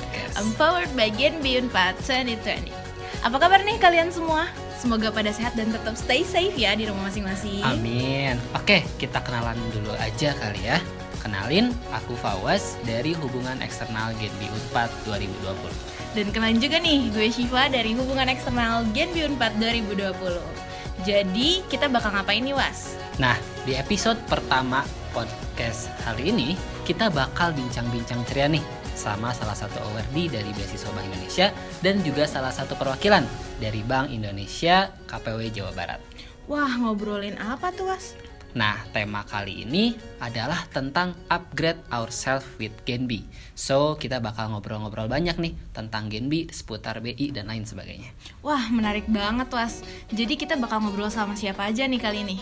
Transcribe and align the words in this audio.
Podcast. 0.00 0.32
Empowered 0.40 0.92
by 0.96 1.12
Gen 1.12 1.44
Beyond 1.44 1.68
2020. 1.76 2.72
Apa 3.20 3.36
kabar 3.36 3.60
nih 3.60 3.76
kalian 3.76 4.08
semua? 4.08 4.48
Semoga 4.80 5.12
pada 5.12 5.28
sehat 5.28 5.52
dan 5.52 5.68
tetap 5.68 5.92
stay 5.92 6.24
safe 6.24 6.56
ya 6.56 6.72
di 6.72 6.88
rumah 6.88 7.12
masing-masing. 7.12 7.60
Amin. 7.60 8.40
Oke, 8.56 8.80
kita 8.96 9.20
kenalan 9.20 9.60
dulu 9.76 9.92
aja 10.00 10.32
kali 10.40 10.64
ya. 10.64 10.80
Kenalin, 11.20 11.76
aku 11.92 12.16
Fawas 12.16 12.80
dari 12.88 13.12
Hubungan 13.12 13.60
Eksternal 13.60 14.16
Genbi 14.16 14.48
Unpad 14.48 14.88
2020. 15.04 16.16
Dan 16.16 16.32
kenalin 16.32 16.56
juga 16.64 16.80
nih, 16.80 17.12
gue 17.12 17.28
Shiva 17.28 17.68
dari 17.68 17.92
Hubungan 17.92 18.32
Eksternal 18.32 18.88
Gen 18.96 19.12
Beyond 19.12 19.36
4 19.36 19.60
2020. 20.16 21.04
Jadi, 21.04 21.60
kita 21.68 21.92
bakal 21.92 22.16
ngapain 22.16 22.40
nih, 22.40 22.56
Was? 22.56 22.96
Nah, 23.20 23.36
di 23.68 23.76
episode 23.76 24.16
pertama 24.24 24.80
podcast 25.12 25.92
kali 26.08 26.32
ini, 26.32 26.56
kita 26.88 27.12
bakal 27.12 27.52
bincang-bincang 27.52 28.24
ceria 28.24 28.48
nih 28.48 28.79
sama 29.00 29.32
salah 29.32 29.56
satu 29.56 29.80
awardee 29.80 30.28
dari 30.28 30.52
Beasiswa 30.52 30.92
Bank 30.92 31.08
Indonesia 31.08 31.48
dan 31.80 32.04
juga 32.04 32.28
salah 32.28 32.52
satu 32.52 32.76
perwakilan 32.76 33.24
dari 33.56 33.80
Bank 33.80 34.12
Indonesia 34.12 34.92
KPW 35.08 35.48
Jawa 35.48 35.72
Barat. 35.72 36.00
Wah, 36.44 36.68
ngobrolin 36.76 37.40
apa 37.40 37.72
tuh, 37.72 37.88
Was? 37.88 38.12
Nah, 38.50 38.82
tema 38.90 39.22
kali 39.22 39.62
ini 39.62 39.94
adalah 40.18 40.66
tentang 40.74 41.14
upgrade 41.30 41.78
ourselves 41.94 42.44
with 42.58 42.74
Genbi. 42.82 43.22
So, 43.54 43.94
kita 43.94 44.18
bakal 44.18 44.50
ngobrol-ngobrol 44.50 45.06
banyak 45.06 45.38
nih 45.38 45.54
tentang 45.70 46.10
Genbi, 46.10 46.50
seputar 46.50 46.98
BI 46.98 47.30
dan 47.30 47.46
lain 47.46 47.62
sebagainya. 47.62 48.10
Wah, 48.42 48.66
menarik 48.68 49.06
banget, 49.06 49.48
Was. 49.54 49.86
Jadi 50.10 50.34
kita 50.34 50.58
bakal 50.58 50.82
ngobrol 50.82 51.08
sama 51.08 51.38
siapa 51.38 51.70
aja 51.70 51.86
nih 51.86 52.02
kali 52.02 52.26
ini? 52.26 52.36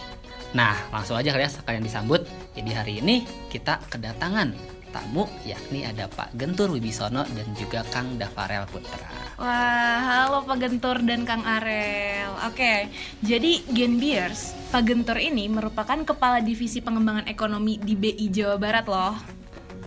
Nah, 0.57 0.73
langsung 0.89 1.21
aja 1.21 1.29
kalian 1.29 1.53
sekalian 1.53 1.85
disambut. 1.85 2.25
Jadi 2.57 2.71
hari 2.73 2.95
ini 3.05 3.29
kita 3.53 3.77
kedatangan 3.93 4.78
tamu 4.91 5.29
yakni 5.45 5.85
ada 5.85 6.09
Pak 6.09 6.35
Gentur 6.37 6.73
Wibisono 6.73 7.25
dan 7.25 7.49
juga 7.57 7.85
Kang 7.89 8.17
Dafarel 8.17 8.65
Putra. 8.69 9.09
Wah, 9.39 9.99
halo 10.03 10.43
Pak 10.43 10.59
Gentur 10.59 10.99
dan 11.05 11.23
Kang 11.23 11.47
Arel. 11.47 12.33
Oke, 12.49 12.91
jadi 13.23 13.63
Genbiers, 13.71 14.57
Pak 14.75 14.83
Gentur 14.83 15.21
ini 15.21 15.47
merupakan 15.47 15.99
Kepala 16.03 16.43
Divisi 16.43 16.83
Pengembangan 16.83 17.31
Ekonomi 17.31 17.79
di 17.79 17.95
BI 17.95 18.27
Jawa 18.33 18.57
Barat 18.59 18.87
loh. 18.91 19.15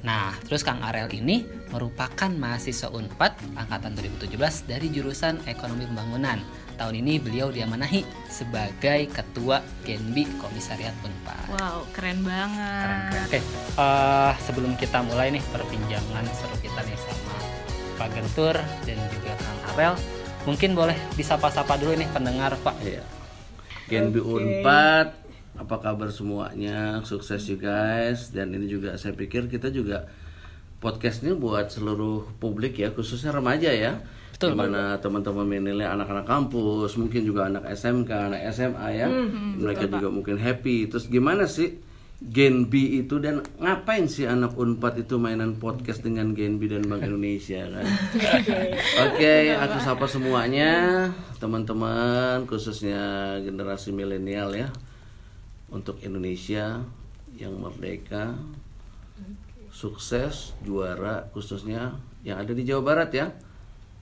Nah, 0.01 0.33
terus 0.45 0.65
Kang 0.65 0.81
Arel 0.81 1.11
ini 1.13 1.45
merupakan 1.69 2.29
mahasiswa 2.33 2.89
UNPAD 2.89 3.53
angkatan 3.53 3.93
2017 3.93 4.65
dari 4.65 4.87
jurusan 4.89 5.45
Ekonomi 5.45 5.85
Pembangunan. 5.85 6.41
Tahun 6.81 6.97
ini 6.97 7.21
beliau 7.21 7.53
diamanahi 7.53 8.01
sebagai 8.25 9.05
Ketua 9.13 9.61
Genbi 9.85 10.25
Komisariat 10.41 10.97
UNPAD. 11.05 11.53
Wow, 11.53 11.85
keren 11.93 12.25
banget. 12.25 12.57
Keren, 12.57 13.01
keren. 13.05 13.25
Oke, 13.29 13.39
eh, 13.77 14.33
sebelum 14.41 14.73
kita 14.81 15.05
mulai 15.05 15.29
nih 15.29 15.45
perbincangan 15.53 16.25
seru 16.33 16.57
kita 16.57 16.81
nih 16.81 16.97
sama 16.97 17.37
Pak 18.01 18.09
Gentur 18.17 18.57
dan 18.57 18.97
juga 19.13 19.31
Kang 19.37 19.61
Arel, 19.69 19.93
mungkin 20.49 20.73
boleh 20.73 20.97
disapa-sapa 21.13 21.77
dulu 21.77 22.01
nih 22.01 22.09
pendengar 22.09 22.57
Pak. 22.65 22.73
Iya. 22.81 23.05
Genbi 23.85 24.17
Unpad, 24.17 25.13
apa 25.61 25.75
kabar 25.77 26.09
semuanya? 26.09 27.05
Sukses 27.05 27.45
you 27.45 27.61
guys. 27.61 28.33
Dan 28.33 28.57
ini 28.57 28.65
juga 28.65 28.97
saya 28.97 29.13
pikir 29.13 29.53
kita 29.53 29.69
juga 29.69 30.09
podcast 30.81 31.21
ini 31.21 31.37
buat 31.37 31.69
seluruh 31.69 32.41
publik 32.41 32.81
ya, 32.81 32.89
khususnya 32.89 33.29
remaja 33.29 33.69
ya. 33.69 34.01
Betul. 34.41 34.51
Di 34.51 34.57
mana 34.57 34.97
teman-teman 34.97 35.45
menilai 35.45 35.85
anak-anak 35.85 36.25
kampus, 36.25 36.97
mungkin 36.97 37.21
juga 37.21 37.45
anak 37.45 37.69
SMK, 37.77 38.09
anak 38.09 38.41
SMA 38.49 38.87
ya. 38.97 39.07
Mereka 39.61 39.85
juga 39.85 40.09
mungkin 40.09 40.41
happy. 40.41 40.89
Terus 40.89 41.05
gimana 41.05 41.45
sih 41.45 41.77
Gen 42.21 42.69
B 42.69 43.01
itu 43.01 43.17
dan 43.17 43.41
ngapain 43.57 44.05
sih 44.05 44.29
anak 44.29 44.53
Unpad 44.53 45.01
itu 45.01 45.17
mainan 45.17 45.57
podcast 45.57 46.05
dengan 46.05 46.37
Gen 46.37 46.61
B 46.61 46.69
dan 46.69 46.85
Bank 46.85 47.01
Indonesia 47.01 47.65
kan? 47.73 47.85
Oke, 49.09 49.57
aku 49.57 49.77
sapa 49.81 50.05
semuanya, 50.05 51.09
teman-teman 51.41 52.45
khususnya 52.45 53.37
generasi 53.41 53.89
milenial 53.89 54.53
ya. 54.53 54.69
Untuk 55.73 55.97
Indonesia 56.05 56.85
yang 57.41 57.57
merdeka, 57.57 58.37
sukses, 59.73 60.53
juara 60.61 61.25
khususnya 61.33 61.97
yang 62.21 62.37
ada 62.37 62.53
di 62.53 62.61
Jawa 62.61 62.85
Barat 62.85 63.09
ya. 63.17 63.33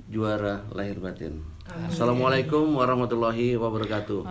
Juara 0.09 0.65
lahir 0.73 0.97
batin. 0.97 1.45
Assalamualaikum 1.69 2.73
warahmatullahi 2.73 3.53
wabarakatuh. 3.53 4.25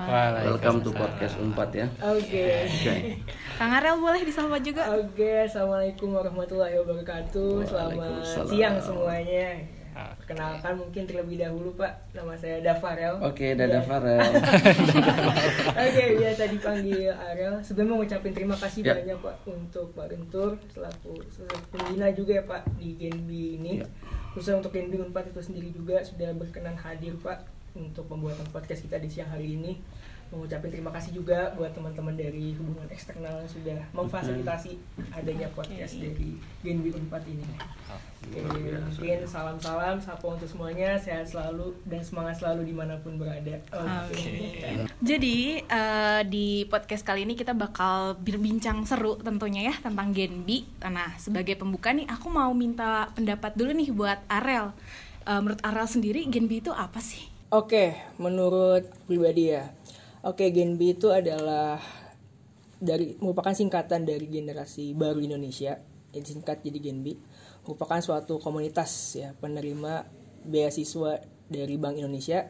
Welcome 0.50 0.82
to 0.82 0.90
podcast 0.90 1.38
Unpad 1.38 1.70
ya. 1.70 1.86
Oke. 2.02 2.66
Oke. 2.66 3.22
Kang 3.54 3.70
Arel 3.70 3.94
boleh 3.94 4.26
disapa 4.26 4.58
juga? 4.58 4.90
Oke, 4.98 5.46
assalamualaikum 5.46 6.18
warahmatullahi 6.18 6.74
wabarakatuh. 6.82 7.62
Selamat 7.62 8.26
siang 8.50 8.82
semuanya. 8.82 9.77
Perkenalkan 10.16 10.74
mungkin 10.76 11.02
terlebih 11.04 11.36
dahulu 11.36 11.74
Pak, 11.74 12.12
nama 12.12 12.34
saya 12.34 12.60
Dafarel. 12.60 13.18
Oke, 13.20 13.52
dadah 13.52 13.78
Iya. 13.78 13.84
Farel. 13.84 14.20
Oke, 15.84 16.04
biasa 16.16 16.42
dipanggil 16.46 17.10
Arel. 17.10 17.54
Sebelumnya 17.60 17.90
mau 17.90 18.00
ngucapin 18.00 18.32
terima 18.32 18.54
kasih 18.54 18.80
Ya. 18.82 18.94
banyak 18.94 19.18
Pak 19.18 19.36
untuk 19.44 19.86
Pak 19.92 20.06
Gentur 20.08 20.50
selaku, 20.68 21.14
selaku 21.28 21.58
pembina 21.70 22.08
juga 22.10 22.32
ya 22.34 22.44
Pak 22.44 22.62
di 22.76 22.94
Genbi 22.96 23.56
ini. 23.56 23.72
Ya. 23.80 23.86
Khususnya 24.30 24.58
untuk 24.58 24.70
Genbi 24.70 24.96
Unpad 24.98 25.28
itu 25.28 25.40
sendiri 25.40 25.70
juga 25.70 25.98
sudah 26.00 26.30
berkenan 26.32 26.76
hadir 26.76 27.16
Pak 27.16 27.42
untuk 27.74 28.06
pembuatan 28.06 28.46
podcast 28.48 28.82
kita 28.82 28.96
di 28.96 29.08
siang 29.08 29.28
hari 29.28 29.54
ini. 29.54 29.78
Mengucapkan 30.28 30.68
terima 30.68 30.92
kasih 30.92 31.16
juga 31.16 31.56
buat 31.56 31.72
teman-teman 31.72 32.12
dari 32.12 32.52
hubungan 32.60 32.84
eksternal 32.92 33.40
yang 33.40 33.48
sudah 33.48 33.78
memfasilitasi 33.96 34.76
adanya 35.16 35.48
podcast 35.56 35.96
dari 35.96 36.36
Genbi 36.60 36.92
Unpad 36.92 37.24
ini. 37.24 37.48
Oke, 37.88 38.44
mungkin 38.76 39.24
salam-salam, 39.24 39.96
sapa 39.96 40.26
untuk 40.28 40.44
semuanya, 40.44 41.00
sehat 41.00 41.24
selalu 41.24 41.72
dan 41.88 42.04
semangat 42.04 42.44
selalu 42.44 42.68
di 42.68 42.74
mana 42.76 43.00
pun 43.00 43.16
berada. 43.16 43.56
Oke. 43.72 44.84
Jadi 45.00 45.64
eh, 45.64 46.20
di 46.28 46.68
podcast 46.68 47.08
kali 47.08 47.24
ini 47.24 47.32
kita 47.32 47.56
bakal 47.56 48.20
berbincang 48.20 48.84
seru 48.84 49.16
tentunya 49.16 49.72
ya 49.72 49.74
tentang 49.80 50.12
Genbi. 50.12 50.68
Nah 50.84 51.16
sebagai 51.16 51.56
pembuka 51.56 51.96
nih 51.96 52.04
aku 52.04 52.28
mau 52.28 52.52
minta 52.52 53.08
pendapat 53.16 53.56
dulu 53.56 53.72
nih 53.72 53.90
buat 53.96 54.20
Arel. 54.28 54.76
Eh, 55.24 55.40
menurut 55.40 55.64
Arel 55.64 55.88
sendiri 55.88 56.28
Genbi 56.28 56.60
itu 56.60 56.68
apa 56.68 57.00
sih? 57.00 57.32
Oke, 57.48 57.96
menurut 58.20 58.84
pribadi 59.08 59.56
ya. 59.56 59.72
Oke, 60.28 60.52
Gen 60.52 60.76
B 60.76 60.92
itu 60.92 61.08
adalah 61.08 61.80
dari 62.76 63.16
merupakan 63.16 63.56
singkatan 63.56 64.04
dari 64.04 64.28
generasi 64.28 64.92
baru 64.92 65.24
Indonesia. 65.24 65.80
Yang 66.12 66.36
singkat 66.36 66.60
jadi 66.60 66.84
Gen 66.84 67.00
B. 67.00 67.16
Merupakan 67.64 67.96
suatu 68.04 68.36
komunitas 68.36 69.16
ya 69.16 69.32
penerima 69.32 70.04
beasiswa 70.44 71.24
dari 71.48 71.80
Bank 71.80 71.96
Indonesia. 71.96 72.44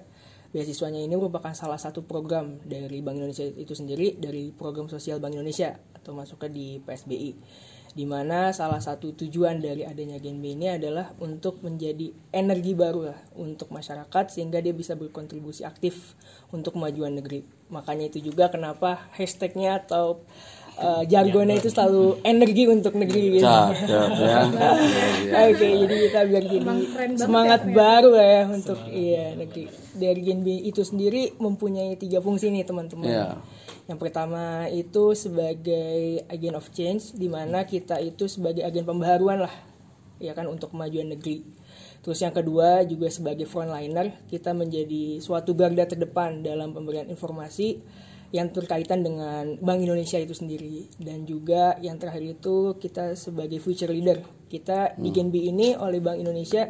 Beasiswanya 0.50 0.98
ini 0.98 1.14
merupakan 1.14 1.54
salah 1.54 1.78
satu 1.78 2.02
program 2.02 2.58
dari 2.66 2.98
Bank 2.98 3.22
Indonesia 3.22 3.46
itu 3.46 3.78
sendiri 3.78 4.18
dari 4.18 4.50
program 4.50 4.90
sosial 4.90 5.22
Bank 5.22 5.38
Indonesia 5.38 5.78
atau 5.94 6.18
masuknya 6.18 6.50
di 6.50 6.82
PSBI 6.82 7.30
di 7.94 8.04
mana 8.04 8.52
salah 8.52 8.80
satu 8.80 9.16
tujuan 9.16 9.60
dari 9.60 9.84
adanya 9.84 10.20
Gen 10.20 10.40
B 10.40 10.56
ini 10.56 10.72
adalah 10.72 11.12
untuk 11.20 11.64
menjadi 11.64 12.12
energi 12.30 12.72
baru 12.76 13.12
lah 13.12 13.18
untuk 13.36 13.72
masyarakat 13.72 14.24
sehingga 14.32 14.60
dia 14.60 14.76
bisa 14.76 14.94
berkontribusi 14.94 15.64
aktif 15.64 16.16
untuk 16.52 16.76
kemajuan 16.76 17.16
negeri. 17.18 17.44
Makanya 17.68 18.08
itu 18.12 18.24
juga 18.24 18.48
kenapa 18.52 19.08
hashtagnya 19.16 19.84
atau 19.84 20.24
uh, 20.78 21.02
jargonnya 21.04 21.58
itu 21.58 21.68
selalu 21.68 22.22
energi 22.22 22.64
untuk 22.70 22.94
negeri 22.94 23.38
gitu. 23.38 23.46
Cakep 23.46 24.10
ya. 24.18 24.38
Oke, 25.50 25.66
jadi 25.86 25.94
kita 26.08 26.20
biar 26.30 26.44
jadi 26.46 26.68
semangat 27.18 27.60
baru 27.68 28.10
lah 28.14 28.28
ya 28.28 28.42
untuk 28.48 28.78
iya 28.88 29.34
negeri. 29.34 29.68
Dari 29.98 30.20
Gen 30.22 30.40
B 30.46 30.48
itu 30.62 30.82
sendiri 30.86 31.34
mempunyai 31.42 31.98
tiga 31.98 32.22
fungsi 32.22 32.54
nih 32.54 32.64
teman-teman. 32.64 33.06
Iya. 33.06 33.28
Yang 33.88 33.98
pertama 34.04 34.68
itu 34.68 35.16
sebagai 35.16 36.20
agen 36.28 36.54
of 36.60 36.68
change, 36.76 37.16
di 37.16 37.24
mana 37.24 37.64
kita 37.64 37.96
itu 38.04 38.28
sebagai 38.28 38.60
agen 38.60 38.84
pembaharuan 38.84 39.48
lah, 39.48 39.54
ya 40.20 40.36
kan 40.36 40.44
untuk 40.44 40.76
kemajuan 40.76 41.08
negeri. 41.16 41.40
Terus 42.04 42.20
yang 42.20 42.36
kedua 42.36 42.84
juga 42.84 43.08
sebagai 43.08 43.48
frontliner, 43.48 44.12
kita 44.28 44.52
menjadi 44.52 45.24
suatu 45.24 45.56
garda 45.56 45.88
terdepan 45.88 46.44
dalam 46.44 46.76
pemberian 46.76 47.08
informasi 47.08 47.80
yang 48.28 48.52
terkaitan 48.52 49.00
dengan 49.00 49.56
Bank 49.56 49.80
Indonesia 49.80 50.20
itu 50.20 50.36
sendiri. 50.36 50.84
Dan 51.00 51.24
juga 51.24 51.80
yang 51.80 51.96
terakhir 51.96 52.36
itu 52.36 52.76
kita 52.76 53.16
sebagai 53.16 53.56
future 53.56 53.88
leader. 53.88 54.20
Kita 54.52 55.00
di 55.00 55.08
Genbi 55.08 55.48
ini 55.48 55.72
oleh 55.72 56.00
Bank 56.04 56.20
Indonesia 56.20 56.68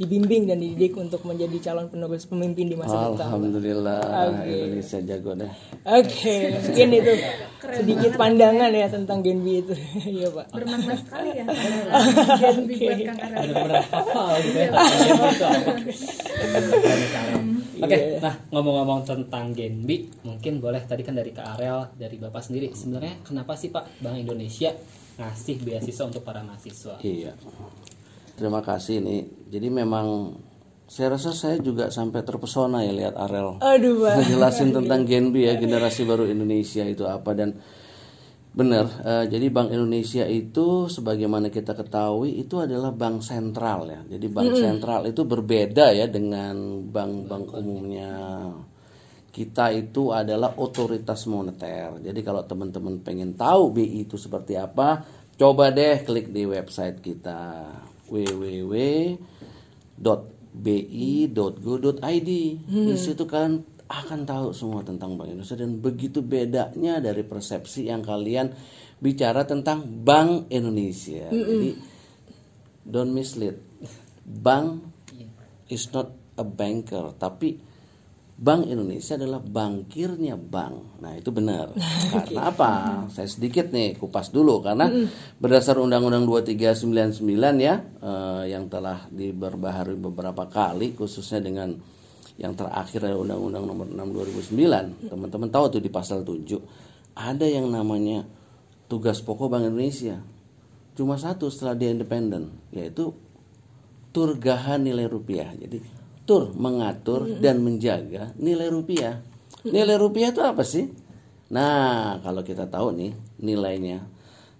dibimbing 0.00 0.48
dan 0.48 0.56
dididik 0.56 0.96
untuk 0.96 1.20
menjadi 1.28 1.60
calon 1.60 1.92
penerus 1.92 2.24
pemimpin 2.24 2.72
di 2.72 2.76
masa 2.76 3.12
depan. 3.12 3.36
Alhamdulillah 3.36 4.00
Oke. 4.32 4.48
Indonesia 4.48 4.98
jago 5.04 5.36
dah. 5.36 5.52
Oke, 5.84 6.56
mungkin 6.56 6.88
itu 6.96 7.12
sedikit 7.60 8.12
pandangan 8.16 8.72
ya 8.72 8.88
tentang 8.88 9.20
Genbi 9.20 9.60
itu. 9.60 9.76
Iya, 10.10 10.32
Pak. 10.32 10.56
bermakna 10.56 10.96
sekali 10.96 11.36
ya 11.36 11.44
Genbi 12.40 12.74
buat 12.80 12.98
Kang 13.04 13.20
Arel. 13.20 13.52
Oke, 17.80 17.96
Iya. 17.96 18.20
nah 18.20 18.34
ngomong-ngomong 18.52 19.00
tentang 19.04 19.52
Genbi, 19.52 20.08
mungkin 20.24 20.60
boleh 20.60 20.84
tadi 20.84 21.00
kan 21.00 21.12
dari 21.12 21.32
Kak 21.32 21.56
Arel, 21.56 21.92
dari 21.96 22.16
Bapak 22.16 22.40
sendiri, 22.40 22.72
sebenarnya 22.72 23.20
kenapa 23.20 23.56
sih 23.56 23.68
Pak 23.68 24.00
Bank 24.00 24.16
Indonesia 24.16 24.72
ngasih 25.16 25.60
beasiswa 25.60 26.04
untuk 26.08 26.24
para 26.24 26.40
mahasiswa? 26.40 26.96
Iya. 27.00 27.36
Terima 28.40 28.64
kasih 28.64 29.04
nih. 29.04 29.52
Jadi 29.52 29.68
memang 29.68 30.32
saya 30.90 31.14
rasa 31.14 31.30
saya 31.30 31.60
juga 31.62 31.86
sampai 31.92 32.24
terpesona 32.26 32.82
ya 32.82 32.90
lihat 32.90 33.14
Arel 33.14 33.62
Aduh, 33.62 34.02
Pak. 34.02 34.26
ngejelasin 34.26 34.74
tentang 34.74 35.06
Gen 35.06 35.30
B 35.30 35.46
ya 35.46 35.54
generasi 35.54 36.02
baru 36.02 36.26
Indonesia 36.26 36.82
itu 36.82 37.06
apa 37.06 37.30
dan 37.30 37.54
benar. 38.50 38.90
eh, 39.06 39.24
jadi 39.30 39.46
Bank 39.54 39.70
Indonesia 39.70 40.26
itu 40.26 40.90
sebagaimana 40.90 41.46
kita 41.54 41.78
ketahui 41.78 42.42
itu 42.42 42.58
adalah 42.58 42.90
bank 42.90 43.22
sentral 43.22 43.86
ya. 43.86 44.02
Jadi 44.18 44.26
bank 44.26 44.50
sentral 44.58 45.06
itu 45.06 45.22
berbeda 45.22 45.94
ya 45.94 46.10
dengan 46.10 46.82
bank-bank 46.90 47.54
umumnya. 47.54 48.10
Kita 49.30 49.70
itu 49.70 50.10
adalah 50.10 50.58
otoritas 50.58 51.22
moneter. 51.30 52.02
Jadi 52.02 52.18
kalau 52.26 52.42
teman-teman 52.42 52.98
pengen 52.98 53.38
tahu 53.38 53.70
BI 53.70 54.10
itu 54.10 54.18
seperti 54.18 54.58
apa, 54.58 55.06
coba 55.38 55.70
deh 55.70 56.02
klik 56.02 56.34
di 56.34 56.42
website 56.50 56.98
kita 56.98 57.62
www.bi.go.id. 58.10 59.30
Di 62.66 62.96
situ 62.98 63.24
kan 63.30 63.62
akan 63.90 64.20
tahu 64.22 64.54
semua 64.54 64.86
tentang 64.86 65.18
Bank 65.18 65.34
Indonesia 65.34 65.58
dan 65.58 65.82
begitu 65.82 66.22
bedanya 66.22 67.02
dari 67.02 67.26
persepsi 67.26 67.90
yang 67.90 68.06
kalian 68.06 68.54
bicara 69.02 69.42
tentang 69.42 69.82
Bank 69.82 70.46
Indonesia. 70.50 71.26
Jadi 71.30 71.74
don't 72.86 73.10
mislead. 73.10 73.58
Bank 74.22 74.82
is 75.70 75.90
not 75.90 76.10
a 76.38 76.46
banker, 76.46 77.14
tapi 77.18 77.69
Bank 78.40 78.72
Indonesia 78.72 79.20
adalah 79.20 79.36
bankirnya 79.44 80.32
bank. 80.32 81.04
Nah, 81.04 81.12
itu 81.12 81.28
benar. 81.28 81.76
Karena 82.12 82.48
apa? 82.48 82.70
Saya 83.12 83.28
sedikit 83.28 83.68
nih 83.68 84.00
kupas 84.00 84.32
dulu 84.32 84.64
karena 84.64 84.88
berdasar 85.36 85.76
Undang-Undang 85.76 86.24
2399 86.48 87.20
ya 87.60 87.84
eh, 88.00 88.44
yang 88.48 88.72
telah 88.72 89.04
diperbaharui 89.12 90.00
beberapa 90.00 90.48
kali 90.48 90.96
khususnya 90.96 91.44
dengan 91.44 91.76
yang 92.40 92.56
terakhir 92.56 93.04
adalah 93.04 93.36
Undang-Undang 93.36 93.64
Nomor 93.68 93.86
6 93.92 94.56
2009. 94.56 95.12
Teman-teman 95.12 95.48
tahu 95.52 95.64
tuh 95.76 95.82
di 95.84 95.92
pasal 95.92 96.24
7 96.24 96.40
ada 97.12 97.44
yang 97.44 97.68
namanya 97.68 98.24
tugas 98.88 99.20
pokok 99.20 99.52
Bank 99.52 99.68
Indonesia. 99.68 100.16
Cuma 100.96 101.20
satu 101.20 101.52
setelah 101.52 101.76
dia 101.76 101.92
independen 101.92 102.56
yaitu 102.72 103.12
turgahan 104.16 104.80
nilai 104.80 105.04
rupiah. 105.04 105.52
Jadi 105.52 105.99
tur 106.30 106.54
mengatur 106.54 107.26
dan 107.42 107.58
menjaga 107.58 108.30
nilai 108.38 108.70
rupiah. 108.70 109.18
Nilai 109.66 109.98
rupiah 109.98 110.30
itu 110.30 110.38
apa 110.38 110.62
sih? 110.62 110.86
Nah, 111.50 112.22
kalau 112.22 112.46
kita 112.46 112.70
tahu 112.70 112.94
nih 112.94 113.10
nilainya 113.42 114.06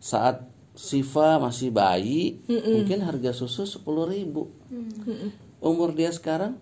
saat 0.02 0.50
Siva 0.74 1.38
masih 1.38 1.70
bayi, 1.70 2.42
mungkin 2.50 3.06
harga 3.06 3.30
susu 3.30 3.62
10.000 3.62 3.86
ribu. 4.10 4.50
Umur 5.62 5.94
dia 5.94 6.10
sekarang 6.10 6.58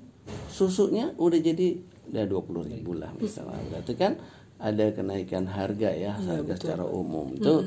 susunya 0.53 1.17
udah 1.17 1.41
jadi 1.41 1.81
udah 2.13 2.25
20 2.29 2.69
ribu 2.77 2.93
lah 2.93 3.09
misalnya. 3.17 3.65
Berarti 3.73 3.95
kan 3.97 4.21
ada 4.61 4.93
kenaikan 4.93 5.49
harga 5.49 5.89
ya, 5.97 6.21
harga 6.21 6.53
secara 6.61 6.85
umum. 6.85 7.33
Itu 7.33 7.65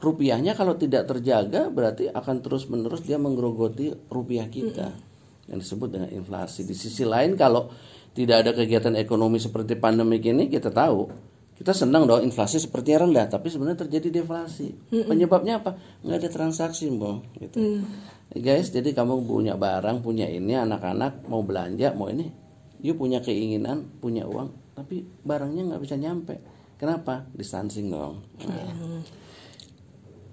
rupiahnya 0.00 0.56
kalau 0.56 0.80
tidak 0.80 1.04
terjaga 1.04 1.68
berarti 1.68 2.08
akan 2.08 2.40
terus 2.40 2.64
menerus 2.72 3.04
dia 3.04 3.20
menggerogoti 3.20 3.92
rupiah 4.08 4.48
kita 4.48 5.11
yang 5.50 5.58
disebut 5.58 5.88
dengan 5.90 6.10
inflasi. 6.12 6.62
Di 6.66 6.74
sisi 6.76 7.02
lain 7.02 7.34
kalau 7.34 7.72
tidak 8.12 8.44
ada 8.46 8.50
kegiatan 8.52 8.94
ekonomi 8.98 9.40
seperti 9.40 9.74
pandemi 9.80 10.20
ini 10.20 10.52
kita 10.52 10.68
tahu 10.68 11.08
kita 11.52 11.72
senang 11.76 12.10
dong 12.10 12.26
inflasi 12.26 12.58
sepertinya 12.58 13.06
rendah 13.06 13.26
tapi 13.38 13.46
sebenarnya 13.46 13.86
terjadi 13.86 14.22
deflasi. 14.22 14.74
Penyebabnya 14.90 15.62
apa? 15.62 15.78
Nggak 16.02 16.18
ada 16.18 16.28
transaksi, 16.32 16.90
Bang, 16.90 17.22
gitu. 17.38 17.86
Guys, 18.32 18.72
jadi 18.72 18.90
kamu 18.96 19.28
punya 19.28 19.54
barang, 19.54 20.00
punya 20.00 20.26
ini 20.26 20.56
anak-anak 20.56 21.28
mau 21.28 21.44
belanja, 21.44 21.92
mau 21.92 22.08
ini, 22.08 22.32
you 22.80 22.96
punya 22.96 23.20
keinginan, 23.20 23.84
punya 24.00 24.24
uang, 24.24 24.74
tapi 24.74 25.04
barangnya 25.04 25.70
nggak 25.70 25.82
bisa 25.84 25.94
nyampe. 26.00 26.40
Kenapa? 26.80 27.28
Distancing 27.30 27.92
dong. 27.92 28.26
Nah, 28.42 29.04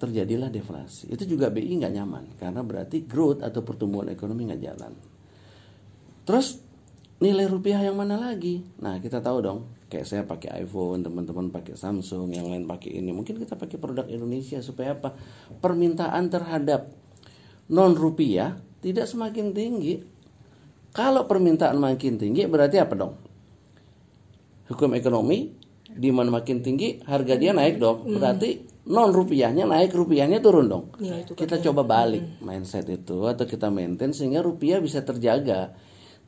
terjadilah 0.00 0.48
deflasi. 0.48 1.12
Itu 1.12 1.28
juga 1.28 1.52
BI 1.52 1.76
nggak 1.76 1.92
nyaman 1.92 2.24
karena 2.40 2.64
berarti 2.64 3.04
growth 3.04 3.44
atau 3.44 3.60
pertumbuhan 3.60 4.08
ekonomi 4.08 4.48
nggak 4.48 4.62
jalan. 4.64 4.92
Terus 6.24 6.56
nilai 7.20 7.44
rupiah 7.44 7.84
yang 7.84 8.00
mana 8.00 8.16
lagi? 8.16 8.64
Nah 8.80 8.96
kita 8.96 9.20
tahu 9.20 9.44
dong, 9.44 9.68
kayak 9.92 10.08
saya 10.08 10.22
pakai 10.24 10.64
iPhone, 10.64 11.04
teman-teman 11.04 11.52
pakai 11.52 11.76
Samsung, 11.76 12.32
yang 12.32 12.48
lain 12.48 12.64
pakai 12.64 12.96
ini. 12.96 13.12
Mungkin 13.12 13.36
kita 13.36 13.60
pakai 13.60 13.76
produk 13.76 14.08
Indonesia 14.08 14.64
supaya 14.64 14.96
apa? 14.96 15.12
Permintaan 15.60 16.32
terhadap 16.32 16.88
non 17.68 17.92
rupiah 17.92 18.56
tidak 18.80 19.04
semakin 19.04 19.52
tinggi. 19.52 20.00
Kalau 20.90 21.28
permintaan 21.28 21.76
makin 21.78 22.18
tinggi 22.18 22.48
berarti 22.48 22.80
apa 22.80 22.94
dong? 22.96 23.14
Hukum 24.72 24.96
ekonomi 24.96 25.54
di 25.90 26.08
mana 26.10 26.40
makin 26.40 26.64
tinggi 26.64 27.04
harga 27.04 27.36
dia 27.36 27.52
naik 27.52 27.76
dong. 27.78 28.08
Berarti 28.10 28.69
non 28.88 29.12
rupiahnya 29.12 29.68
naik, 29.68 29.92
rupiahnya 29.92 30.40
turun 30.40 30.66
dong. 30.70 30.84
Nilai 30.96 31.28
tukar 31.28 31.44
kita 31.44 31.56
coba 31.60 31.82
balik 31.84 32.40
mindset 32.40 32.88
itu 32.88 33.28
atau 33.28 33.44
kita 33.44 33.68
maintain 33.68 34.14
sehingga 34.16 34.40
rupiah 34.40 34.80
bisa 34.80 35.04
terjaga 35.04 35.76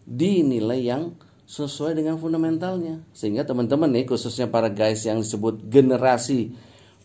di 0.04 0.44
nilai 0.44 0.80
yang 0.82 1.16
sesuai 1.48 1.96
dengan 1.96 2.20
fundamentalnya. 2.20 3.08
Sehingga 3.16 3.48
teman-teman 3.48 3.88
nih 3.88 4.04
khususnya 4.04 4.50
para 4.52 4.68
guys 4.68 5.04
yang 5.08 5.24
disebut 5.24 5.64
generasi 5.68 6.52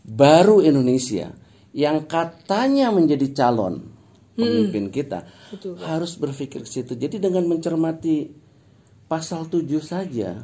baru 0.03 0.63
Indonesia 0.63 1.31
yang 1.75 2.07
katanya 2.07 2.89
menjadi 2.89 3.31
calon 3.35 3.93
pemimpin 4.37 4.93
kita 4.93 5.27
harus 5.83 6.15
berpikir 6.15 6.63
ke 6.63 6.69
situ. 6.69 6.93
Jadi 6.95 7.17
dengan 7.17 7.43
mencermati 7.49 8.29
pasal 9.09 9.47
7 9.49 9.63
saja 9.81 10.43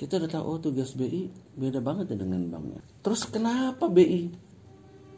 kita 0.00 0.16
udah 0.16 0.30
tahu 0.32 0.44
oh 0.48 0.56
tugas 0.56 0.96
BI 0.96 1.28
beda 1.60 1.84
banget 1.84 2.16
ya 2.16 2.24
dengan 2.24 2.40
banknya. 2.48 2.80
Terus 3.04 3.28
kenapa 3.28 3.84
BI 3.84 4.32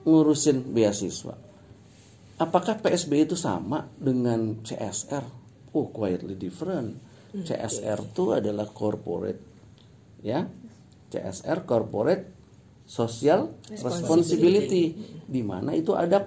ngurusin 0.02 0.74
beasiswa? 0.74 1.38
Apakah 2.42 2.82
PSBI 2.82 3.30
itu 3.30 3.38
sama 3.38 3.86
dengan 3.94 4.58
CSR? 4.66 5.22
Oh, 5.78 5.86
quietly 5.94 6.34
different. 6.34 6.98
CSR 7.30 8.10
itu 8.10 8.34
adalah 8.34 8.66
corporate 8.74 9.38
ya. 10.26 10.42
CSR 11.14 11.62
corporate 11.62 12.24
social 12.82 13.54
responsibility 13.70 14.98
di 15.22 15.42
mana 15.46 15.78
itu 15.78 15.94
ada 15.94 16.26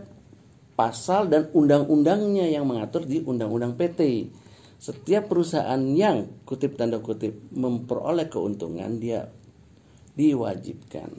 pasal 0.79 1.27
dan 1.27 1.51
undang-undangnya 1.51 2.47
yang 2.47 2.63
mengatur 2.63 3.03
di 3.03 3.19
undang-undang 3.19 3.75
PT 3.75 4.31
setiap 4.77 5.32
perusahaan 5.32 5.79
yang 5.96 6.44
kutip 6.44 6.75
tanda 6.75 7.00
kutip 7.00 7.36
memperoleh 7.55 8.27
keuntungan 8.27 9.00
dia 9.00 9.27
diwajibkan. 10.15 11.12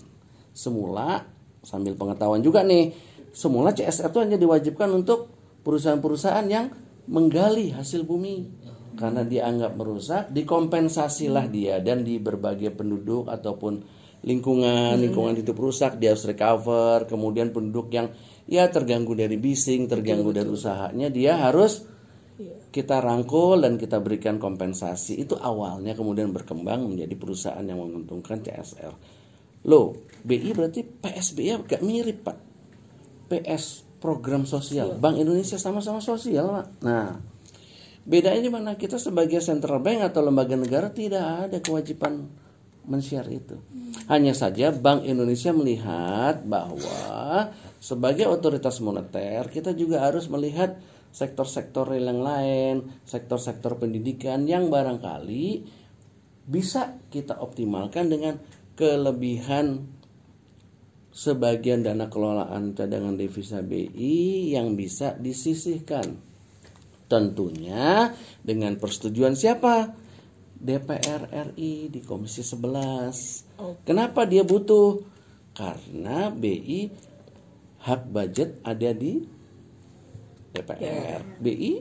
Semula 0.57 1.25
sambil 1.61 1.99
pengetahuan 1.99 2.41
juga 2.41 2.63
nih 2.63 2.95
semula 3.37 3.75
CSR 3.77 4.09
itu 4.09 4.19
hanya 4.23 4.39
diwajibkan 4.41 4.89
untuk 4.95 5.29
perusahaan-perusahaan 5.67 6.47
yang 6.49 6.73
menggali 7.11 7.75
hasil 7.75 8.07
bumi. 8.07 8.65
Karena 8.97 9.29
dianggap 9.29 9.77
merusak 9.77 10.33
dikompensasilah 10.33 11.53
dia 11.53 11.77
dan 11.85 12.01
di 12.01 12.17
berbagai 12.17 12.73
penduduk 12.73 13.29
ataupun 13.29 13.85
lingkungan. 14.25 14.97
Lingkungan 14.97 15.37
itu 15.37 15.53
rusak 15.53 16.01
dia 16.01 16.17
harus 16.17 16.25
recover. 16.25 17.05
Kemudian 17.05 17.53
penduduk 17.53 17.93
yang 17.93 18.09
ya 18.49 18.73
terganggu 18.73 19.13
dari 19.13 19.37
bising 19.37 19.91
terganggu 19.91 20.33
dari 20.33 20.49
usahanya 20.49 21.13
dia 21.13 21.37
harus 21.37 21.85
kita 22.73 23.01
rangkul 23.01 23.65
dan 23.65 23.81
kita 23.81 24.01
berikan 24.01 24.37
kompensasi. 24.37 25.21
Itu 25.21 25.41
awalnya 25.41 25.97
kemudian 25.97 26.33
berkembang 26.33 26.85
menjadi 26.89 27.15
perusahaan 27.17 27.65
yang 27.65 27.81
menguntungkan 27.81 28.45
CSR 28.45 29.25
loh 29.67 29.99
BI 30.23 30.55
berarti 30.55 30.87
PSBI 30.87 31.51
agak 31.59 31.83
mirip 31.83 32.23
pak. 32.23 32.39
PS 33.27 33.83
program 33.99 34.47
sosial. 34.47 34.95
Bank 35.03 35.19
Indonesia 35.19 35.59
sama-sama 35.59 35.99
sosial 35.99 36.47
pak. 36.51 36.67
Nah 36.87 37.19
bedanya 38.07 38.39
di 38.47 38.53
mana 38.55 38.79
kita 38.79 39.03
sebagai 39.03 39.43
central 39.43 39.83
bank 39.83 40.15
atau 40.15 40.23
lembaga 40.23 40.55
negara 40.55 40.95
tidak 40.95 41.51
ada 41.51 41.59
kewajiban 41.59 42.31
men-share 42.87 43.27
itu. 43.35 43.59
Hanya 44.07 44.31
saja 44.31 44.71
Bank 44.71 45.03
Indonesia 45.03 45.51
melihat 45.51 46.47
bahwa 46.47 47.51
sebagai 47.83 48.31
otoritas 48.31 48.79
moneter 48.79 49.51
kita 49.51 49.75
juga 49.75 50.07
harus 50.07 50.31
melihat 50.31 50.79
sektor-sektor 51.17 51.97
yang 51.97 52.21
lain, 52.21 52.93
sektor-sektor 53.09 53.81
pendidikan 53.81 54.45
yang 54.45 54.69
barangkali 54.69 55.65
bisa 56.45 57.01
kita 57.09 57.41
optimalkan 57.41 58.13
dengan 58.13 58.37
kelebihan 58.77 59.89
sebagian 61.17 61.81
dana 61.81 62.13
kelolaan 62.13 62.77
cadangan 62.77 63.17
devisa 63.17 63.65
BI 63.65 64.53
yang 64.53 64.77
bisa 64.77 65.17
disisihkan. 65.17 66.21
Tentunya 67.09 68.13
dengan 68.45 68.77
persetujuan 68.77 69.33
siapa? 69.33 69.97
DPR 70.57 71.33
RI 71.57 71.89
di 71.89 72.05
Komisi 72.05 72.45
11. 72.45 73.89
Kenapa 73.89 74.29
dia 74.29 74.45
butuh? 74.45 75.01
Karena 75.57 76.29
BI 76.29 76.93
hak 77.89 78.13
budget 78.13 78.61
ada 78.61 78.93
di 78.93 79.36
DPR. 80.57 81.21
BI 81.41 81.73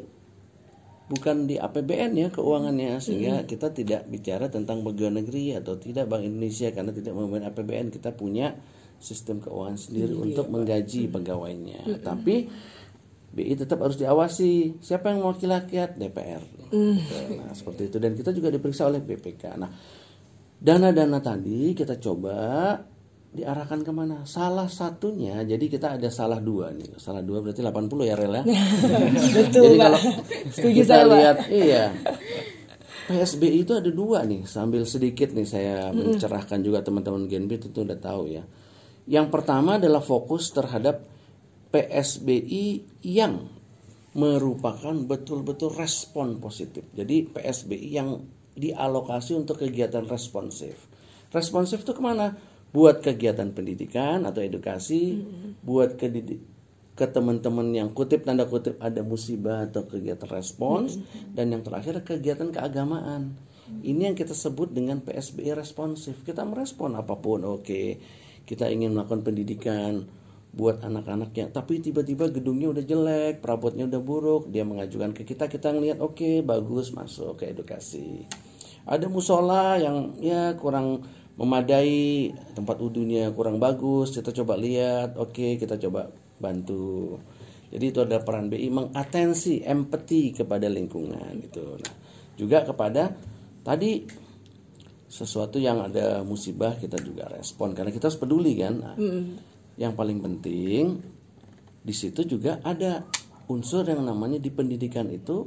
bukan 1.05 1.45
di 1.45 1.61
APBN 1.61 2.11
ya 2.17 2.27
keuangannya 2.33 2.97
sehingga 2.97 3.45
kita 3.45 3.69
tidak 3.69 4.09
bicara 4.09 4.49
tentang 4.49 4.81
pegawai 4.81 5.21
negeri 5.21 5.53
atau 5.53 5.77
tidak 5.77 6.09
Bank 6.09 6.25
Indonesia 6.25 6.73
karena 6.73 6.89
tidak 6.89 7.13
memain 7.13 7.45
APBN 7.45 7.93
kita 7.93 8.09
punya 8.17 8.57
sistem 8.97 9.37
keuangan 9.37 9.77
sendiri 9.77 10.17
untuk 10.17 10.49
menggaji 10.49 11.07
pegawainya. 11.11 12.01
Tapi 12.01 12.49
BI 13.35 13.53
tetap 13.53 13.83
harus 13.83 13.99
diawasi. 13.99 14.79
Siapa 14.79 15.11
yang 15.11 15.21
mewakili 15.21 15.51
rakyat? 15.51 15.99
DPR. 15.99 16.41
Gitu. 16.41 16.73
Nah, 17.37 17.51
seperti 17.53 17.91
itu 17.91 17.97
dan 17.99 18.15
kita 18.15 18.31
juga 18.31 18.49
diperiksa 18.49 18.87
oleh 18.87 19.03
BPK. 19.03 19.43
Nah, 19.59 19.69
dana-dana 20.57 21.19
tadi 21.21 21.75
kita 21.75 21.99
coba 22.01 22.79
diarahkan 23.35 23.83
ke 23.83 23.91
mana? 23.91 24.23
Salah 24.23 24.71
satunya, 24.71 25.43
jadi 25.43 25.65
kita 25.67 25.99
ada 25.99 26.07
salah 26.07 26.39
dua 26.39 26.71
nih. 26.71 26.95
Salah 26.95 27.19
dua 27.19 27.43
berarti 27.43 27.59
80 27.59 28.07
ya 28.07 28.15
Rel 28.15 28.35
ya. 28.39 28.43
Betul, 29.37 29.63
jadi 29.67 29.77
Pak. 29.77 29.83
kalau 29.83 30.01
Setuju 30.55 30.75
kita 30.81 30.95
Pak. 30.95 31.07
lihat, 31.11 31.37
iya. 31.51 31.83
PSBI 33.05 33.67
itu 33.67 33.73
ada 33.77 33.91
dua 33.93 34.25
nih, 34.25 34.47
sambil 34.49 34.81
sedikit 34.87 35.29
nih 35.35 35.45
saya 35.45 35.93
mencerahkan 35.93 36.63
juga 36.65 36.81
teman-teman 36.81 37.29
Genbi 37.29 37.61
tentu 37.61 37.85
udah 37.85 37.99
tahu 37.99 38.33
ya. 38.33 38.41
Yang 39.05 39.27
pertama 39.29 39.77
adalah 39.77 40.01
fokus 40.01 40.49
terhadap 40.49 41.05
PSBI 41.69 42.65
yang 43.05 43.45
merupakan 44.15 44.95
betul-betul 44.95 45.75
respon 45.75 46.39
positif. 46.39 46.87
Jadi 46.95 47.29
PSBI 47.29 47.89
yang 47.93 48.09
dialokasi 48.55 49.35
untuk 49.35 49.59
kegiatan 49.61 50.07
responsif. 50.07 50.87
Responsif 51.35 51.83
itu 51.83 51.91
ke 51.91 51.99
mana? 51.99 52.31
Buat 52.75 52.99
kegiatan 52.99 53.55
pendidikan 53.55 54.27
atau 54.27 54.43
edukasi, 54.43 55.23
buat 55.63 55.95
ke, 55.95 56.11
ke 56.91 57.05
teman-teman 57.07 57.71
yang 57.71 57.95
kutip 57.95 58.27
tanda 58.27 58.43
kutip 58.43 58.75
ada 58.83 58.99
musibah 58.99 59.63
atau 59.63 59.87
kegiatan 59.87 60.27
respons, 60.27 60.99
dan 61.31 61.55
yang 61.55 61.63
terakhir 61.63 62.03
kegiatan 62.03 62.51
keagamaan. 62.51 63.39
Ini 63.79 64.11
yang 64.11 64.17
kita 64.19 64.35
sebut 64.35 64.75
dengan 64.75 64.99
PSBI 64.99 65.55
responsif. 65.55 66.19
Kita 66.27 66.43
merespon 66.43 66.99
apa 66.99 67.15
pun, 67.15 67.47
oke. 67.47 67.97
Kita 68.43 68.67
ingin 68.67 68.91
melakukan 68.91 69.23
pendidikan, 69.23 70.05
buat 70.55 70.79
anak-anak 70.79 71.35
yang 71.35 71.51
tapi 71.51 71.83
tiba-tiba 71.83 72.31
gedungnya 72.31 72.71
udah 72.71 72.83
jelek, 72.87 73.43
perabotnya 73.43 73.91
udah 73.91 73.99
buruk, 73.99 74.47
dia 74.47 74.63
mengajukan 74.63 75.11
ke 75.11 75.27
kita, 75.27 75.51
kita 75.51 75.75
ngelihat 75.75 75.99
oke 75.99 76.41
bagus 76.47 76.95
masuk 76.95 77.43
ke 77.43 77.51
edukasi. 77.51 78.23
Ada 78.87 79.11
musola 79.11 79.75
yang 79.75 80.15
ya 80.23 80.55
kurang 80.55 81.03
memadai, 81.35 82.31
tempat 82.55 82.79
wudhunya 82.79 83.31
kurang 83.35 83.59
bagus, 83.59 84.15
kita 84.15 84.31
coba 84.31 84.55
lihat, 84.55 85.19
oke 85.19 85.59
kita 85.59 85.75
coba 85.75 86.07
bantu. 86.39 87.19
Jadi 87.75 87.85
itu 87.91 87.99
adalah 87.99 88.23
peran 88.23 88.47
BI 88.47 88.71
mengatensi, 88.71 89.59
empati 89.59 90.31
kepada 90.31 90.71
lingkungan 90.71 91.35
itu. 91.43 91.75
Nah, 91.75 91.95
juga 92.39 92.63
kepada 92.63 93.11
tadi 93.67 94.07
sesuatu 95.11 95.59
yang 95.59 95.83
ada 95.83 96.23
musibah 96.23 96.75
kita 96.75 96.99
juga 97.03 97.27
respon 97.31 97.75
karena 97.75 97.91
kita 97.91 98.07
harus 98.07 98.19
peduli 98.19 98.55
kan. 98.55 98.73
Nah, 98.79 98.95
yang 99.75 99.91
paling 99.91 100.23
penting 100.23 101.03
di 101.83 101.93
situ 101.93 102.23
juga 102.23 102.63
ada 102.63 103.03
unsur 103.51 103.83
yang 103.83 104.07
namanya 104.07 104.39
di 104.39 104.49
pendidikan 104.49 105.11
itu 105.11 105.45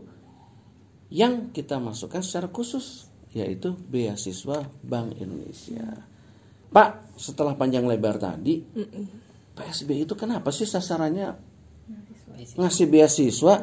yang 1.09 1.49
kita 1.50 1.80
masukkan 1.80 2.21
secara 2.21 2.52
khusus 2.52 3.07
yaitu 3.37 3.76
beasiswa 3.76 4.64
Bank 4.85 5.18
Indonesia. 5.20 6.04
Pak, 6.68 7.16
setelah 7.16 7.56
panjang 7.56 7.88
lebar 7.88 8.20
tadi, 8.20 8.61
PSB 9.56 10.04
itu 10.04 10.14
kenapa 10.14 10.52
sih 10.52 10.68
sasarannya 10.68 11.32
ngasih 12.56 12.87
beasiswa? 12.87 13.54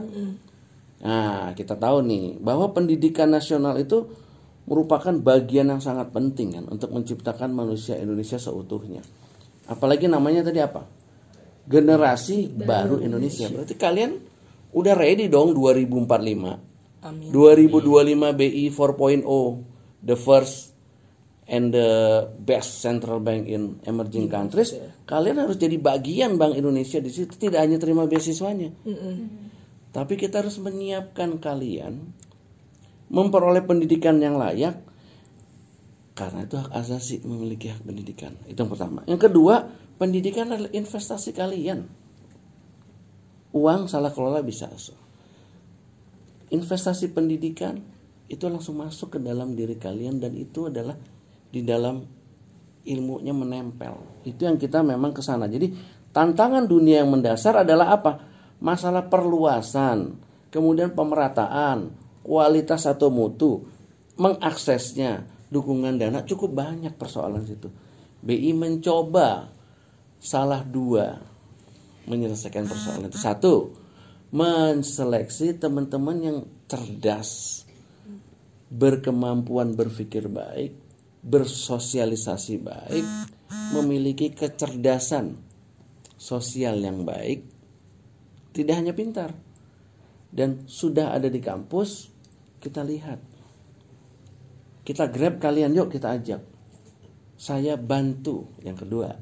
Nah, 1.05 1.53
kita 1.53 1.77
tahu 1.77 2.01
nih 2.01 2.41
bahwa 2.41 2.73
pendidikan 2.73 3.29
nasional 3.29 3.77
itu 3.77 4.09
merupakan 4.65 5.13
bagian 5.13 5.69
yang 5.69 5.81
sangat 5.81 6.09
penting 6.09 6.57
kan 6.57 6.65
untuk 6.65 6.89
menciptakan 6.89 7.53
manusia 7.53 8.01
Indonesia 8.01 8.41
seutuhnya. 8.41 9.05
Apalagi 9.69 10.09
namanya 10.09 10.49
tadi 10.49 10.57
apa? 10.61 10.81
Generasi 11.65 12.49
baru 12.49 13.01
Indonesia. 13.01 13.45
Berarti 13.49 13.77
kalian 13.77 14.17
udah 14.73 14.93
ready 14.97 15.29
dong 15.29 15.53
2045. 15.53 16.74
Amin. 17.05 17.29
2025 17.29 18.33
BI 18.33 18.65
4.0 18.73 19.21
the 20.01 20.17
first 20.17 20.73
and 21.45 21.69
the 21.69 21.89
best 22.41 22.81
central 22.81 23.21
bank 23.21 23.45
in 23.45 23.77
emerging 23.85 24.25
countries. 24.25 24.73
kalian 25.05 25.45
harus 25.45 25.61
jadi 25.61 25.77
bagian 25.77 26.41
Bank 26.41 26.57
Indonesia 26.57 26.97
di 26.97 27.13
situ 27.13 27.37
tidak 27.37 27.61
hanya 27.61 27.77
terima 27.77 28.09
beasiswanya. 28.09 28.73
Tapi 29.93 30.13
kita 30.17 30.41
harus 30.41 30.57
menyiapkan 30.57 31.37
kalian 31.37 32.01
memperoleh 33.13 33.61
pendidikan 33.61 34.17
yang 34.17 34.41
layak 34.41 34.81
karena 36.17 36.49
itu 36.49 36.57
hak 36.57 36.73
asasi 36.73 37.21
memiliki 37.21 37.69
hak 37.69 37.85
pendidikan. 37.85 38.33
Itu 38.49 38.65
yang 38.65 38.71
pertama. 38.73 39.05
Yang 39.05 39.29
kedua 39.29 39.69
pendidikan 40.01 40.49
adalah 40.49 40.73
investasi 40.73 41.37
kalian. 41.37 41.85
Uang 43.53 43.85
salah 43.85 44.09
kelola 44.09 44.41
bisa. 44.41 44.65
masuk 44.67 45.04
investasi 46.49 47.13
pendidikan 47.13 47.81
itu 48.25 48.49
langsung 48.49 48.81
masuk 48.81 49.17
ke 49.17 49.19
dalam 49.21 49.53
diri 49.53 49.77
kalian 49.77 50.17
dan 50.17 50.33
itu 50.33 50.69
adalah 50.69 50.97
di 51.49 51.61
dalam 51.61 52.01
ilmunya 52.85 53.33
menempel. 53.33 54.25
Itu 54.25 54.45
yang 54.45 54.57
kita 54.57 54.81
memang 54.81 55.13
ke 55.13 55.21
sana. 55.21 55.45
Jadi 55.45 55.73
tantangan 56.13 56.65
dunia 56.65 57.05
yang 57.05 57.13
mendasar 57.13 57.65
adalah 57.65 57.97
apa? 57.97 58.11
Masalah 58.61 59.05
perluasan, 59.05 60.17
kemudian 60.49 60.93
pemerataan, 60.93 61.91
kualitas 62.25 62.89
atau 62.89 63.13
mutu, 63.13 63.61
mengaksesnya, 64.17 65.27
dukungan 65.53 66.01
dana 66.01 66.25
cukup 66.25 66.55
banyak 66.65 66.93
persoalan 66.97 67.45
situ. 67.45 67.69
BI 68.25 68.57
mencoba 68.57 69.53
salah 70.17 70.65
dua 70.65 71.21
menyelesaikan 72.09 72.65
persoalan 72.65 73.09
itu. 73.09 73.19
Satu, 73.21 73.53
menseleksi 74.33 75.57
teman-teman 75.57 76.17
yang 76.17 76.39
cerdas, 76.65 77.61
berkemampuan 78.71 79.77
berpikir 79.77 80.25
baik, 80.25 80.73
bersosialisasi 81.21 82.55
baik, 82.61 83.05
memiliki 83.75 84.33
kecerdasan 84.33 85.37
sosial 86.17 86.81
yang 86.81 87.05
baik, 87.05 87.45
tidak 88.55 88.75
hanya 88.81 88.93
pintar, 88.97 89.31
dan 90.33 90.65
sudah 90.65 91.13
ada 91.13 91.29
di 91.29 91.41
kampus, 91.43 92.09
kita 92.57 92.81
lihat. 92.81 93.21
Kita 94.85 95.09
grab 95.09 95.41
kalian, 95.41 95.73
yuk 95.73 95.89
kita 95.89 96.13
ajak. 96.13 96.41
Saya 97.41 97.73
bantu. 97.73 98.45
Yang 98.61 98.85
kedua, 98.85 99.17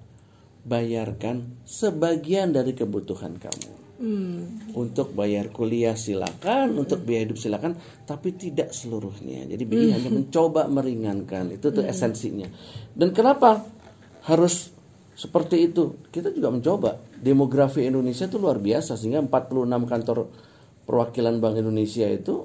bayarkan 0.67 1.63
sebagian 1.63 2.51
dari 2.51 2.75
kebutuhan 2.75 3.39
kamu 3.39 3.82
untuk 4.73 5.13
bayar 5.13 5.53
kuliah 5.53 5.93
silakan, 5.93 6.75
untuk 6.75 7.05
biaya 7.05 7.29
hidup 7.29 7.39
silakan, 7.39 7.77
tapi 8.03 8.33
tidak 8.35 8.73
seluruhnya. 8.73 9.47
Jadi 9.47 9.63
BI 9.63 9.93
hanya 9.93 10.09
mencoba 10.11 10.67
meringankan, 10.67 11.53
itu 11.55 11.69
tuh 11.69 11.85
esensinya. 11.85 12.49
Dan 12.91 13.13
kenapa 13.13 13.63
harus 14.27 14.73
seperti 15.13 15.71
itu? 15.71 16.09
Kita 16.09 16.33
juga 16.33 16.49
mencoba. 16.49 16.99
Demografi 17.23 17.87
Indonesia 17.87 18.27
itu 18.27 18.35
luar 18.35 18.59
biasa 18.59 18.99
sehingga 18.99 19.23
46 19.23 19.87
kantor 19.87 20.17
perwakilan 20.83 21.39
Bank 21.39 21.55
Indonesia 21.63 22.03
itu 22.09 22.43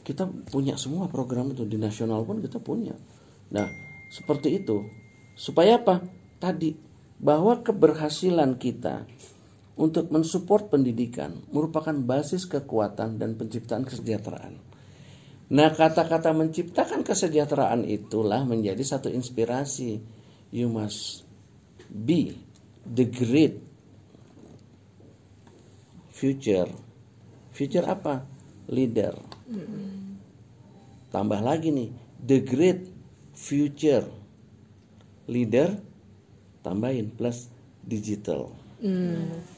kita 0.00 0.24
punya 0.48 0.80
semua 0.80 1.04
program 1.12 1.52
itu 1.52 1.68
di 1.68 1.76
nasional 1.76 2.24
pun 2.24 2.40
kita 2.40 2.56
punya. 2.56 2.96
Nah, 3.52 3.68
seperti 4.08 4.56
itu. 4.56 4.80
Supaya 5.36 5.76
apa? 5.76 6.00
Tadi 6.40 6.72
bahwa 7.20 7.60
keberhasilan 7.60 8.56
kita 8.56 9.04
untuk 9.78 10.10
mensupport 10.10 10.74
pendidikan 10.74 11.38
merupakan 11.54 11.94
basis 11.94 12.50
kekuatan 12.50 13.16
dan 13.16 13.38
penciptaan 13.38 13.86
kesejahteraan. 13.86 14.58
Nah, 15.48 15.70
kata-kata 15.72 16.34
menciptakan 16.34 17.06
kesejahteraan 17.06 17.86
itulah 17.86 18.44
menjadi 18.44 18.84
satu 18.84 19.08
inspirasi. 19.08 20.02
You 20.52 20.68
must 20.68 21.24
be 21.88 22.36
the 22.84 23.06
great 23.08 23.62
future. 26.12 26.68
Future 27.54 27.86
apa? 27.86 28.26
Leader. 28.68 29.14
Tambah 31.08 31.40
lagi 31.40 31.72
nih, 31.72 31.90
the 32.20 32.44
great 32.44 32.84
future 33.32 34.04
leader 35.30 35.78
tambahin 36.66 37.14
plus 37.14 37.46
digital. 37.86 38.57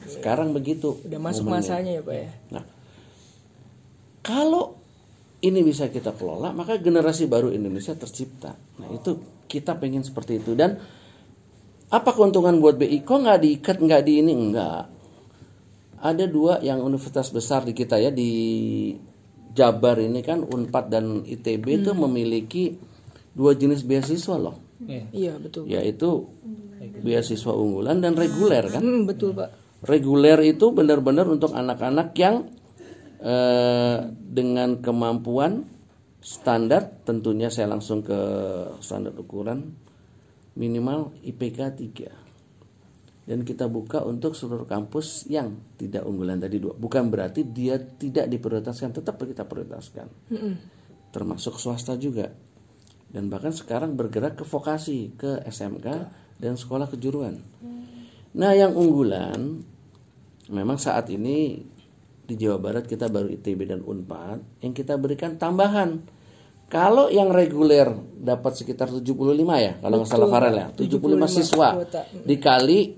Sekarang 0.07 0.51
begitu. 0.51 0.97
Udah 1.05 1.19
masuk 1.21 1.45
momennya. 1.45 1.61
masanya 1.61 1.91
ya 1.97 2.01
Pak 2.01 2.15
ya. 2.15 2.29
Nah, 2.57 2.63
kalau 4.21 4.77
ini 5.41 5.65
bisa 5.65 5.89
kita 5.89 6.13
kelola, 6.13 6.53
maka 6.53 6.77
generasi 6.77 7.25
baru 7.25 7.49
Indonesia 7.49 7.97
tercipta. 7.97 8.53
Nah, 8.77 8.89
itu 8.93 9.17
kita 9.49 9.77
pengen 9.77 10.05
seperti 10.05 10.37
itu. 10.41 10.53
Dan 10.53 10.77
apa 11.91 12.09
keuntungan 12.13 12.57
buat 12.61 12.77
BI? 12.77 13.01
Kok 13.03 13.19
nggak 13.25 13.39
diikat, 13.41 13.77
nggak 13.81 14.01
di 14.05 14.13
ini? 14.21 14.31
Enggak. 14.33 14.83
ada 16.01 16.25
dua 16.25 16.57
yang 16.65 16.81
universitas 16.81 17.29
besar 17.29 17.61
di 17.61 17.77
kita 17.77 18.01
ya 18.01 18.09
di 18.09 18.89
Jabar 19.53 20.01
ini 20.01 20.25
kan 20.25 20.41
Unpad 20.41 20.89
dan 20.89 21.21
ITB 21.21 21.85
itu 21.85 21.93
memiliki 21.93 22.73
dua 23.37 23.53
jenis 23.53 23.85
beasiswa 23.85 24.33
loh, 24.33 24.57
Iya 25.13 25.37
betul. 25.37 25.69
yaitu 25.69 26.25
beasiswa 26.81 27.53
unggulan 27.53 28.01
dan 28.01 28.17
reguler 28.17 28.65
kan. 28.67 28.81
Hmm, 28.81 29.03
betul 29.05 29.37
pak. 29.37 29.49
Reguler 29.85 30.37
itu 30.45 30.69
benar-benar 30.73 31.25
untuk 31.25 31.53
anak-anak 31.53 32.13
yang 32.17 32.49
eh, 33.21 33.97
dengan 34.13 34.81
kemampuan 34.81 35.65
standar, 36.21 37.01
tentunya 37.01 37.49
saya 37.49 37.69
langsung 37.69 38.05
ke 38.05 38.19
standar 38.81 39.17
ukuran 39.17 39.73
minimal 40.53 41.17
IPK 41.25 41.59
3 41.81 42.21
dan 43.31 43.45
kita 43.45 43.69
buka 43.69 44.01
untuk 44.03 44.33
seluruh 44.33 44.65
kampus 44.65 45.29
yang 45.29 45.53
tidak 45.77 46.03
unggulan 46.03 46.41
tadi 46.41 46.57
dua. 46.57 46.73
Bukan 46.73 47.07
berarti 47.07 47.45
dia 47.47 47.77
tidak 47.77 48.27
diprioritaskan, 48.27 48.97
tetap 48.97 49.21
kita 49.21 49.45
prioritaskan. 49.45 50.07
Termasuk 51.13 51.55
swasta 51.55 51.95
juga. 51.95 52.27
Dan 53.11 53.27
bahkan 53.31 53.55
sekarang 53.55 53.93
bergerak 53.95 54.35
ke 54.35 54.43
vokasi, 54.47 55.15
ke 55.15 55.43
SMK 55.47 55.87
dan 56.41 56.57
sekolah 56.57 56.89
kejuruan. 56.89 57.37
Nah, 58.33 58.51
yang 58.57 58.73
unggulan 58.73 59.61
memang 60.49 60.81
saat 60.81 61.13
ini 61.13 61.61
di 62.25 62.33
Jawa 62.33 62.57
Barat 62.57 62.89
kita 62.89 63.11
baru 63.13 63.29
ITB 63.29 63.69
dan 63.69 63.85
Unpad 63.85 64.65
yang 64.65 64.73
kita 64.73 64.97
berikan 64.97 65.37
tambahan. 65.37 66.01
Kalau 66.71 67.11
yang 67.11 67.35
reguler 67.35 67.91
dapat 68.15 68.55
sekitar 68.55 68.87
75 68.87 69.03
ya, 69.59 69.75
kalau 69.83 69.95
nggak 70.01 70.07
salah 70.09 70.31
Farel 70.31 70.55
ya, 70.55 70.67
75 70.71 71.27
siswa. 71.27 71.67
Kuota. 71.75 72.01
dikali 72.23 72.95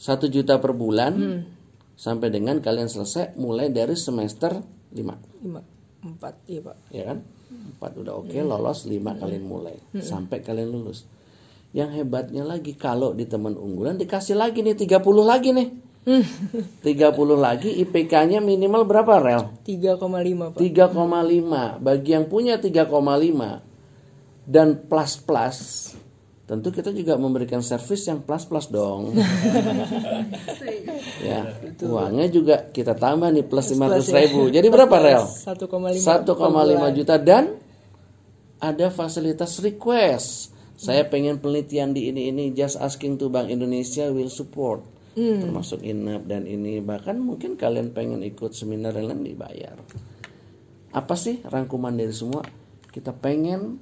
satu 0.00 0.24
juta 0.32 0.56
per 0.56 0.72
bulan 0.72 1.44
sampai 1.92 2.32
dengan 2.32 2.64
kalian 2.64 2.88
selesai 2.88 3.36
mulai 3.36 3.68
dari 3.68 3.92
semester 3.92 4.56
5 4.56 4.96
Lima, 5.44 5.60
empat, 6.00 6.34
iya 6.48 6.60
pak. 6.64 6.76
ya 6.88 7.04
kan? 7.12 7.18
Empat 7.76 7.92
udah 8.00 8.16
oke 8.24 8.38
lolos 8.40 8.88
lima 8.88 9.12
kalian 9.12 9.44
mulai. 9.44 9.76
Sampai 10.00 10.40
kalian 10.40 10.72
lulus 10.72 11.04
yang 11.70 11.90
hebatnya 11.94 12.42
lagi 12.42 12.74
kalau 12.74 13.14
di 13.14 13.26
teman 13.30 13.54
unggulan 13.54 13.94
dikasih 13.94 14.34
lagi 14.34 14.62
nih 14.62 14.74
30 14.74 14.98
lagi 15.22 15.54
nih. 15.54 15.68
30 16.82 16.82
lagi 17.36 17.70
IPK-nya 17.84 18.40
minimal 18.40 18.88
berapa 18.88 19.20
rel? 19.20 19.42
3,5 19.62 20.56
pak. 20.56 20.58
3,5 20.58 21.78
bagi 21.78 22.10
yang 22.16 22.26
punya 22.26 22.56
3,5 22.56 24.48
dan 24.48 24.68
plus 24.88 25.12
plus 25.22 25.58
tentu 26.50 26.74
kita 26.74 26.90
juga 26.90 27.14
memberikan 27.14 27.62
servis 27.62 28.02
yang 28.10 28.26
plus 28.26 28.42
plus 28.50 28.66
dong. 28.66 29.14
Ya 31.20 31.44
uangnya 31.84 32.32
juga 32.32 32.56
kita 32.72 32.96
tambah 32.96 33.28
nih 33.28 33.44
plus 33.44 33.76
500 33.76 34.08
ribu. 34.08 34.48
Jadi 34.48 34.72
berapa 34.72 34.96
rel? 34.96 35.28
1,5 35.28 35.68
1,5 36.00 36.96
juta. 36.96 37.20
Dan 37.20 37.60
ada 38.56 38.88
fasilitas 38.88 39.60
request. 39.60 40.56
Saya 40.80 41.04
pengen 41.12 41.44
penelitian 41.44 41.92
di 41.92 42.08
ini 42.08 42.32
ini 42.32 42.56
just 42.56 42.80
asking 42.80 43.20
to 43.20 43.28
Bank 43.28 43.52
Indonesia 43.52 44.08
will 44.08 44.32
support. 44.32 44.80
Termasuk 45.12 45.84
inap 45.84 46.24
dan 46.24 46.48
ini 46.48 46.80
bahkan 46.80 47.20
mungkin 47.20 47.60
kalian 47.60 47.92
pengen 47.92 48.24
ikut 48.24 48.56
seminar 48.56 48.96
yang 48.96 49.12
lain 49.12 49.28
dibayar. 49.28 49.76
Apa 50.96 51.14
sih 51.20 51.44
rangkuman 51.44 51.92
dari 51.92 52.16
semua? 52.16 52.40
Kita 52.88 53.12
pengen 53.12 53.76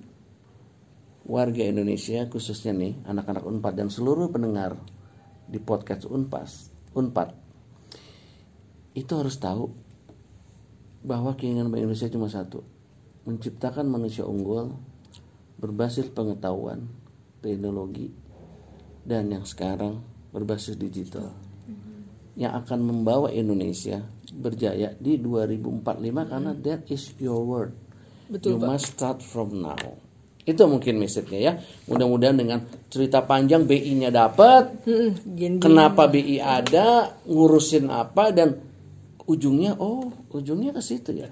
warga 1.23 1.63
Indonesia 1.63 2.27
khususnya 2.27 2.75
nih 2.75 2.99
anak-anak 3.07 3.47
Unpad 3.47 3.79
dan 3.79 3.89
seluruh 3.95 4.35
pendengar 4.35 4.75
di 5.47 5.63
podcast 5.63 6.09
Unpas 6.11 6.75
Unpad 6.99 7.31
itu 8.99 9.13
harus 9.15 9.39
tahu 9.39 9.71
bahwa 11.07 11.39
keinginan 11.39 11.71
Bank 11.71 11.87
Indonesia 11.87 12.11
cuma 12.11 12.27
satu, 12.27 12.67
menciptakan 13.23 13.87
manusia 13.87 14.27
unggul 14.27 14.75
berbasis 15.59 16.07
pengetahuan, 16.15 16.87
teknologi, 17.43 18.15
dan 19.03 19.29
yang 19.29 19.43
sekarang 19.43 20.01
berbasis 20.31 20.79
digital. 20.79 21.35
Yang 22.39 22.53
akan 22.63 22.81
membawa 22.87 23.35
Indonesia 23.35 23.99
berjaya 24.31 24.95
di 24.95 25.19
2045 25.19 26.31
karena 26.31 26.53
that 26.63 26.87
is 26.87 27.11
your 27.19 27.43
word. 27.43 27.75
you 28.31 28.61
must 28.61 28.95
start 28.95 29.19
from 29.25 29.59
now. 29.59 29.99
Itu 30.49 30.65
mungkin 30.65 30.97
message-nya 30.97 31.41
ya. 31.41 31.53
Mudah-mudahan 31.91 32.39
dengan 32.41 32.65
cerita 32.89 33.21
panjang 33.21 33.69
BI-nya 33.69 34.09
dapat, 34.09 34.87
Hmm, 34.89 35.13
Gen 35.37 35.61
kenapa 35.61 36.09
BI 36.09 36.41
ada, 36.41 37.19
ngurusin 37.29 37.91
apa 37.93 38.33
dan 38.33 38.57
ujungnya 39.29 39.77
oh 39.77 40.09
ujungnya 40.33 40.73
ke 40.73 40.81
situ 40.81 41.21
ya. 41.21 41.29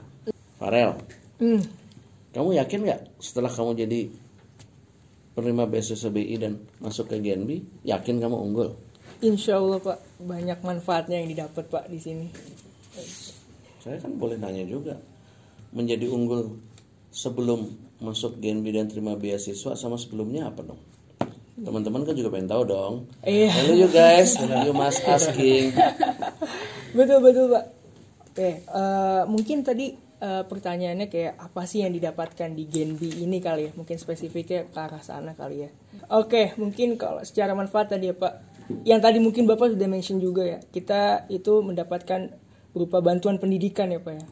Farel, 0.61 1.01
Hmm, 1.41 1.61
kamu 2.37 2.53
yakin 2.61 2.81
nggak 2.85 3.01
setelah 3.17 3.49
kamu 3.49 3.73
jadi 3.81 4.13
penerima 5.33 5.65
beasiswa 5.65 6.13
BI 6.13 6.37
dan 6.37 6.61
masuk 6.85 7.09
ke 7.09 7.17
GNB, 7.17 7.65
yakin 7.89 8.21
kamu 8.21 8.37
unggul? 8.37 8.77
Insya 9.25 9.57
Allah 9.57 9.81
pak 9.81 10.05
banyak 10.21 10.61
manfaatnya 10.61 11.17
yang 11.17 11.33
didapat 11.33 11.65
pak 11.65 11.89
di 11.89 11.97
sini. 11.97 12.29
Saya 13.81 13.97
kan 14.05 14.21
boleh 14.21 14.37
nanya 14.37 14.69
juga, 14.69 15.01
menjadi 15.73 16.13
unggul 16.13 16.61
sebelum 17.09 17.73
masuk 18.05 18.37
GNB 18.37 18.69
dan 18.69 18.93
terima 18.93 19.17
beasiswa 19.17 19.73
sama 19.73 19.97
sebelumnya 19.97 20.53
apa 20.53 20.61
dong? 20.61 20.81
Teman-teman 21.57 22.05
kan 22.05 22.13
juga 22.13 22.37
pengen 22.37 22.53
tahu 22.53 22.63
dong. 22.69 22.95
Iya. 23.25 23.49
Hello 23.49 23.73
you 23.73 23.89
guys, 23.89 24.37
you 24.37 24.77
must 24.77 25.01
asking. 25.09 25.73
betul 26.97 27.25
betul 27.25 27.49
pak. 27.49 27.65
Oke, 28.29 28.61
eh, 28.61 29.23
mungkin 29.25 29.65
tadi 29.65 29.97
eh, 30.21 30.45
pertanyaannya 30.45 31.07
kayak 31.09 31.35
apa 31.41 31.63
sih 31.65 31.85
yang 31.85 31.93
didapatkan 31.93 32.53
di 32.53 32.65
Gen 32.69 32.97
B 32.97 33.09
ini 33.09 33.39
kali 33.41 33.69
ya? 33.69 33.71
Mungkin 33.77 33.97
spesifiknya 33.97 34.69
ke 34.69 34.79
arah 34.79 35.03
sana 35.03 35.33
kali 35.37 35.69
ya. 35.69 35.71
Oke, 36.13 36.57
mungkin 36.61 36.97
kalau 37.01 37.25
secara 37.25 37.53
manfaat 37.53 37.93
tadi 37.93 38.11
ya 38.11 38.15
pak, 38.15 38.41
yang 38.87 38.99
tadi 38.99 39.23
mungkin 39.23 39.47
bapak 39.47 39.75
sudah 39.75 39.89
mention 39.89 40.19
juga 40.19 40.43
ya, 40.45 40.59
kita 40.61 41.31
itu 41.33 41.63
mendapatkan 41.63 42.35
berupa 42.77 43.01
bantuan 43.01 43.41
pendidikan 43.41 43.89
ya 43.89 44.01
pak 44.01 44.15
ya. 44.21 44.27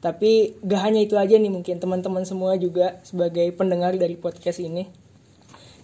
Tapi 0.00 0.56
gak 0.64 0.80
hanya 0.80 1.04
itu 1.04 1.20
aja 1.20 1.36
nih 1.36 1.52
mungkin 1.52 1.76
teman-teman 1.76 2.24
semua 2.24 2.56
juga 2.56 2.96
sebagai 3.04 3.52
pendengar 3.52 3.92
dari 4.00 4.16
podcast 4.16 4.56
ini. 4.64 4.88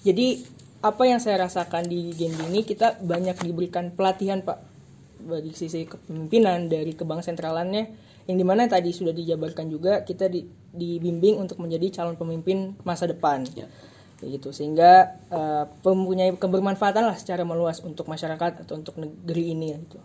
Jadi 0.01 0.41
apa 0.81 1.03
yang 1.05 1.21
saya 1.21 1.45
rasakan 1.45 1.85
di 1.85 2.17
Gen 2.17 2.33
B 2.33 2.49
ini 2.49 2.65
kita 2.65 2.97
banyak 3.03 3.43
diberikan 3.45 3.93
pelatihan 3.93 4.41
pak 4.41 4.63
bagi 5.21 5.53
sisi 5.53 5.85
kepemimpinan 5.85 6.71
dari 6.71 6.95
kebang 6.95 7.21
sentralannya 7.21 8.06
yang 8.27 8.37
di 8.37 8.47
mana 8.47 8.67
tadi 8.67 8.91
sudah 8.91 9.15
dijabarkan 9.15 9.71
juga 9.71 10.03
kita 10.03 10.27
di- 10.27 10.47
dibimbing 10.75 11.39
untuk 11.39 11.63
menjadi 11.63 12.03
calon 12.03 12.19
pemimpin 12.19 12.75
masa 12.83 13.07
depan. 13.07 13.47
Ya. 13.55 13.71
Gitu. 14.19 14.51
Sehingga 14.51 15.23
eh, 15.31 15.65
mempunyai 15.87 16.35
kebermanfaatan 16.35 17.07
lah 17.07 17.17
secara 17.17 17.47
meluas 17.47 17.79
untuk 17.87 18.11
masyarakat 18.11 18.67
atau 18.67 18.75
untuk 18.75 18.99
negeri 18.99 19.55
ini 19.55 19.79
gitu. 19.79 19.99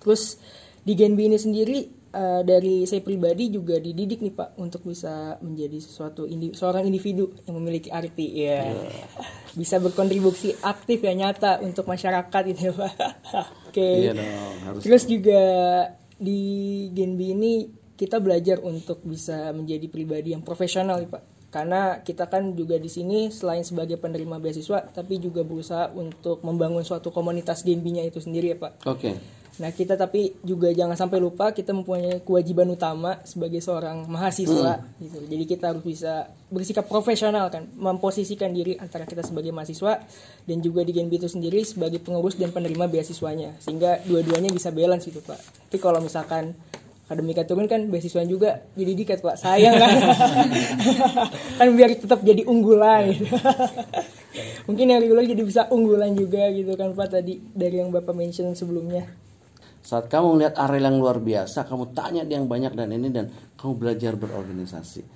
Terus 0.00 0.40
di 0.80 0.96
Genbi 0.96 1.28
ini 1.28 1.36
sendiri 1.36 1.78
eh, 2.08 2.40
dari 2.40 2.88
saya 2.88 3.04
pribadi 3.04 3.52
juga 3.52 3.76
dididik 3.76 4.24
nih 4.24 4.32
pak 4.32 4.56
untuk 4.56 4.88
bisa 4.88 5.36
menjadi 5.44 5.76
sesuatu 5.76 6.24
indi- 6.24 6.56
seorang 6.56 6.88
individu 6.88 7.36
yang 7.44 7.60
memiliki 7.60 7.92
arti. 7.92 8.48
Ya. 8.48 8.64
Bisa 9.52 9.76
berkontribusi 9.76 10.56
aktif 10.64 11.04
ya 11.04 11.12
nyata 11.12 11.60
untuk 11.60 11.84
masyarakat 11.84 12.42
itu 12.48 12.70
ya 12.70 12.72
pak. 12.72 12.92
Oke. 13.68 14.08
Iya 14.08 14.16
dong, 14.16 14.56
harus. 14.64 14.80
terus 14.80 15.04
juga 15.04 15.42
di 16.16 16.40
Genbi 16.92 17.32
ini 17.32 17.52
kita 17.96 18.20
belajar 18.20 18.60
untuk 18.60 19.00
bisa 19.04 19.52
menjadi 19.56 19.88
pribadi 19.88 20.36
yang 20.36 20.44
profesional 20.44 21.00
pak 21.08 21.24
karena 21.48 22.04
kita 22.04 22.28
kan 22.28 22.52
juga 22.52 22.76
di 22.76 22.90
sini 22.90 23.32
selain 23.32 23.64
sebagai 23.64 23.96
penerima 23.96 24.36
beasiswa 24.36 24.84
tapi 24.92 25.16
juga 25.16 25.40
berusaha 25.40 25.88
untuk 25.96 26.44
membangun 26.44 26.84
suatu 26.84 27.08
komunitas 27.08 27.64
Genbi-nya 27.64 28.04
itu 28.04 28.20
sendiri 28.20 28.52
ya 28.52 28.58
pak 28.60 28.84
Oke. 28.84 29.16
Nah 29.56 29.72
kita 29.72 29.96
tapi 29.96 30.36
juga 30.44 30.68
jangan 30.68 30.92
sampai 30.96 31.16
lupa 31.16 31.48
kita 31.48 31.72
mempunyai 31.72 32.20
kewajiban 32.20 32.68
utama 32.68 33.16
sebagai 33.24 33.64
seorang 33.64 34.04
mahasiswa 34.04 34.84
gitu. 35.00 35.18
Jadi 35.24 35.44
kita 35.48 35.72
harus 35.72 35.80
bisa 35.80 36.28
bersikap 36.52 36.84
profesional 36.84 37.48
kan, 37.48 37.64
memposisikan 37.72 38.52
diri 38.52 38.76
antara 38.76 39.08
kita 39.08 39.24
sebagai 39.24 39.56
mahasiswa 39.56 40.04
dan 40.44 40.58
juga 40.60 40.84
di 40.84 40.92
Genbi 40.92 41.16
itu 41.16 41.28
sendiri 41.32 41.64
sebagai 41.64 42.04
pengurus 42.04 42.36
dan 42.36 42.52
penerima 42.52 42.84
beasiswanya 42.84 43.56
sehingga 43.56 44.04
dua-duanya 44.04 44.52
bisa 44.52 44.68
balance 44.68 45.08
gitu 45.08 45.24
pak. 45.24 45.40
Tapi 45.40 45.78
kalau 45.80 46.04
misalkan 46.04 46.52
akademika 47.06 47.46
turun 47.46 47.70
kan 47.70 47.86
beasiswa 47.86 48.26
juga 48.26 48.66
jadi 48.74 48.92
dikat 48.98 49.22
pak 49.22 49.38
sayang 49.38 49.78
kan 49.78 49.94
kan 51.62 51.68
biar 51.78 51.94
tetap 51.94 52.18
jadi 52.26 52.42
unggulan 52.50 53.14
gitu. 53.14 53.30
mungkin 54.66 54.90
yang 54.90 54.98
reguler 54.98 55.22
jadi 55.22 55.42
bisa 55.46 55.70
unggulan 55.70 56.18
juga 56.18 56.50
gitu 56.50 56.74
kan 56.74 56.98
pak 56.98 57.14
tadi 57.14 57.38
dari 57.54 57.78
yang 57.78 57.94
bapak 57.94 58.10
mention 58.10 58.50
sebelumnya 58.58 59.06
Saat 59.86 60.10
kamu 60.10 60.34
melihat 60.34 60.58
Ariel 60.66 60.90
yang 60.90 60.98
luar 60.98 61.22
biasa, 61.22 61.62
kamu 61.62 61.94
tanya 61.94 62.26
dia 62.26 62.42
yang 62.42 62.50
banyak 62.50 62.74
dan 62.74 62.90
ini 62.90 63.06
dan 63.14 63.30
kamu 63.54 63.78
belajar 63.78 64.18
berorganisasi. 64.18 65.06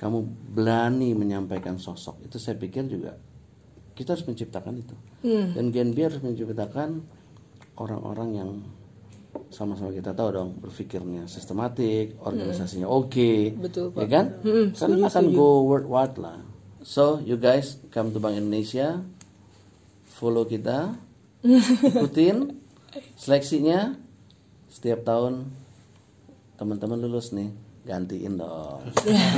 Kamu 0.00 0.48
berani 0.56 1.12
menyampaikan 1.12 1.76
sosok. 1.76 2.24
Itu 2.24 2.40
saya 2.40 2.56
pikir 2.56 2.88
juga 2.88 3.12
kita 3.92 4.16
harus 4.16 4.24
menciptakan 4.24 4.74
itu. 4.80 4.96
Dan 5.52 5.68
Gen 5.70 5.92
B 5.92 6.08
harus 6.08 6.24
menciptakan 6.24 7.04
orang-orang 7.78 8.30
yang 8.32 8.50
sama-sama 9.52 9.92
kita 9.92 10.16
tahu 10.16 10.28
dong 10.30 10.50
berpikirnya 10.58 11.26
sistematik, 11.28 12.18
organisasinya 12.22 12.86
oke, 12.86 13.54
Betul, 13.58 13.90
ya 13.98 14.06
kan? 14.06 14.26
Mm-mm, 14.40 14.74
Karena 14.74 15.10
akan 15.10 15.24
go 15.34 15.66
worldwide 15.66 16.16
lah. 16.18 16.38
So 16.80 17.20
you 17.20 17.36
guys 17.36 17.76
come 17.90 18.14
to 18.14 18.22
Bank 18.22 18.38
Indonesia, 18.38 19.02
follow 20.06 20.46
kita, 20.46 20.94
ikutin 21.92 22.56
seleksinya 23.18 24.03
setiap 24.74 25.06
tahun 25.06 25.46
teman-teman 26.58 26.98
lulus 26.98 27.30
nih 27.30 27.54
gantiin 27.84 28.40
dong. 28.40 28.80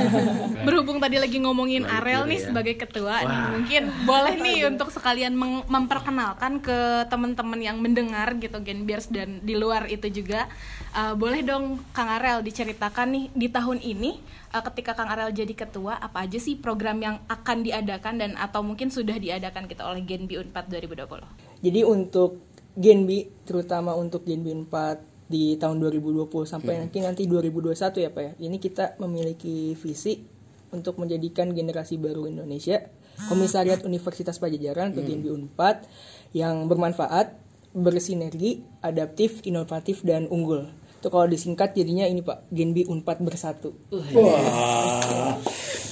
Berhubung 0.65 1.03
tadi 1.03 1.19
lagi 1.19 1.35
ngomongin 1.43 1.83
Balik 1.83 1.99
Arel 1.99 2.21
nih 2.31 2.39
ya. 2.39 2.45
sebagai 2.47 2.75
ketua 2.79 3.19
nih, 3.27 3.41
mungkin 3.59 3.83
boleh 4.07 4.35
nih 4.39 4.71
untuk 4.71 4.87
sekalian 4.87 5.35
memperkenalkan 5.67 6.63
ke 6.63 7.05
teman-teman 7.11 7.59
yang 7.59 7.77
mendengar 7.77 8.39
gitu 8.39 8.57
Genbiers 8.63 9.11
dan 9.11 9.43
di 9.43 9.53
luar 9.53 9.91
itu 9.91 10.07
juga. 10.09 10.47
Uh, 10.95 11.13
boleh 11.13 11.43
dong 11.43 11.83
Kang 11.91 12.07
Arel 12.07 12.39
diceritakan 12.41 13.11
nih 13.11 13.25
di 13.35 13.47
tahun 13.51 13.83
ini 13.83 14.17
uh, 14.55 14.63
ketika 14.71 14.95
Kang 14.95 15.11
Arel 15.11 15.29
jadi 15.35 15.51
ketua 15.51 15.99
apa 15.99 16.23
aja 16.23 16.39
sih 16.39 16.55
program 16.55 16.97
yang 17.03 17.19
akan 17.27 17.67
diadakan 17.67 18.15
dan 18.15 18.31
atau 18.39 18.63
mungkin 18.63 18.87
sudah 18.87 19.19
diadakan 19.19 19.67
gitu 19.67 19.83
oleh 19.83 20.01
Genbi 20.07 20.39
Unpad 20.39 20.71
2020. 20.71 21.61
Jadi 21.67 21.81
untuk 21.83 22.41
Genbi 22.79 23.27
terutama 23.43 23.91
untuk 23.91 24.23
Genbi 24.23 24.55
4 24.55 25.16
di 25.27 25.59
tahun 25.59 25.83
2020 25.83 26.27
sampai 26.47 26.79
nanti 26.79 27.03
nanti 27.03 27.23
2021 27.27 28.03
ya 28.03 28.09
Pak 28.09 28.23
ya. 28.23 28.31
Ini 28.39 28.57
kita 28.57 28.95
memiliki 29.03 29.75
visi 29.75 30.23
untuk 30.71 30.99
menjadikan 30.99 31.51
generasi 31.55 31.99
baru 31.99 32.27
Indonesia 32.27 32.83
Komisariat 33.17 33.81
Universitas 33.81 34.37
Pajajaran 34.37 34.93
atau 34.93 35.01
Genbi 35.01 35.33
Unpad 35.33 35.89
yang 36.37 36.69
bermanfaat, 36.69 37.33
bersinergi, 37.73 38.61
adaptif, 38.85 39.41
inovatif 39.41 40.05
dan 40.05 40.29
unggul. 40.29 40.69
Itu 41.01 41.09
kalau 41.09 41.25
disingkat 41.25 41.73
jadinya 41.73 42.05
ini 42.05 42.21
Pak, 42.21 42.53
Genbi 42.53 42.85
Unpad 42.85 43.17
bersatu. 43.25 43.73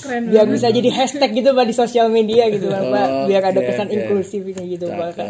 Keren 0.06 0.30
Biar 0.30 0.46
bisa 0.46 0.70
jadi 0.70 0.86
hashtag 0.94 1.34
gitu 1.34 1.50
Pak 1.58 1.66
di 1.66 1.74
sosial 1.74 2.14
media 2.14 2.46
gitu 2.54 2.70
kan 2.70 2.94
Pak. 2.94 3.26
Biar 3.26 3.42
ada 3.42 3.58
kesan 3.58 3.90
inklusifnya 3.90 4.62
gitu 4.62 4.86
Pak. 4.94 5.18
kan. 5.18 5.28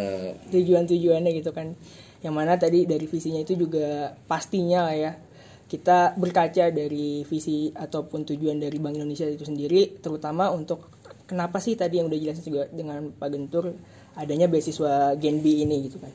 Tujuan-tujuannya 0.52 1.32
gitu 1.32 1.56
kan. 1.56 1.80
Yang 2.24 2.34
mana 2.34 2.54
tadi 2.56 2.86
dari 2.88 3.06
visinya 3.08 3.42
itu 3.42 3.56
juga 3.56 4.16
pastinya 4.30 4.88
lah 4.88 4.96
ya. 4.96 5.12
Kita 5.66 6.14
berkaca 6.14 6.70
dari 6.70 7.26
visi 7.26 7.74
ataupun 7.74 8.22
tujuan 8.30 8.62
dari 8.62 8.78
Bank 8.78 9.02
Indonesia 9.02 9.26
itu 9.26 9.50
sendiri 9.50 9.98
terutama 9.98 10.54
untuk 10.54 10.94
kenapa 11.26 11.58
sih 11.58 11.74
tadi 11.74 11.98
yang 11.98 12.06
udah 12.06 12.20
jelasin 12.22 12.46
juga 12.46 12.70
dengan 12.70 13.10
Pak 13.10 13.30
Gentur 13.34 13.74
adanya 14.14 14.46
beasiswa 14.46 15.18
Genbi 15.18 15.66
ini 15.66 15.90
gitu 15.90 15.98
kan. 15.98 16.14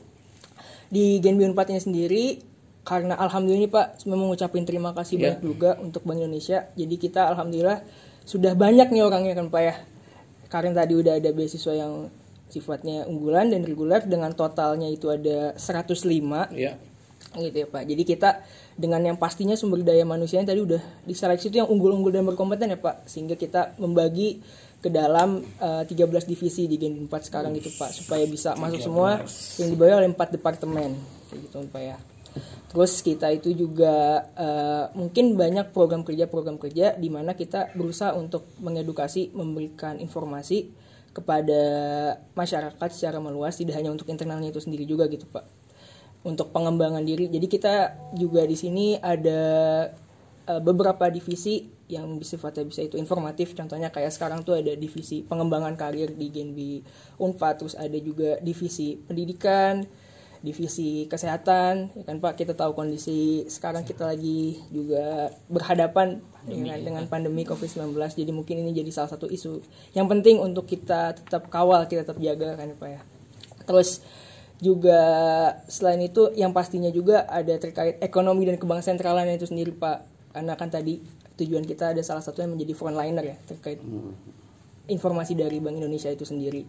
Di 0.87 1.19
Genbi 1.19 1.47
4 1.47 1.55
ini 1.71 1.81
sendiri 1.83 2.23
karena 2.81 3.13
alhamdulillah 3.19 3.61
ini 3.61 3.69
Pak 3.69 3.87
memang 4.09 4.31
ngucapin 4.31 4.65
terima 4.65 4.95
kasih 4.95 5.15
Ya. 5.19 5.23
banyak 5.35 5.41
juga 5.43 5.69
untuk 5.83 6.01
Bank 6.07 6.23
Indonesia. 6.23 6.71
Jadi 6.73 6.95
kita 6.97 7.27
alhamdulillah 7.29 7.83
sudah 8.23 8.55
banyak 8.55 8.87
nih 8.89 9.03
orangnya 9.03 9.35
kan 9.35 9.51
Pak 9.51 9.61
ya. 9.61 9.75
Karena 10.47 10.83
tadi 10.83 10.93
udah 10.95 11.19
ada 11.19 11.29
beasiswa 11.31 11.71
yang 11.75 12.07
sifatnya 12.51 13.07
unggulan 13.07 13.49
dan 13.49 13.63
reguler 13.63 14.03
dengan 14.03 14.35
totalnya 14.35 14.91
itu 14.91 15.07
ada 15.07 15.55
105 15.55 16.51
Ya. 16.51 16.75
gitu 17.31 17.57
ya 17.63 17.67
Pak. 17.71 17.87
Jadi 17.87 18.03
kita 18.03 18.29
dengan 18.75 18.99
yang 19.07 19.15
pastinya 19.15 19.55
sumber 19.55 19.79
daya 19.87 20.03
manusianya 20.03 20.51
tadi 20.51 20.59
udah 20.59 20.81
diseleksi 21.07 21.47
itu 21.47 21.63
yang 21.63 21.69
unggul-unggul 21.71 22.11
dan 22.11 22.27
berkompeten 22.27 22.75
ya 22.75 22.79
Pak. 22.79 23.07
Sehingga 23.07 23.39
kita 23.39 23.79
membagi 23.79 24.43
ke 24.81 24.89
dalam 24.91 25.39
eh, 25.39 25.83
13 25.87 26.27
divisi 26.27 26.65
di 26.67 26.75
Gen 26.75 27.07
4 27.07 27.27
sekarang 27.31 27.53
gitu 27.55 27.71
Pak 27.77 27.93
supaya 27.93 28.25
bisa 28.27 28.57
masuk 28.57 28.81
semua 28.81 29.21
yang 29.61 29.69
dibawa 29.71 30.01
oleh 30.03 30.09
empat 30.11 30.33
departemen 30.35 30.97
kayak 31.29 31.39
gitu 31.47 31.63
Pak 31.71 31.81
ya. 31.81 31.97
Terus 32.71 33.03
kita 33.03 33.27
itu 33.29 33.53
juga 33.53 34.25
eh, 34.33 34.85
mungkin 34.97 35.37
banyak 35.37 35.69
program 35.71 36.01
kerja 36.01 36.25
program 36.27 36.57
kerja 36.57 36.97
di 36.97 37.07
mana 37.13 37.37
kita 37.37 37.71
berusaha 37.77 38.11
untuk 38.17 38.57
mengedukasi, 38.59 39.31
memberikan 39.37 40.01
informasi 40.01 40.80
kepada 41.11 41.61
masyarakat 42.33 42.89
secara 42.91 43.19
meluas 43.19 43.59
tidak 43.59 43.75
hanya 43.75 43.91
untuk 43.91 44.07
internalnya 44.07 44.47
itu 44.47 44.63
sendiri 44.63 44.87
juga 44.87 45.11
gitu 45.11 45.27
Pak 45.27 45.43
untuk 46.21 46.53
pengembangan 46.53 47.01
diri. 47.01 47.27
Jadi 47.27 47.47
kita 47.49 47.97
juga 48.13 48.45
di 48.45 48.53
sini 48.53 48.95
ada 48.97 49.41
eh, 50.47 50.61
beberapa 50.61 51.09
divisi 51.09 51.65
yang 51.91 52.15
sifatnya 52.23 52.63
bisa 52.63 52.81
itu 52.87 52.95
informatif. 52.95 53.51
Contohnya 53.51 53.91
kayak 53.91 54.15
sekarang 54.15 54.47
tuh 54.47 54.55
ada 54.55 54.71
divisi 54.77 55.27
pengembangan 55.27 55.75
karir 55.75 56.15
di 56.15 56.27
Genbi 56.31 56.79
Unpad, 57.19 57.53
terus 57.59 57.75
ada 57.75 57.97
juga 57.99 58.39
divisi 58.39 58.95
pendidikan, 58.95 59.83
divisi 60.41 61.05
kesehatan. 61.05 61.93
Ya 61.93 62.03
kan 62.03 62.17
Pak, 62.17 62.33
kita 62.37 62.57
tahu 62.57 62.73
kondisi 62.73 63.45
sekarang 63.45 63.85
kita 63.85 64.09
lagi 64.09 64.57
juga 64.73 65.29
berhadapan 65.47 66.17
dengan 66.45 66.81
dengan 66.81 67.03
pandemi 67.05 67.45
Covid-19. 67.45 67.93
Jadi 67.93 68.31
mungkin 68.33 68.65
ini 68.65 68.73
jadi 68.73 68.89
salah 68.89 69.13
satu 69.13 69.29
isu 69.29 69.61
yang 69.93 70.09
penting 70.09 70.41
untuk 70.41 70.65
kita 70.65 71.13
tetap 71.13 71.47
kawal, 71.47 71.85
kita 71.85 72.03
tetap 72.03 72.17
jaga 72.17 72.57
kan 72.57 72.73
Pak 72.73 72.89
ya. 72.89 73.01
Terus 73.69 74.01
juga 74.61 75.01
selain 75.65 76.01
itu 76.05 76.29
yang 76.37 76.53
pastinya 76.53 76.93
juga 76.93 77.25
ada 77.25 77.57
terkait 77.57 77.97
ekonomi 77.97 78.45
dan 78.45 78.61
kebangsaan 78.61 78.97
sentralan 78.97 79.25
itu 79.33 79.49
sendiri 79.49 79.73
Pak 79.73 80.05
karena 80.37 80.53
kan 80.53 80.69
tadi 80.69 81.01
tujuan 81.41 81.65
kita 81.65 81.97
ada 81.97 82.01
salah 82.05 82.21
satunya 82.21 82.45
menjadi 82.45 82.77
frontliner 82.77 83.25
ya 83.25 83.35
terkait 83.49 83.81
informasi 84.85 85.33
dari 85.33 85.57
Bank 85.57 85.81
Indonesia 85.81 86.13
itu 86.13 86.25
sendiri. 86.25 86.65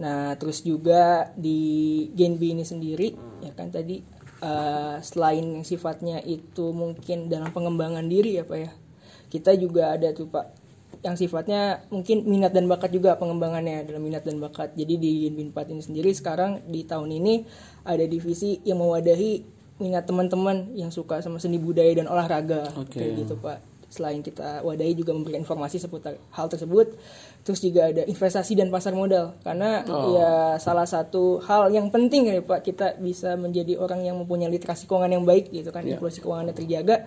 Nah 0.00 0.34
terus 0.40 0.64
juga 0.66 1.30
di 1.38 2.06
Genbi 2.14 2.56
ini 2.56 2.64
sendiri 2.66 3.14
ya 3.44 3.52
kan 3.54 3.70
tadi 3.70 4.02
eh, 4.42 4.96
selain 5.00 5.44
yang 5.60 5.66
sifatnya 5.66 6.18
itu 6.24 6.74
mungkin 6.74 7.30
dalam 7.30 7.54
pengembangan 7.54 8.06
diri 8.06 8.40
ya 8.40 8.44
Pak 8.46 8.58
ya 8.58 8.72
kita 9.30 9.54
juga 9.58 9.94
ada 9.94 10.14
tuh 10.14 10.30
Pak 10.30 10.64
yang 11.04 11.20
sifatnya 11.20 11.84
mungkin 11.92 12.24
minat 12.24 12.56
dan 12.56 12.64
bakat 12.64 12.88
juga 12.88 13.12
pengembangannya 13.20 13.84
dalam 13.84 14.00
minat 14.00 14.24
dan 14.24 14.40
bakat. 14.40 14.72
Jadi 14.72 14.96
di 14.96 15.10
Genbi 15.28 15.52
4 15.52 15.76
ini 15.76 15.82
sendiri 15.84 16.10
sekarang 16.16 16.64
di 16.64 16.80
tahun 16.88 17.12
ini 17.20 17.44
ada 17.84 18.00
divisi 18.08 18.64
yang 18.64 18.80
mewadahi 18.80 19.44
minat 19.84 20.08
teman-teman 20.08 20.72
yang 20.72 20.88
suka 20.88 21.20
sama 21.20 21.36
seni 21.42 21.60
budaya 21.60 21.92
dan 21.92 22.08
olahraga 22.08 22.72
Oke. 22.78 22.96
kayak 22.96 23.26
gitu 23.26 23.34
Pak. 23.36 23.73
Selain 23.94 24.18
kita 24.26 24.66
wadahi 24.66 24.98
juga 24.98 25.14
memberikan 25.14 25.46
informasi 25.46 25.78
seputar 25.78 26.18
hal 26.34 26.50
tersebut, 26.50 26.98
terus 27.46 27.62
juga 27.62 27.94
ada 27.94 28.02
investasi 28.02 28.58
dan 28.58 28.74
pasar 28.74 28.90
modal. 28.98 29.38
Karena 29.46 29.86
ya 29.86 30.32
salah 30.58 30.82
satu 30.82 31.38
hal 31.46 31.70
yang 31.70 31.94
penting 31.94 32.26
ya 32.26 32.42
Pak 32.42 32.66
kita 32.66 32.98
bisa 32.98 33.38
menjadi 33.38 33.78
orang 33.78 34.02
yang 34.02 34.18
mempunyai 34.18 34.50
literasi 34.50 34.90
keuangan 34.90 35.14
yang 35.14 35.22
baik 35.22 35.54
gitu 35.54 35.70
kan, 35.70 35.86
inklusi 35.86 36.18
keuangannya 36.18 36.58
terjaga 36.58 37.06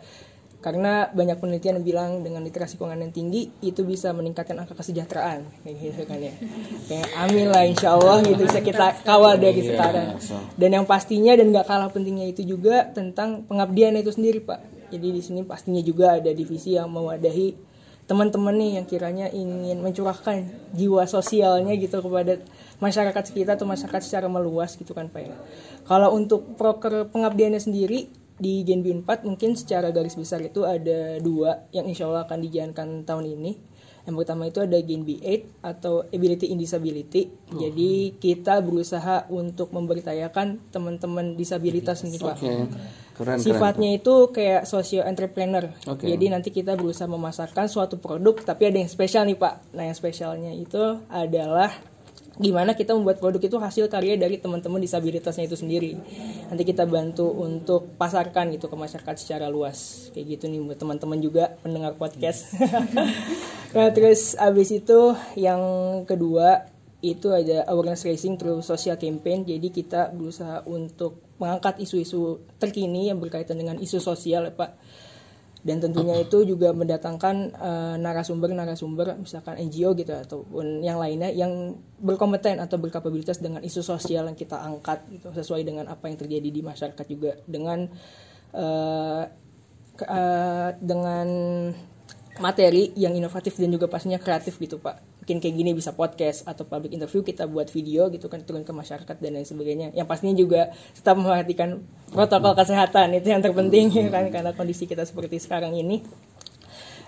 karena 0.57 1.05
banyak 1.13 1.37
penelitian 1.37 1.79
yang 1.79 1.85
bilang 1.85 2.11
dengan 2.25 2.41
literasi 2.41 2.81
keuangan 2.81 2.97
yang 3.05 3.13
tinggi 3.13 3.45
itu 3.61 3.85
bisa 3.85 4.09
meningkatkan 4.09 4.57
angka 4.57 4.73
kesejahteraan. 4.73 5.45
Kayak 5.61 5.75
gitu 5.79 6.01
kan 6.09 6.17
ya. 6.17 6.33
Kayak 6.89 7.07
amin 7.13 7.47
lah 7.53 7.63
insya 7.63 7.93
Allah 7.93 8.25
gitu 8.25 8.41
bisa 8.41 8.59
kita 8.65 9.05
kawal 9.05 9.37
dari 9.37 9.61
Iya, 9.61 9.77
sekarang. 9.77 10.07
dan 10.57 10.69
yang 10.73 10.85
pastinya 10.89 11.37
dan 11.37 11.53
gak 11.53 11.69
kalah 11.69 11.93
pentingnya 11.93 12.33
itu 12.33 12.41
juga 12.41 12.89
tentang 12.89 13.45
pengabdian 13.45 14.01
itu 14.01 14.09
sendiri 14.09 14.41
pak 14.41 14.76
jadi 14.87 15.07
di 15.11 15.21
sini 15.21 15.41
pastinya 15.43 15.83
juga 15.83 16.19
ada 16.19 16.31
divisi 16.31 16.75
yang 16.75 16.87
mewadahi 16.91 17.55
teman-teman 18.07 18.55
nih 18.55 18.71
yang 18.79 18.85
kiranya 18.87 19.27
ingin 19.27 19.83
mencurahkan 19.83 20.47
jiwa 20.71 21.03
sosialnya 21.03 21.75
gitu 21.75 21.99
kepada 21.99 22.39
masyarakat 22.79 23.23
sekitar 23.27 23.59
atau 23.59 23.67
masyarakat 23.67 23.99
secara 23.99 24.31
meluas 24.31 24.79
gitu 24.79 24.95
kan 24.95 25.11
pak 25.11 25.27
ya. 25.27 25.35
Kalau 25.83 26.15
untuk 26.15 26.55
proker 26.55 27.11
pengabdiannya 27.11 27.59
sendiri 27.59 28.07
di 28.39 28.63
Genbi 28.63 28.95
4 28.95 29.27
mungkin 29.27 29.59
secara 29.59 29.91
garis 29.91 30.15
besar 30.15 30.39
itu 30.39 30.63
ada 30.63 31.19
dua 31.19 31.67
yang 31.75 31.89
insya 31.89 32.07
Allah 32.07 32.23
akan 32.23 32.39
dijalankan 32.47 33.03
tahun 33.03 33.25
ini 33.33 33.51
yang 34.07 34.15
pertama 34.15 34.47
itu 34.47 34.63
ada 34.63 34.79
Genbi 34.79 35.19
8 35.19 35.67
atau 35.67 36.07
Ability 36.07 36.55
in 36.55 36.57
Disability 36.57 37.27
jadi 37.47 37.91
kita 38.19 38.59
berusaha 38.59 39.23
untuk 39.31 39.71
memberdayakan 39.71 40.59
teman-teman 40.67 41.39
disabilitas 41.39 42.03
nih 42.03 42.19
Pak. 42.19 42.37
Keren, 43.17 43.41
sifatnya 43.41 43.97
itu 43.97 44.29
kayak 44.29 44.69
socio 44.69 45.01
entrepreneur. 45.01 45.73
Oke. 45.89 46.05
Jadi 46.05 46.25
nanti 46.29 46.49
kita 46.53 46.77
berusaha 46.77 47.09
memasarkan 47.09 47.65
suatu 47.65 47.97
produk 47.97 48.37
tapi 48.45 48.69
ada 48.69 48.77
yang 48.77 48.91
spesial 48.91 49.25
nih 49.25 49.39
Pak. 49.39 49.73
Nah, 49.73 49.89
yang 49.89 49.97
spesialnya 49.97 50.53
itu 50.53 51.01
adalah 51.09 51.73
gimana 52.37 52.77
kita 52.77 52.93
membuat 52.93 53.17
produk 53.17 53.41
itu 53.41 53.57
hasil 53.57 53.89
karya 53.89 54.13
dari 54.13 54.37
teman-teman 54.37 54.77
disabilitasnya 54.77 55.49
itu 55.49 55.57
sendiri. 55.57 55.97
Nanti 56.49 56.63
kita 56.63 56.85
bantu 56.85 57.25
untuk 57.33 57.97
pasarkan 57.97 58.53
gitu 58.53 58.69
ke 58.69 58.77
masyarakat 58.77 59.15
secara 59.17 59.49
luas. 59.49 60.09
Kayak 60.13 60.37
gitu 60.37 60.43
nih 60.49 60.61
buat 60.61 60.77
teman-teman 60.77 61.17
juga 61.17 61.57
pendengar 61.65 61.97
podcast. 61.97 62.53
nah, 63.75 63.89
terus 63.89 64.37
abis 64.37 64.69
itu 64.69 65.17
yang 65.33 65.61
kedua 66.05 66.69
itu 67.01 67.29
ada 67.29 67.65
awareness 67.69 68.05
raising 68.05 68.37
through 68.37 68.61
social 68.61 68.97
campaign. 68.97 69.45
Jadi 69.45 69.69
kita 69.73 70.13
berusaha 70.13 70.65
untuk 70.69 71.21
mengangkat 71.37 71.81
isu-isu 71.81 72.41
terkini 72.57 73.09
yang 73.09 73.21
berkaitan 73.21 73.57
dengan 73.57 73.77
isu 73.77 74.01
sosial 74.01 74.49
ya 74.49 74.53
Pak. 74.53 74.71
Dan 75.67 75.83
tentunya 75.83 76.15
itu 76.23 76.47
juga 76.47 76.71
mendatangkan 76.71 77.35
eh, 77.51 77.95
narasumber-narasumber 77.99 79.19
misalkan 79.19 79.59
NGO 79.67 79.91
gitu 79.99 80.15
ataupun 80.15 80.79
yang 80.79 80.95
lainnya 80.95 81.27
yang 81.27 81.75
berkompeten 81.99 82.63
atau 82.63 82.79
berkapabilitas 82.79 83.43
dengan 83.43 83.59
isu 83.59 83.83
sosial 83.83 84.31
yang 84.31 84.37
kita 84.39 84.55
angkat 84.55 85.03
gitu 85.11 85.27
sesuai 85.35 85.67
dengan 85.67 85.91
apa 85.91 86.07
yang 86.07 86.15
terjadi 86.15 86.47
di 86.47 86.61
masyarakat 86.63 87.05
juga 87.11 87.35
dengan 87.43 87.91
eh, 88.55 89.23
ke- 89.99 90.07
eh, 90.07 90.69
dengan 90.79 91.27
materi 92.39 92.95
yang 92.95 93.11
inovatif 93.17 93.59
dan 93.59 93.73
juga 93.73 93.91
pastinya 93.91 94.21
kreatif 94.21 94.55
gitu 94.61 94.79
pak 94.79 95.16
mungkin 95.27 95.43
kayak 95.43 95.59
gini 95.59 95.75
bisa 95.75 95.91
podcast 95.91 96.47
atau 96.47 96.63
public 96.63 96.95
interview 96.95 97.19
kita 97.19 97.51
buat 97.51 97.67
video 97.67 98.07
gitu 98.07 98.31
kan 98.31 98.47
turun 98.47 98.63
ke 98.63 98.71
masyarakat 98.71 99.11
dan 99.19 99.35
lain 99.35 99.43
sebagainya 99.43 99.91
yang 99.91 100.07
pastinya 100.07 100.31
juga 100.39 100.71
tetap 100.95 101.19
memperhatikan 101.19 101.83
protokol 102.15 102.55
kesehatan 102.55 103.11
itu 103.11 103.27
yang 103.35 103.43
terpenting 103.43 103.91
ya 103.91 104.07
kan 104.15 104.31
karena 104.31 104.55
kondisi 104.55 104.87
kita 104.87 105.03
seperti 105.03 105.43
sekarang 105.43 105.75
ini 105.75 105.99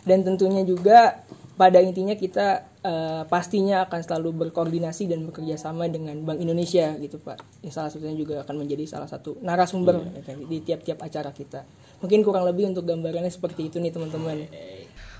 dan 0.03 0.27
tentunya 0.27 0.67
juga 0.67 1.23
pada 1.55 1.79
intinya 1.79 2.15
kita 2.15 2.67
eh, 2.83 3.23
pastinya 3.27 3.87
akan 3.87 3.99
selalu 4.03 4.47
berkoordinasi 4.47 5.07
dan 5.07 5.23
bekerja 5.23 5.55
sama 5.55 5.87
dengan 5.91 6.15
Bank 6.23 6.39
Indonesia 6.39 6.95
gitu 7.03 7.19
Pak. 7.19 7.67
Yang 7.67 7.73
salah 7.75 7.91
satunya 7.91 8.15
juga 8.15 8.47
akan 8.47 8.63
menjadi 8.63 8.87
salah 8.87 9.11
satu 9.11 9.35
narasumber 9.43 9.99
ya 10.15 10.23
kan, 10.23 10.39
di 10.39 10.63
tiap-tiap 10.63 11.03
acara 11.03 11.35
kita. 11.35 11.67
Mungkin 11.99 12.23
kurang 12.23 12.47
lebih 12.47 12.71
untuk 12.71 12.87
gambarannya 12.87 13.27
seperti 13.27 13.67
itu 13.67 13.75
nih 13.83 13.91
teman-teman. 13.91 14.47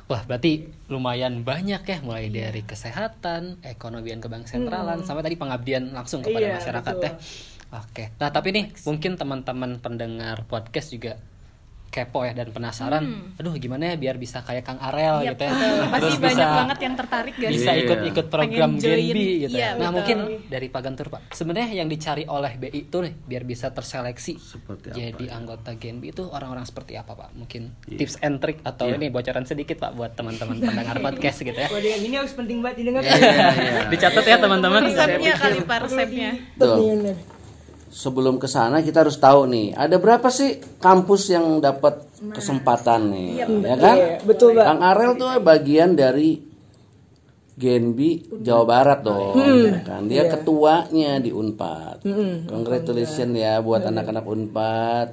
Wah, 0.10 0.26
berarti 0.26 0.66
lumayan 0.90 1.46
banyak 1.46 1.86
ya 1.86 1.98
mulai 2.02 2.34
dari 2.34 2.66
kesehatan, 2.66 3.62
ekonomian 3.62 4.18
ke 4.18 4.26
bank 4.26 4.50
sentralan 4.50 5.06
sampai 5.06 5.22
tadi 5.22 5.38
pengabdian 5.38 5.94
langsung 5.94 6.26
kepada 6.26 6.50
Iya, 6.50 6.58
masyarakat 6.58 6.94
betul. 6.98 7.06
ya. 7.06 7.14
Oke. 7.70 8.04
Nah, 8.18 8.34
tapi 8.34 8.50
nih 8.50 8.66
mungkin 8.90 9.14
teman-teman 9.22 9.78
pendengar 9.78 10.50
podcast 10.50 10.90
juga 10.90 11.22
kepo 11.90 12.22
ya 12.22 12.32
dan 12.32 12.50
penasaran. 12.50 13.04
Aduh, 13.36 13.54
gimana 13.56 13.90
ya 13.90 13.96
biar 13.96 14.16
bisa 14.16 14.40
kayak 14.40 14.62
Kang 14.62 14.78
Arel 14.80 15.22
Iya, 15.22 15.34
gitu 15.34 15.44
ya. 15.44 15.52
Pasti 15.52 16.00
Terus 16.00 16.18
banyak 16.18 16.38
bisa 16.38 16.46
banget 16.56 16.80
yang 16.80 16.96
tertarik 16.96 17.34
gak 17.34 17.42
sih? 17.44 17.56
bisa 17.56 17.72
Iya. 17.72 17.82
ikut-ikut 17.82 18.26
program 18.28 18.70
Pengen 18.72 18.80
join. 18.80 19.00
Genbi 19.04 19.26
gitu. 19.40 19.50
Iya, 19.52 19.60
ya. 19.60 19.70
Nah, 19.72 19.78
betul. 19.82 19.94
mungkin 19.96 20.18
dari 20.46 20.68
Pak 20.68 20.82
Gantur, 20.82 21.08
Pak. 21.10 21.22
Sebenarnya 21.32 21.70
yang 21.76 21.88
dicari 21.88 22.24
oleh 22.24 22.52
BI 22.56 22.70
itu 22.80 22.98
nih 23.00 23.14
biar 23.20 23.44
bisa 23.44 23.68
terseleksi 23.70 24.34
Seperti 24.38 24.86
apa 24.88 24.96
jadi 24.96 25.26
ya? 25.26 25.32
anggota 25.36 25.70
Genbi 25.74 26.08
itu 26.10 26.24
orang-orang 26.24 26.64
seperti 26.64 26.94
apa, 26.94 27.12
Pak? 27.12 27.30
Mungkin 27.34 27.62
Iya. 27.86 27.98
tips 27.98 28.16
and 28.20 28.38
trick 28.38 28.62
atau 28.62 28.86
ini 28.88 29.10
bocoran 29.10 29.44
sedikit, 29.44 29.78
Pak, 29.78 29.92
buat 29.92 30.14
teman-teman 30.14 30.60
pendengar 30.60 30.96
podcast 31.06 31.42
gitu 31.42 31.56
ya. 31.56 31.68
Waduh 31.68 31.90
yang 31.90 32.04
ini 32.04 32.16
harus 32.16 32.32
penting 32.32 32.60
banget 32.60 32.78
didengar. 32.80 33.02
Dicatat 33.90 34.24
ya 34.24 34.38
teman-teman. 34.38 34.82
Resepnya 34.86 35.34
kali 35.36 35.60
Pak, 35.62 35.78
resepnya. 35.84 36.30
Tuh. 36.56 37.39
Sebelum 37.90 38.38
ke 38.38 38.46
sana 38.46 38.86
kita 38.86 39.02
harus 39.02 39.18
tahu 39.18 39.50
nih, 39.50 39.74
ada 39.74 39.98
berapa 39.98 40.30
sih 40.30 40.62
kampus 40.78 41.34
yang 41.34 41.58
dapat 41.58 42.06
kesempatan 42.22 43.10
nih, 43.10 43.30
ya 43.66 43.76
kan? 43.82 43.98
Iya, 43.98 44.10
betul, 44.22 44.54
Pak. 44.54 44.66
Kang 44.70 44.82
Arel 44.86 45.12
tuh 45.18 45.30
bagian 45.42 45.98
dari 45.98 46.38
Genbi 47.60 48.24
Jawa 48.40 48.64
Barat 48.64 49.00
dong, 49.02 49.36
ya 49.42 49.82
kan? 49.82 50.06
Dia 50.06 50.30
ketuanya 50.30 51.18
di 51.18 51.34
Unpad. 51.34 52.06
Congratulations 52.48 53.34
ya 53.34 53.58
buat 53.60 53.82
anak-anak 53.82 54.24
Unpad. 54.24 55.08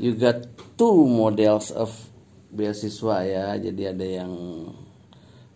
You 0.00 0.16
got 0.16 0.40
two 0.80 1.04
models 1.04 1.68
of 1.70 1.92
beasiswa 2.48 3.16
ya. 3.28 3.46
Jadi 3.60 3.82
ada 3.86 4.06
yang 4.24 4.32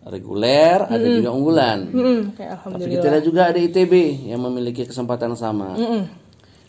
reguler, 0.05 0.85
ada 0.85 1.01
juga 1.01 1.33
unggulan. 1.33 1.79
Hmm, 1.89 2.21
kayak 2.37 2.69
Tapi 2.69 2.85
kita 2.93 3.19
juga 3.25 3.49
ada 3.49 3.57
ITB 3.57 4.29
yang 4.29 4.39
memiliki 4.45 4.85
kesempatan 4.85 5.33
sama. 5.33 5.73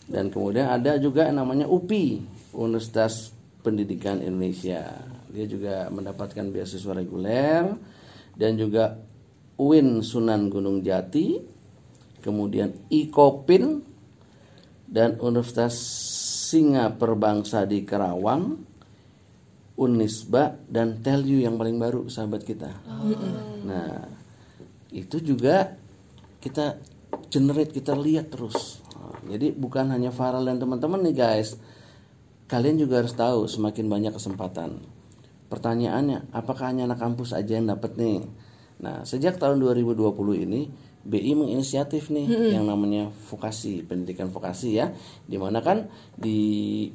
Dan 0.07 0.31
kemudian 0.31 0.71
ada 0.71 0.95
juga 0.95 1.27
yang 1.27 1.43
namanya 1.43 1.67
UPI, 1.67 2.23
Universitas 2.55 3.35
Pendidikan 3.59 4.23
Indonesia. 4.23 4.95
Dia 5.27 5.43
juga 5.43 5.91
mendapatkan 5.91 6.47
beasiswa 6.47 6.95
reguler 6.95 7.75
dan 8.39 8.55
juga 8.55 8.95
UIN 9.59 9.99
Sunan 9.99 10.47
Gunung 10.47 10.79
Jati, 10.79 11.35
kemudian 12.23 12.71
IKOPIN 12.87 13.83
dan 14.87 15.19
Universitas 15.19 15.75
Singa 16.47 16.95
Perbangsa 16.95 17.67
di 17.67 17.83
Kerawang, 17.83 18.55
Unisba 19.75 20.55
dan 20.71 21.03
Telyu 21.03 21.43
yang 21.43 21.59
paling 21.59 21.75
baru 21.75 22.07
sahabat 22.07 22.47
kita. 22.47 22.71
Nah, 23.67 24.07
itu 24.95 25.19
juga 25.19 25.75
kita 26.39 26.79
generate, 27.27 27.75
kita 27.75 27.91
lihat 27.93 28.31
terus. 28.31 28.79
Jadi 29.27 29.53
bukan 29.53 29.91
hanya 29.91 30.09
Farel 30.13 30.45
dan 30.47 30.57
teman-teman 30.57 31.03
nih 31.05 31.15
guys. 31.15 31.59
Kalian 32.47 32.79
juga 32.79 33.03
harus 33.03 33.11
tahu 33.11 33.43
semakin 33.45 33.85
banyak 33.91 34.13
kesempatan. 34.15 34.79
Pertanyaannya, 35.47 36.31
apakah 36.31 36.71
hanya 36.71 36.87
anak 36.87 36.99
kampus 36.99 37.35
aja 37.35 37.59
yang 37.59 37.67
dapat 37.67 37.95
nih? 37.99 38.23
Nah, 38.83 39.03
sejak 39.03 39.39
tahun 39.39 39.59
2020 39.63 40.45
ini 40.47 40.69
BI 41.07 41.39
menginisiatif 41.39 42.11
nih 42.11 42.51
yang 42.51 42.67
namanya 42.67 43.07
vokasi, 43.31 43.79
pendidikan 43.87 44.27
vokasi 44.27 44.75
ya. 44.75 44.91
Di 45.23 45.39
mana 45.39 45.63
kan 45.63 45.87
di 46.19 46.39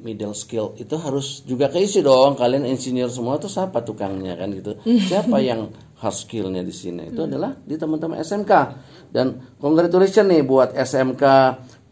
middle 0.05 0.37
skill 0.37 0.77
itu 0.77 0.95
harus 1.01 1.41
juga 1.49 1.73
keisi 1.73 2.05
dong. 2.05 2.37
Kalian 2.37 2.69
insinyur 2.69 3.09
semua 3.09 3.41
tuh 3.41 3.49
siapa 3.49 3.81
tukangnya 3.81 4.37
kan 4.37 4.53
gitu. 4.53 4.77
Siapa 4.85 5.41
yang 5.41 5.73
hard 5.97 6.17
skillnya 6.17 6.61
di 6.61 6.75
sini? 6.77 7.09
Itu 7.09 7.25
adalah 7.25 7.57
di 7.57 7.75
teman-teman 7.81 8.21
SMK. 8.21 8.53
Dan 9.09 9.57
congratulations 9.57 10.29
nih 10.29 10.45
buat 10.45 10.77
SMK 10.77 11.25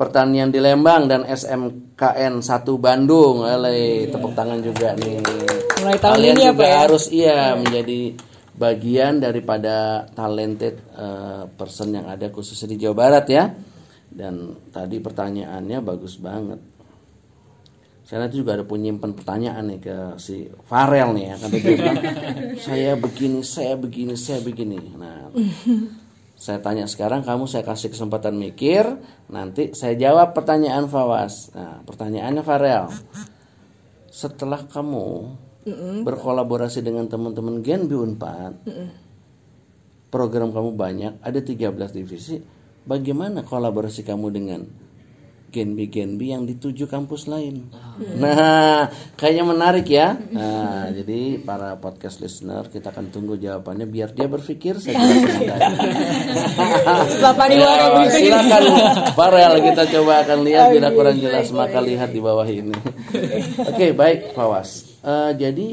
Pertanian 0.00 0.48
di 0.48 0.56
Lembang 0.64 1.12
dan 1.12 1.28
SMKN 1.28 2.40
1 2.40 2.64
Bandung. 2.80 3.44
Ele, 3.44 4.08
tepuk 4.08 4.32
tangan 4.32 4.56
juga 4.64 4.96
nih. 4.96 5.20
Mulai 5.76 6.00
tahun 6.00 6.16
Kalian 6.16 6.36
ini 6.40 6.40
ya, 6.40 6.50
juga 6.56 6.64
ya? 6.64 6.76
harus 6.80 7.04
iya 7.12 7.52
menjadi 7.52 8.00
bagian 8.56 9.20
daripada 9.20 10.08
talented 10.16 10.80
eh, 10.96 11.44
person 11.52 11.92
yang 11.92 12.08
ada 12.08 12.32
khususnya 12.32 12.72
di 12.72 12.80
Jawa 12.80 12.96
Barat 12.96 13.26
ya. 13.28 13.44
Dan 14.08 14.56
tadi 14.72 14.96
pertanyaannya 15.04 15.78
bagus 15.84 16.16
banget. 16.16 16.64
Saya 18.08 18.24
nanti 18.24 18.40
juga 18.40 18.56
ada 18.56 18.64
penyimpan 18.64 19.12
pertanyaan 19.12 19.68
nih 19.68 19.80
ke 19.84 19.96
si 20.16 20.48
Farel 20.64 21.12
nih 21.12 21.24
ya. 21.28 21.34
Kata 21.44 21.56
dia 21.60 21.76
bilang, 21.76 22.00
saya 22.64 22.92
begini, 22.96 23.44
saya 23.44 23.74
begini, 23.76 24.14
saya 24.16 24.40
begini. 24.40 24.80
Nah, 24.96 25.28
saya 26.40 26.56
tanya 26.64 26.88
sekarang, 26.88 27.20
kamu 27.20 27.44
saya 27.44 27.60
kasih 27.60 27.92
kesempatan 27.92 28.32
mikir. 28.40 28.88
Nanti 29.28 29.76
saya 29.76 29.92
jawab 29.92 30.32
pertanyaan 30.32 30.88
Fawas. 30.88 31.52
Nah, 31.52 31.84
pertanyaannya 31.84 32.40
Farel. 32.40 32.88
Setelah 34.08 34.64
kamu 34.64 35.36
berkolaborasi 36.00 36.80
dengan 36.80 37.04
teman-teman 37.12 37.60
Genbi 37.60 37.92
Unpad, 37.92 38.56
program 40.08 40.48
kamu 40.56 40.70
banyak, 40.72 41.12
ada 41.20 41.38
13 41.44 41.76
divisi. 41.92 42.40
Bagaimana 42.88 43.44
kolaborasi 43.44 44.00
kamu 44.08 44.26
dengan 44.32 44.64
Genbi-Genbi 45.50 46.30
yang 46.30 46.46
di 46.46 46.54
tujuh 46.54 46.86
kampus 46.86 47.26
lain? 47.26 47.66
Nah, 48.16 48.86
kayaknya 49.18 49.44
menarik 49.44 49.90
ya. 49.90 50.14
Nah, 50.14 50.94
jadi 50.94 51.42
para 51.42 51.74
podcast 51.82 52.22
listener 52.22 52.70
kita 52.70 52.94
akan 52.94 53.10
tunggu 53.10 53.34
jawabannya 53.34 53.90
biar 53.90 54.14
dia 54.14 54.30
berpikir 54.30 54.78
pariwara 57.34 58.06
Ya, 58.06 58.10
silakan 58.14 58.62
Farel 59.18 59.54
kita 59.58 59.82
coba 59.98 60.22
akan 60.22 60.38
lihat 60.46 60.70
bila 60.70 60.88
kurang 60.94 61.18
jelas 61.18 61.50
maka 61.50 61.82
lihat 61.82 62.14
di 62.14 62.22
bawah 62.22 62.46
ini. 62.46 62.74
Oke 63.66 63.90
baik 63.90 64.32
Fawas. 64.38 64.96
Eh, 65.02 65.32
jadi 65.34 65.68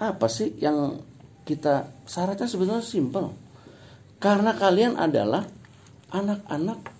apa 0.00 0.26
sih 0.32 0.56
yang 0.56 1.00
kita 1.44 2.04
syaratnya 2.08 2.48
sebenarnya 2.48 2.84
simpel. 2.84 3.36
Karena 4.16 4.56
kalian 4.56 4.96
adalah 4.96 5.44
anak-anak 6.10 6.95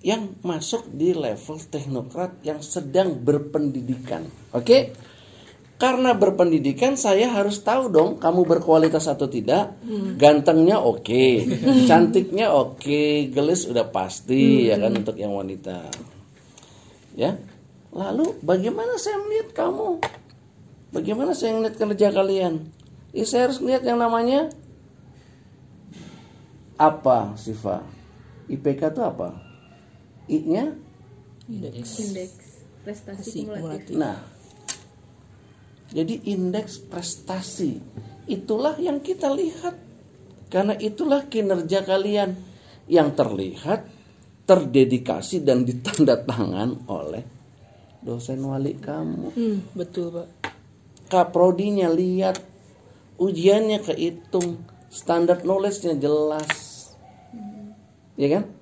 yang 0.00 0.40
masuk 0.40 0.88
di 0.88 1.12
level 1.12 1.60
teknokrat 1.60 2.40
yang 2.40 2.64
sedang 2.64 3.20
berpendidikan. 3.20 4.24
Oke? 4.56 4.96
Karena 5.80 6.12
berpendidikan 6.12 6.92
saya 6.96 7.32
harus 7.32 7.64
tahu 7.64 7.88
dong 7.88 8.10
kamu 8.20 8.44
berkualitas 8.44 9.08
atau 9.08 9.28
tidak. 9.32 9.80
Gantengnya 10.20 10.76
oke, 10.80 11.24
cantiknya 11.88 12.52
oke, 12.52 13.32
gelis 13.32 13.64
udah 13.64 13.88
pasti 13.88 14.68
ya 14.68 14.76
kan 14.76 14.92
untuk 14.92 15.16
yang 15.16 15.32
wanita. 15.32 15.88
Ya. 17.16 17.36
Lalu 17.96 18.38
bagaimana 18.44 19.00
saya 19.00 19.20
melihat 19.24 19.56
kamu? 19.56 20.04
Bagaimana 20.92 21.32
saya 21.32 21.56
melihat 21.56 21.80
kerja 21.80 22.12
kalian? 22.12 22.68
Ya, 23.10 23.24
saya 23.26 23.50
harus 23.50 23.58
lihat 23.64 23.82
yang 23.82 23.98
namanya 23.98 24.52
apa, 26.76 27.34
Siva? 27.40 27.82
IPK 28.52 28.94
itu 28.94 29.02
apa? 29.02 29.49
I-nya? 30.30 30.70
Indeks 31.50 32.62
prestasi 32.86 33.44
kumulatif. 33.44 33.94
Nah, 33.98 34.16
jadi 35.90 36.14
indeks 36.30 36.78
prestasi. 36.78 37.82
Itulah 38.30 38.78
yang 38.78 39.02
kita 39.02 39.26
lihat. 39.34 39.74
Karena 40.46 40.78
itulah 40.78 41.26
kinerja 41.26 41.82
kalian. 41.82 42.38
Yang 42.90 43.08
terlihat, 43.22 43.80
terdedikasi 44.46 45.46
dan 45.46 45.62
ditanda 45.62 46.18
tangan 46.18 46.86
oleh 46.90 47.22
dosen 48.02 48.42
wali 48.42 48.74
kamu. 48.78 49.30
Hmm, 49.34 49.56
betul 49.74 50.14
pak. 50.14 50.28
kaprodinya 51.10 51.90
lihat. 51.90 52.38
Ujiannya 53.18 53.82
kehitung. 53.82 54.62
Standar 54.90 55.42
knowledge-nya 55.46 55.94
jelas. 55.98 56.50
Ya 58.18 58.26
kan 58.26 58.59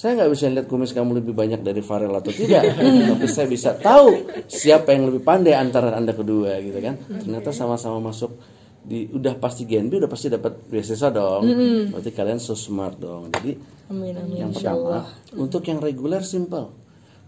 saya 0.00 0.16
nggak 0.16 0.32
bisa 0.32 0.48
lihat 0.48 0.64
kumis 0.64 0.96
kamu 0.96 1.20
lebih 1.20 1.36
banyak 1.36 1.60
dari 1.60 1.84
Farel 1.84 2.16
atau 2.16 2.32
tidak. 2.32 2.72
Tapi 3.12 3.26
saya 3.28 3.44
bisa 3.44 3.76
tahu 3.76 4.32
siapa 4.48 4.96
yang 4.96 5.12
lebih 5.12 5.20
pandai 5.20 5.52
antara 5.52 5.92
anda 5.92 6.16
kedua 6.16 6.56
gitu 6.64 6.80
kan. 6.80 6.96
Ternyata 7.20 7.52
sama-sama 7.52 8.08
masuk 8.08 8.32
di 8.80 9.12
udah 9.12 9.36
pasti 9.36 9.68
Genbi 9.68 10.00
udah 10.00 10.08
pasti 10.08 10.32
dapat 10.32 10.56
beasiswa 10.72 11.12
dong. 11.12 11.44
Berarti 11.92 12.16
kalian 12.16 12.40
so 12.40 12.56
smart 12.56 12.96
dong. 12.96 13.28
Jadi 13.28 13.52
Amin 13.92 14.16
amin. 14.16 14.40
yang 14.40 14.50
pertama 14.56 15.04
untuk 15.36 15.68
yang 15.68 15.84
reguler 15.84 16.24
simple. 16.24 16.72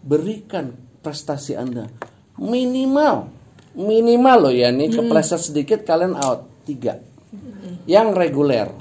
Berikan 0.00 0.72
prestasi 1.04 1.52
anda. 1.52 1.92
Minimal 2.40 3.28
minimal 3.76 4.48
loh 4.48 4.54
ya 4.56 4.72
nih 4.72 4.96
kepleset 4.96 5.44
sedikit 5.44 5.84
kalian 5.84 6.16
out. 6.16 6.48
Tiga. 6.64 6.96
Yang 7.84 8.08
reguler. 8.16 8.72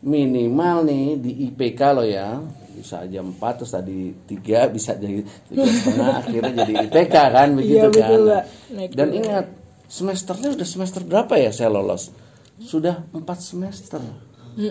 Minimal 0.00 0.88
nih 0.88 1.06
di 1.20 1.52
IPK 1.52 1.80
lo 1.92 2.04
ya 2.08 2.40
bisa 2.74 3.06
aja 3.06 3.22
empat 3.22 3.62
terus 3.62 3.72
tadi 3.72 4.10
tiga 4.26 4.66
bisa 4.66 4.98
jadi 4.98 5.22
tiga 5.46 5.64
setengah 5.64 6.10
akhirnya 6.20 6.52
jadi 6.66 6.74
IPK 6.90 7.14
kan 7.14 7.48
begitu 7.54 7.86
Iya, 7.86 7.88
betul, 7.88 8.02
kan. 8.02 8.20
Mbak. 8.26 8.44
Naik 8.74 8.90
dan 8.98 9.08
ingat 9.14 9.46
semesternya 9.86 10.48
udah 10.58 10.66
semester 10.66 11.00
berapa 11.06 11.34
ya 11.38 11.50
saya 11.54 11.70
lolos? 11.70 12.10
Sudah 12.58 13.06
empat 13.14 13.38
semester. 13.38 14.02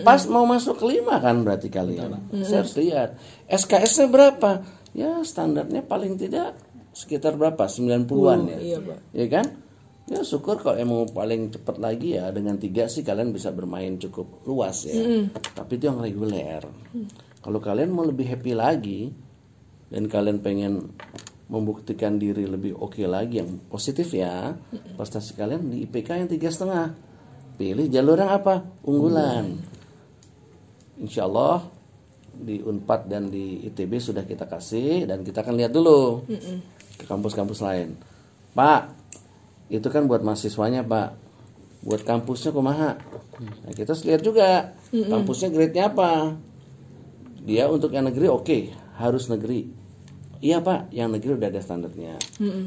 Pas 0.00 0.24
mau 0.32 0.48
masuk 0.48 0.80
kelima 0.80 1.20
kan 1.20 1.44
berarti 1.44 1.68
kalian. 1.68 2.16
Saya 2.44 2.64
harus 2.64 2.74
lihat. 2.80 3.20
SKS-nya 3.48 4.08
berapa? 4.08 4.64
Ya 4.96 5.20
standarnya 5.20 5.84
paling 5.84 6.16
tidak 6.16 6.56
sekitar 6.96 7.36
berapa? 7.36 7.68
90-an 7.68 8.40
ya? 8.48 8.58
Iya 8.60 8.78
pak. 8.80 8.98
ya 9.12 9.26
kan? 9.28 9.46
Ya 10.04 10.20
syukur 10.20 10.60
kalau 10.60 10.76
emang 10.80 11.08
paling 11.12 11.52
cepat 11.52 11.76
lagi 11.76 12.16
ya. 12.16 12.32
Dengan 12.32 12.56
tiga 12.56 12.88
sih 12.88 13.04
kalian 13.04 13.32
bisa 13.32 13.52
bermain 13.52 14.00
cukup 14.00 14.44
luas 14.48 14.88
ya. 14.88 14.96
Tapi 15.52 15.76
itu 15.76 15.84
yang 15.88 16.00
reguler 16.00 16.64
kalau 17.44 17.60
kalian 17.60 17.92
mau 17.92 18.08
lebih 18.08 18.24
happy 18.24 18.56
lagi 18.56 19.12
dan 19.92 20.08
kalian 20.08 20.40
pengen 20.40 20.96
membuktikan 21.44 22.16
diri 22.16 22.48
lebih 22.48 22.72
oke 22.72 23.04
lagi 23.04 23.44
yang 23.44 23.60
positif 23.68 24.16
ya 24.16 24.56
prestasi 24.96 25.36
kalian 25.36 25.68
di 25.68 25.84
IPK 25.84 26.24
yang 26.24 26.30
tiga 26.32 26.48
setengah. 26.48 26.96
Pilih 27.60 27.86
jalur 27.92 28.16
yang 28.16 28.32
apa? 28.32 28.64
Unggulan. 28.88 29.60
Insya 31.04 31.28
Allah 31.28 31.68
di 32.34 32.64
Unpad 32.64 33.12
dan 33.12 33.28
di 33.28 33.62
ITB 33.68 34.00
sudah 34.00 34.24
kita 34.24 34.48
kasih 34.48 35.04
dan 35.06 35.20
kita 35.22 35.44
akan 35.44 35.54
lihat 35.54 35.70
dulu 35.70 36.24
ke 36.96 37.04
kampus-kampus 37.04 37.60
lain. 37.60 37.94
Pak, 38.56 38.90
itu 39.68 39.86
kan 39.92 40.08
buat 40.08 40.24
mahasiswanya 40.24 40.82
Pak, 40.82 41.08
buat 41.84 42.02
kampusnya 42.02 42.50
kumaha. 42.56 42.96
Nah, 43.38 43.72
kita 43.76 43.92
harus 43.92 44.02
lihat 44.08 44.24
juga 44.24 44.72
kampusnya 44.90 45.52
grade-nya 45.52 45.92
apa. 45.92 46.34
Dia 47.44 47.68
untuk 47.68 47.92
yang 47.92 48.08
negeri 48.08 48.26
oke, 48.32 48.58
harus 48.96 49.28
negeri. 49.28 49.68
Iya 50.40 50.64
Pak, 50.64 50.92
yang 50.92 51.12
negeri 51.12 51.36
udah 51.36 51.48
ada 51.52 51.60
standarnya. 51.60 52.16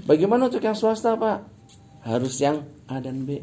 Bagaimana 0.06 0.50
untuk 0.50 0.62
yang 0.62 0.78
swasta 0.78 1.18
Pak? 1.18 1.40
Harus 2.06 2.38
yang 2.40 2.64
A 2.88 3.02
dan 3.02 3.26
B 3.26 3.42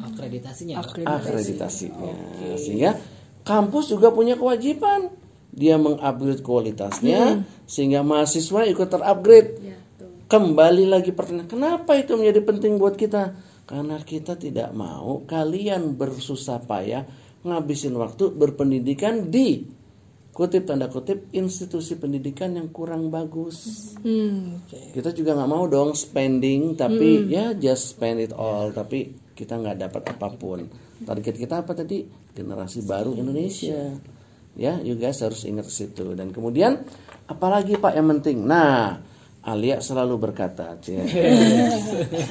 Akreditasinya. 0.00 0.80
Pak. 0.80 1.04
akreditasinya. 1.04 2.14
Sehingga 2.56 2.96
kampus 3.44 3.92
juga 3.92 4.08
punya 4.12 4.36
kewajiban 4.36 5.12
dia 5.54 5.78
mengupgrade 5.78 6.42
kualitasnya 6.42 7.46
sehingga 7.64 8.02
mahasiswa 8.02 8.66
ikut 8.66 8.88
terupgrade. 8.90 9.50
Kembali 10.24 10.88
lagi 10.88 11.12
pertanyaan, 11.12 11.46
kenapa 11.46 11.94
itu 11.94 12.16
menjadi 12.16 12.40
penting 12.42 12.80
buat 12.80 12.96
kita? 12.98 13.36
Karena 13.68 14.00
kita 14.02 14.34
tidak 14.34 14.72
mau 14.74 15.22
kalian 15.28 15.94
bersusah 15.94 16.64
payah 16.64 17.06
ngabisin 17.44 17.94
waktu 17.94 18.32
berpendidikan 18.32 19.28
di 19.30 19.68
kutip 20.34 20.66
tanda 20.66 20.90
kutip 20.90 21.30
institusi 21.30 21.94
pendidikan 21.94 22.58
yang 22.58 22.74
kurang 22.74 23.06
bagus. 23.08 23.94
Hmm, 24.02 24.58
oke. 24.58 24.90
Kita 24.90 25.14
juga 25.14 25.38
nggak 25.38 25.50
mau 25.50 25.64
dong 25.70 25.94
spending 25.94 26.74
tapi 26.74 27.30
ya 27.30 27.54
just 27.54 27.94
spend 27.94 28.18
it 28.18 28.34
all 28.34 28.74
tapi 28.74 29.14
kita 29.38 29.54
nggak 29.54 29.86
dapat 29.86 30.02
apa 30.10 30.28
pun. 30.34 30.66
Target 31.06 31.34
kita 31.38 31.62
apa 31.62 31.72
tadi? 31.78 32.02
Generasi 32.34 32.82
baru 32.82 33.14
Indonesia. 33.14 33.94
Ya, 34.54 34.78
you 34.82 34.98
guys 34.98 35.22
harus 35.22 35.46
ingat 35.46 35.70
situ. 35.70 36.14
Dan 36.18 36.34
kemudian 36.34 36.82
apalagi 37.30 37.78
Pak 37.78 37.94
yang 37.94 38.06
penting? 38.18 38.46
Nah, 38.46 38.98
Alia 39.44 39.82
selalu 39.82 40.18
berkata, 40.18 40.78
Cie. 40.78 41.02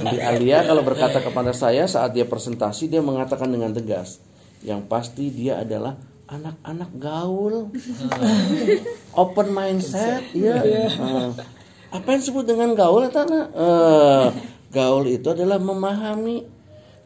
Nanti 0.04 0.18
Alia 0.24 0.64
kalau 0.64 0.84
berkata 0.88 1.20
kepada 1.20 1.52
saya 1.52 1.84
saat 1.88 2.16
dia 2.16 2.24
presentasi 2.24 2.88
dia 2.88 3.04
mengatakan 3.04 3.52
dengan 3.52 3.76
tegas, 3.76 4.24
yang 4.64 4.88
pasti 4.88 5.30
dia 5.30 5.60
adalah 5.60 6.00
anak-anak 6.34 6.92
gaul, 6.98 7.70
open 9.22 9.48
mindset, 9.54 10.26
ya. 10.34 10.58
Eh, 10.66 10.90
apa 11.94 12.08
yang 12.10 12.20
disebut 12.26 12.46
dengan 12.50 12.74
gaul 12.74 13.06
Tana? 13.14 13.54
Eh, 13.54 14.26
gaul 14.74 15.06
itu 15.14 15.30
adalah 15.30 15.62
memahami 15.62 16.42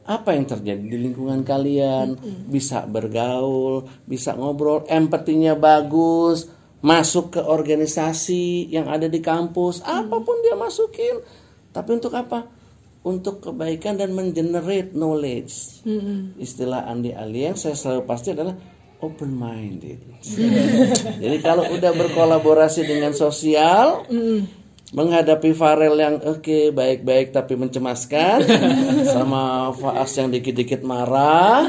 apa 0.08 0.32
yang 0.32 0.48
terjadi 0.48 0.80
di 0.80 0.98
lingkungan 1.04 1.44
kalian, 1.44 2.16
bisa 2.48 2.88
bergaul, 2.88 3.84
bisa 4.08 4.40
ngobrol, 4.40 4.88
empatinya 4.88 5.60
bagus, 5.60 6.48
masuk 6.80 7.36
ke 7.36 7.42
organisasi 7.44 8.72
yang 8.72 8.88
ada 8.88 9.12
di 9.12 9.20
kampus, 9.20 9.84
apa 9.84 10.24
pun 10.24 10.40
dia 10.40 10.56
masukin. 10.56 11.20
Tapi 11.76 11.90
untuk 11.92 12.16
apa? 12.16 12.48
Untuk 13.04 13.44
kebaikan 13.44 14.00
dan 14.00 14.16
mengenerate 14.16 14.96
knowledge. 14.96 15.84
Istilah 16.40 16.88
Andi 16.88 17.12
Ali 17.12 17.44
yang 17.44 17.60
saya 17.60 17.76
selalu 17.76 18.08
pasti 18.08 18.32
adalah 18.32 18.56
open 19.02 19.32
minded. 19.38 20.02
Jadi 21.24 21.38
kalau 21.42 21.70
udah 21.70 21.92
berkolaborasi 21.94 22.86
dengan 22.86 23.14
sosial, 23.14 24.06
menghadapi 24.96 25.52
Farel 25.52 26.00
yang 26.00 26.16
oke 26.24 26.72
baik-baik 26.72 27.36
tapi 27.36 27.60
mencemaskan 27.60 28.40
sama 29.16 29.76
Faas 29.76 30.16
yang 30.16 30.32
dikit-dikit 30.32 30.80
marah 30.88 31.68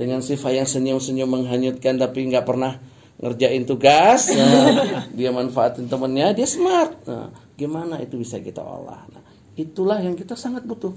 dengan 0.00 0.24
Sifa 0.24 0.48
yang 0.48 0.64
senyum-senyum 0.64 1.28
menghanyutkan 1.28 2.00
tapi 2.00 2.24
nggak 2.32 2.46
pernah 2.48 2.80
ngerjain 3.20 3.68
tugas. 3.68 4.32
Nah, 4.40 5.04
dia 5.12 5.28
manfaatin 5.28 5.86
temennya 5.86 6.32
dia 6.32 6.48
smart. 6.48 7.04
Nah, 7.04 7.28
gimana 7.54 8.00
itu 8.00 8.16
bisa 8.16 8.40
kita 8.40 8.64
olah? 8.64 9.04
Nah, 9.12 9.22
itulah 9.60 10.00
yang 10.00 10.16
kita 10.16 10.32
sangat 10.32 10.64
butuh. 10.64 10.96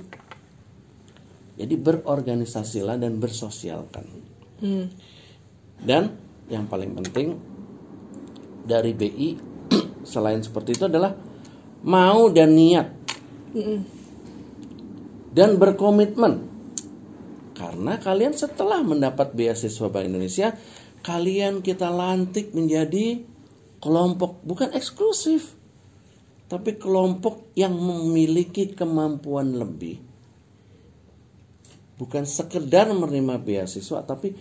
Jadi 1.54 1.76
berorganisasilah 1.78 2.98
dan 2.98 3.20
bersosialkan 3.20 4.06
dan 5.84 6.16
yang 6.48 6.66
paling 6.72 6.96
penting 6.96 7.36
dari 8.64 8.96
BI 8.96 9.30
selain 10.12 10.40
seperti 10.40 10.80
itu 10.80 10.88
adalah 10.88 11.12
mau 11.84 12.32
dan 12.32 12.56
niat. 12.56 12.88
Dan 15.34 15.60
berkomitmen. 15.60 16.52
Karena 17.54 18.02
kalian 18.02 18.34
setelah 18.34 18.82
mendapat 18.82 19.36
beasiswa 19.38 19.88
Bank 19.92 20.10
Indonesia 20.10 20.56
kalian 21.04 21.60
kita 21.60 21.92
lantik 21.92 22.56
menjadi 22.56 23.22
kelompok 23.84 24.40
bukan 24.42 24.72
eksklusif 24.72 25.54
tapi 26.48 26.80
kelompok 26.80 27.52
yang 27.58 27.76
memiliki 27.76 28.72
kemampuan 28.74 29.58
lebih. 29.58 30.00
Bukan 31.98 32.26
sekedar 32.26 32.90
menerima 32.90 33.38
beasiswa 33.42 34.02
tapi 34.06 34.34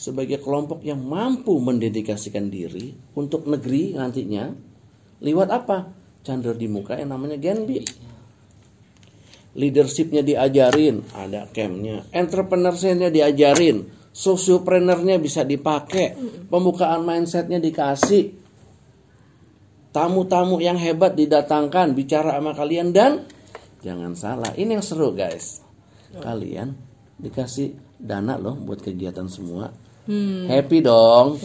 sebagai 0.00 0.40
kelompok 0.40 0.80
yang 0.80 1.04
mampu 1.04 1.52
mendedikasikan 1.60 2.48
diri 2.48 2.96
untuk 3.12 3.44
negeri 3.44 3.92
nantinya 3.92 4.48
lewat 5.20 5.48
apa? 5.52 5.78
Candor 6.24 6.56
di 6.56 6.68
muka 6.72 6.96
yang 6.96 7.12
namanya 7.12 7.36
Genbi 7.36 8.08
leadershipnya 9.54 10.22
diajarin 10.22 11.02
ada 11.14 11.46
campnya. 11.50 12.06
Entrepreneurshipnya 12.14 13.10
diajarin 13.10 13.82
sociopreneurnya 14.14 15.18
bisa 15.18 15.42
dipakai. 15.42 16.14
Pembukaan 16.46 17.02
mindsetnya 17.02 17.58
dikasih. 17.58 18.38
Tamu-tamu 19.90 20.62
yang 20.62 20.78
hebat 20.78 21.18
didatangkan 21.18 21.98
bicara 21.98 22.38
sama 22.38 22.54
kalian 22.54 22.94
dan 22.94 23.26
jangan 23.82 24.14
salah 24.14 24.54
ini 24.54 24.78
yang 24.78 24.86
seru 24.86 25.10
guys. 25.10 25.66
Kalian 26.14 26.78
dikasih 27.18 27.74
dana 27.98 28.38
loh 28.38 28.54
buat 28.54 28.78
kegiatan 28.78 29.26
semua 29.26 29.89
happy 30.50 30.78
dong 30.82 31.38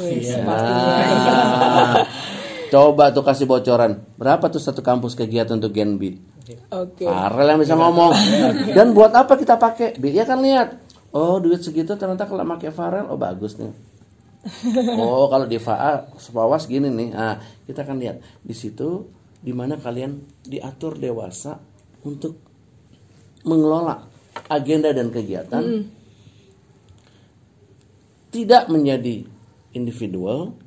Nah, 0.45 2.01
coba 2.73 3.13
tuh 3.13 3.23
kasih 3.23 3.45
bocoran 3.45 4.01
berapa 4.17 4.45
tuh 4.49 4.59
satu 4.59 4.81
kampus 4.81 5.13
kegiatan 5.13 5.55
untuk 5.55 5.71
Genbi 5.71 6.35
Oke. 6.69 7.09
Farel 7.09 7.47
yang 7.49 7.59
bisa 7.61 7.73
ngomong. 7.73 8.13
Dan 8.69 8.93
buat 8.93 9.09
apa 9.17 9.33
kita 9.33 9.57
pakai? 9.57 9.97
Dia 9.97 10.29
kan 10.29 10.45
lihat. 10.45 10.77
Oh, 11.15 11.41
duit 11.41 11.63
segitu 11.63 11.97
ternyata 11.97 12.29
kalau 12.29 12.45
pakai 12.45 12.69
Farel, 12.69 13.09
oh 13.09 13.17
bagus 13.17 13.57
nih. 13.57 13.73
Oh, 15.01 15.25
kalau 15.25 15.49
di 15.49 15.57
FA 15.57 16.05
Fawas 16.05 16.69
gini 16.69 16.91
nih. 16.91 17.09
Nah, 17.17 17.41
kita 17.65 17.81
akan 17.81 17.97
lihat 17.97 18.21
di 18.45 18.53
situ 18.53 19.09
di 19.41 19.53
mana 19.53 19.81
kalian 19.81 20.21
diatur 20.45 21.01
dewasa 21.01 21.57
untuk 22.05 22.37
mengelola 23.45 24.05
agenda 24.49 24.93
dan 24.93 25.09
kegiatan 25.09 25.63
tidak 28.35 28.67
menjadi 28.67 29.23
individual 29.71 30.59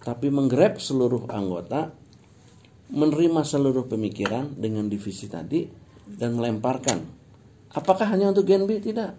tapi 0.00 0.32
menggrab 0.32 0.80
seluruh 0.80 1.28
anggota 1.28 1.92
menerima 2.88 3.44
seluruh 3.44 3.84
pemikiran 3.84 4.56
dengan 4.56 4.88
divisi 4.88 5.28
tadi 5.28 5.68
dan 6.08 6.36
melemparkan. 6.36 7.04
Apakah 7.72 8.08
hanya 8.08 8.32
untuk 8.32 8.48
Gen 8.48 8.64
B? 8.64 8.80
Tidak. 8.80 9.12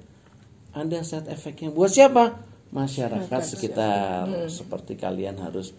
Ada 0.73 0.99
set 1.05 1.25
efeknya. 1.29 1.73
Buat 1.73 1.93
siapa? 1.93 2.37
Masyarakat 2.73 3.41
sekitar. 3.45 4.49
Seperti 4.49 4.97
kalian 4.97 5.37
harus 5.41 5.73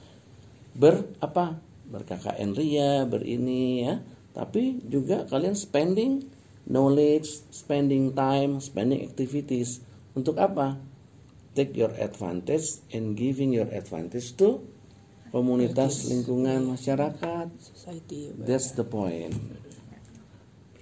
ber 0.74 1.06
apa 1.18 1.58
ber-KKN 1.86 2.50
ria 2.54 3.06
berini 3.06 3.86
ya. 3.86 4.02
Tapi 4.34 4.82
juga 4.86 5.26
kalian 5.30 5.54
spending 5.54 6.26
knowledge 6.66 7.26
spending 7.54 8.14
time 8.14 8.58
spending 8.58 9.06
activities. 9.06 9.82
Untuk 10.18 10.38
apa 10.38 10.93
take 11.54 11.72
your 11.74 11.90
advantage 11.96 12.82
and 12.90 13.14
giving 13.14 13.54
your 13.54 13.70
advantage 13.70 14.34
to 14.34 14.60
komunitas 15.30 16.06
lingkungan 16.06 16.74
masyarakat 16.74 17.46
society 17.58 18.30
that's 18.42 18.74
the 18.74 18.86
point 18.86 19.34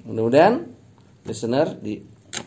mudah-mudahan 0.04 0.66
listener 1.24 1.76
di 1.78 2.02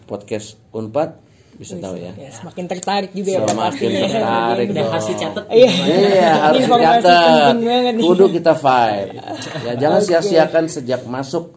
podcast 0.06 0.60
Unpad 0.76 1.24
bisa 1.56 1.80
tahu 1.80 1.96
ya 1.96 2.12
ya 2.20 2.28
semakin 2.36 2.66
tertarik 2.68 3.12
juga 3.16 3.30
ya 3.32 3.40
semakin 3.48 3.90
tertarik 3.96 4.68
Dan 4.68 4.76
dong. 4.76 4.92
harus 4.92 5.08
dicatat. 5.08 5.44
Iya. 5.48 5.72
Iya 5.88 6.32
harus 6.52 6.64
dicatat. 6.68 7.54
nih. 7.96 8.04
Kudu 8.04 8.26
kita 8.28 8.54
fight. 8.60 9.16
Ya 9.64 9.72
jangan 9.80 10.02
sia-siakan 10.04 10.68
sejak 10.68 11.08
masuk 11.08 11.56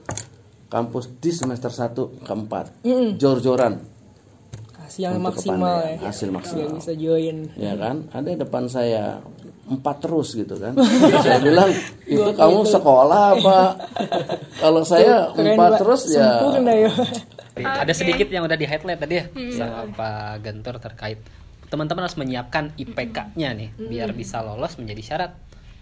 kampus 0.70 1.10
di 1.18 1.34
semester 1.34 1.74
1 1.74 1.98
ke 2.22 2.30
4. 2.30 3.18
Jor-joran 3.18 3.82
Kasih 3.82 3.97
yang 4.98 5.22
untuk 5.22 5.38
maksimal 5.38 5.78
ya 5.86 5.96
hasil 6.02 6.28
maksimal. 6.34 6.58
biar 6.58 6.70
bisa 6.74 6.92
join 6.98 7.36
Ya 7.54 7.72
kan? 7.78 7.96
Ada 8.10 8.28
depan 8.34 8.64
saya 8.66 9.22
empat 9.68 9.96
terus 10.02 10.34
gitu 10.34 10.58
kan. 10.58 10.74
saya 11.24 11.38
bilang 11.38 11.70
itu 12.04 12.30
kamu 12.34 12.60
sekolah 12.66 13.22
apa? 13.38 13.60
Kalau 14.58 14.82
saya 14.82 15.30
Keren, 15.32 15.54
empat 15.54 15.70
terus 15.80 16.02
ya. 16.10 16.42
sempurna 16.42 16.72
ya 16.74 16.92
Ada 17.58 17.92
sedikit 17.94 18.28
yang 18.30 18.46
udah 18.46 18.58
di 18.58 18.66
highlight 18.66 19.00
tadi 19.00 19.14
ya 19.22 19.24
sama 19.54 19.86
Pak 19.94 20.42
Gentur 20.42 20.76
terkait 20.82 21.18
teman-teman 21.68 22.08
harus 22.08 22.16
menyiapkan 22.16 22.72
IPK-nya 22.80 23.52
nih 23.52 23.70
biar 23.76 24.10
bisa 24.16 24.40
lolos 24.40 24.80
menjadi 24.80 25.02
syarat 25.04 25.32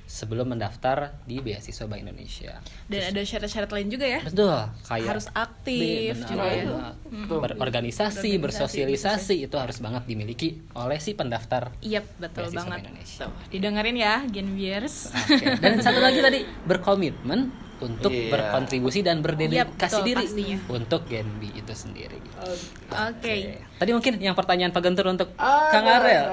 sebelum 0.06 0.54
mendaftar 0.54 1.18
di 1.26 1.42
beasiswa 1.42 1.84
Bank 1.90 2.06
Indonesia. 2.06 2.62
Dan 2.86 3.10
ada 3.10 3.20
syarat-syarat 3.26 3.70
lain 3.74 3.88
juga 3.90 4.06
ya. 4.06 4.20
Betul, 4.22 4.54
kayak 4.86 5.06
Harus 5.10 5.26
aktif 5.34 6.14
benar, 6.22 6.30
juga 6.30 6.46
ya. 6.46 6.64
benar. 6.64 7.52
berorganisasi, 7.58 8.30
bersosialisasi 8.38 9.50
itu 9.50 9.56
harus 9.58 9.82
banget 9.82 10.06
dimiliki 10.06 10.62
oleh 10.78 11.02
si 11.02 11.18
pendaftar. 11.18 11.74
Iya 11.82 12.06
betul 12.22 12.46
Beasiswa 12.48 12.62
banget. 12.62 12.78
Indonesia. 12.86 13.18
Tuh, 13.26 13.34
didengerin 13.50 13.96
ya 13.98 14.14
Gen 14.30 14.48
Viewers. 14.54 15.10
Oke. 15.10 15.46
Dan 15.58 15.82
satu 15.82 15.98
lagi 15.98 16.22
tadi 16.22 16.46
berkomitmen 16.64 17.65
untuk 17.78 18.08
Iya. 18.08 18.30
berkontribusi 18.30 19.00
dan 19.00 19.20
berdedikasi 19.20 19.76
betul, 19.94 20.06
diri 20.06 20.24
pastinya. 20.24 20.58
untuk 20.70 21.00
Genbi 21.04 21.50
itu 21.52 21.72
sendiri. 21.72 22.16
Oke. 22.88 23.34
Tadi 23.76 23.90
mungkin 23.90 24.16
yang 24.16 24.32
pertanyaan 24.32 24.70
Pak 24.70 24.80
Gentur 24.80 25.06
untuk 25.06 25.28
Ada, 25.34 25.68
Kang 25.68 25.84
Arel. 25.86 26.24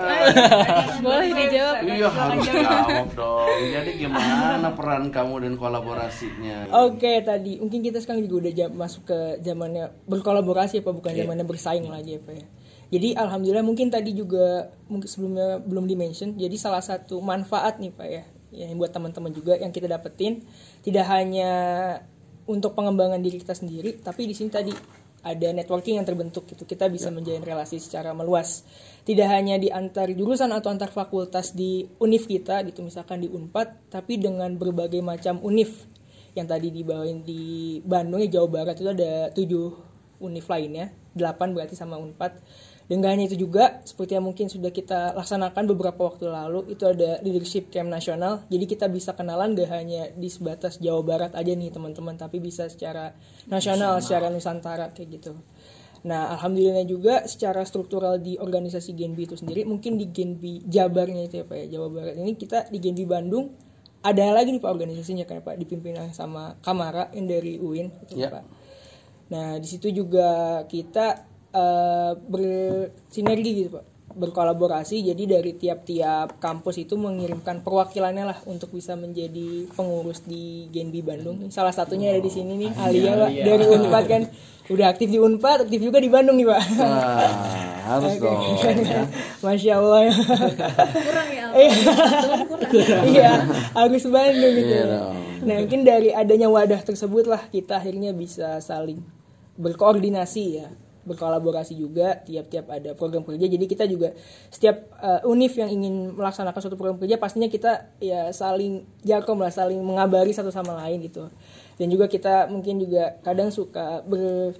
Boleh 0.99 1.29
dijawab. 1.29 1.75
Iya 1.83 2.07
harus 2.09 2.45
jawab 2.45 3.09
dong. 3.13 3.49
Jadi 3.65 3.91
gimana 3.97 4.67
peran 4.71 5.09
kamu 5.09 5.35
dan 5.41 5.53
kolaborasinya? 5.53 6.57
Oke 6.79 7.19
tadi 7.19 7.57
mungkin 7.57 7.81
kita 7.81 7.99
sekarang 7.99 8.23
juga 8.23 8.35
udah 8.41 8.53
jam- 8.53 8.73
masuk 8.73 9.03
ke 9.05 9.19
zamannya 9.41 9.91
berkolaborasi 10.05 10.79
apa 10.79 10.91
bukan 10.91 11.11
Iya. 11.11 11.19
zamannya 11.23 11.43
bersaing 11.43 11.85
lagi 11.85 12.17
apa 12.17 12.31
ya. 12.33 12.45
Jadi 12.89 13.07
alhamdulillah 13.11 13.61
mungkin 13.61 13.89
tadi 13.89 14.13
juga 14.13 14.69
mungkin 14.85 15.09
sebelumnya 15.09 15.57
belum 15.59 15.83
di 15.83 15.95
mention. 15.95 16.35
Jadi 16.35 16.55
salah 16.55 16.79
satu 16.79 17.19
manfaat 17.19 17.77
nih 17.77 17.89
pak 17.89 18.07
ya, 18.07 18.23
yang 18.53 18.77
buat 18.77 18.93
teman-teman 18.93 19.33
juga 19.33 19.57
yang 19.57 19.73
kita 19.73 19.89
dapetin 19.89 20.45
tidak 20.85 21.09
hanya 21.09 21.51
untuk 22.45 22.77
pengembangan 22.77 23.19
diri 23.23 23.39
kita 23.39 23.55
sendiri, 23.55 23.99
tapi 23.99 24.27
di 24.27 24.35
sini 24.35 24.49
tadi 24.51 24.73
ada 25.23 25.55
networking 25.55 26.03
yang 26.03 26.07
terbentuk 26.07 26.43
gitu. 26.51 26.67
Kita 26.67 26.91
bisa 26.91 27.07
menjalin 27.07 27.39
relasi 27.39 27.79
secara 27.79 28.11
meluas. 28.11 28.67
Tidak 29.07 29.23
hanya 29.23 29.55
di 29.55 29.71
antar 29.71 30.11
jurusan 30.11 30.51
atau 30.51 30.67
antar 30.67 30.91
fakultas 30.91 31.55
di 31.55 31.87
univ 32.03 32.27
kita 32.27 32.59
gitu 32.67 32.83
misalkan 32.83 33.23
di 33.23 33.31
Unpad, 33.31 33.87
tapi 33.87 34.19
dengan 34.19 34.51
berbagai 34.59 34.99
macam 34.99 35.39
univ 35.39 35.71
yang 36.35 36.49
tadi 36.49 36.73
dibawain 36.75 37.23
di 37.23 37.79
Bandung 37.85 38.19
ya 38.19 38.39
Jawa 38.39 38.47
Barat 38.51 38.75
itu 38.75 38.89
ada 38.91 39.31
tujuh 39.31 39.67
univ 40.19 40.45
lainnya, 40.51 40.91
delapan 41.15 41.55
berarti 41.55 41.79
sama 41.79 41.95
Unpad. 41.95 42.43
Dan 42.84 42.99
gak 42.99 43.15
hanya 43.15 43.25
itu 43.31 43.39
juga, 43.39 43.79
seperti 43.88 44.19
yang 44.19 44.27
mungkin 44.27 44.51
sudah 44.51 44.67
kita 44.67 45.15
laksanakan 45.15 45.63
beberapa 45.71 46.03
waktu 46.03 46.27
lalu, 46.27 46.75
itu 46.75 46.84
ada 46.84 47.23
leadership 47.23 47.71
camp 47.71 47.88
nasional. 47.88 48.43
Jadi 48.51 48.65
kita 48.67 48.91
bisa 48.91 49.15
kenalan 49.15 49.55
gak 49.55 49.71
hanya 49.71 50.11
di 50.11 50.27
sebatas 50.27 50.84
Jawa 50.84 50.99
Barat 50.99 51.31
aja 51.31 51.55
nih 51.55 51.71
teman-teman, 51.71 52.19
tapi 52.19 52.43
bisa 52.43 52.67
secara 52.67 53.15
nasional, 53.47 54.03
secara 54.03 54.27
Nusantara 54.27 54.91
kayak 54.91 55.09
gitu. 55.15 55.34
Nah, 56.03 56.36
alhamdulillah 56.36 56.84
juga 56.84 57.23
secara 57.23 57.63
struktural 57.63 58.19
di 58.19 58.36
organisasi 58.36 58.91
Genbi 58.91 59.23
itu 59.23 59.39
sendiri, 59.39 59.63
mungkin 59.63 59.95
di 59.95 60.11
Genbi 60.11 60.59
Jabarnya 60.67 61.31
itu 61.31 61.39
ya 61.39 61.45
Pak 61.47 61.57
ya, 61.63 61.65
Jawa 61.79 61.88
Barat 61.88 62.19
ini 62.19 62.36
kita 62.36 62.67
di 62.67 62.84
Genbi 62.84 63.07
Bandung 63.07 63.55
ada 64.03 64.36
lagi 64.36 64.51
nih 64.51 64.59
Pak 64.59 64.67
organisasinya 64.67 65.23
kan 65.23 65.39
Pak 65.39 65.55
dipimpin 65.55 65.95
sama 66.11 66.59
Kamara 66.59 67.07
yang 67.15 67.31
dari 67.31 67.55
UIN 67.55 67.88
gitu 68.03 68.19
Ya. 68.19 68.27
Pak. 68.27 68.43
Nah, 69.31 69.55
di 69.63 69.67
situ 69.71 69.88
juga 69.95 70.59
kita 70.67 71.23
eh, 71.53 72.11
bersinergi 72.17 73.51
gitu 73.63 73.69
Pak, 73.77 73.85
berkolaborasi. 74.13 75.01
Jadi 75.05 75.23
dari 75.25 75.51
tiap-tiap 75.57 76.37
kampus 76.37 76.81
itu 76.81 76.97
mengirimkan 76.97 77.65
perwakilannya 77.65 78.25
lah 78.29 78.39
untuk 78.45 78.73
bisa 78.73 78.93
menjadi 78.93 79.69
pengurus 79.73 80.25
di 80.25 80.69
Genbi 80.69 81.01
Bandung. 81.01 81.49
Salah 81.49 81.73
satunya 81.73 82.13
ada 82.13 82.21
di 82.21 82.31
sini 82.31 82.57
nih 82.57 82.71
Alia 82.77 83.13
Pak 83.17 83.31
dari 83.33 83.65
Unpad 83.69 84.05
kan. 84.05 84.23
Udah 84.71 84.95
aktif 84.95 85.11
di 85.11 85.19
Unpad, 85.19 85.67
aktif 85.67 85.81
juga 85.83 85.99
di 85.99 86.07
Bandung 86.07 86.39
nih 86.39 86.47
Pak. 86.47 86.61
Nah, 86.79 87.29
harus 87.83 88.15
dong. 88.15 88.41
ya. 88.63 89.03
Masya 89.43 89.73
Allah 89.75 89.99
ya. 90.07 90.13
kurang 91.03 91.29
ya 91.35 91.45
Iya, 93.03 93.31
harus 93.75 94.03
Bandung 94.07 94.53
gitu. 94.55 94.73
Iya. 94.73 95.03
Nah 95.43 95.55
mungkin 95.59 95.83
dari 95.83 96.15
adanya 96.15 96.47
wadah 96.47 96.79
tersebut 96.79 97.27
lah 97.27 97.43
kita 97.51 97.83
akhirnya 97.83 98.15
bisa 98.15 98.63
saling 98.63 99.03
berkoordinasi 99.59 100.43
ya 100.63 100.67
berkolaborasi 101.03 101.75
juga 101.75 102.19
tiap-tiap 102.23 102.71
ada 102.71 102.95
program 102.95 103.27
kerja. 103.27 103.45
Jadi 103.45 103.65
kita 103.67 103.85
juga 103.87 104.15
setiap 104.47 104.87
uh, 104.99 105.21
univ 105.27 105.51
yang 105.55 105.69
ingin 105.71 106.15
melaksanakan 106.15 106.59
suatu 106.59 106.79
program 106.79 106.99
kerja 106.99 107.19
pastinya 107.19 107.47
kita 107.51 107.95
ya 107.99 108.31
saling 108.31 108.87
jakom 109.03 109.39
lah 109.39 109.51
saling 109.51 109.79
mengabari 109.83 110.31
satu 110.31 110.49
sama 110.49 110.75
lain 110.83 111.03
gitu. 111.03 111.27
Dan 111.75 111.91
juga 111.91 112.07
kita 112.07 112.47
mungkin 112.47 112.79
juga 112.79 113.19
kadang 113.21 113.51
suka 113.51 114.01
ber 114.05 114.55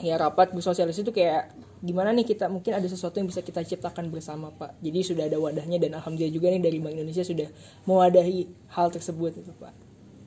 ya 0.00 0.16
rapat 0.16 0.56
bersosialisasi 0.56 1.04
itu 1.04 1.12
kayak 1.12 1.52
gimana 1.82 2.14
nih 2.14 2.24
kita 2.24 2.46
mungkin 2.46 2.78
ada 2.78 2.86
sesuatu 2.86 3.18
yang 3.18 3.28
bisa 3.28 3.42
kita 3.44 3.60
ciptakan 3.60 4.08
bersama 4.08 4.54
pak. 4.54 4.78
Jadi 4.80 4.98
sudah 5.02 5.26
ada 5.26 5.36
wadahnya 5.36 5.82
dan 5.82 5.98
alhamdulillah 5.98 6.32
juga 6.32 6.48
nih 6.48 6.62
dari 6.62 6.78
bank 6.78 6.94
Indonesia 6.96 7.26
sudah 7.26 7.48
mewadahi 7.84 8.48
hal 8.72 8.88
tersebut 8.88 9.42
itu 9.42 9.52
pak. 9.58 9.74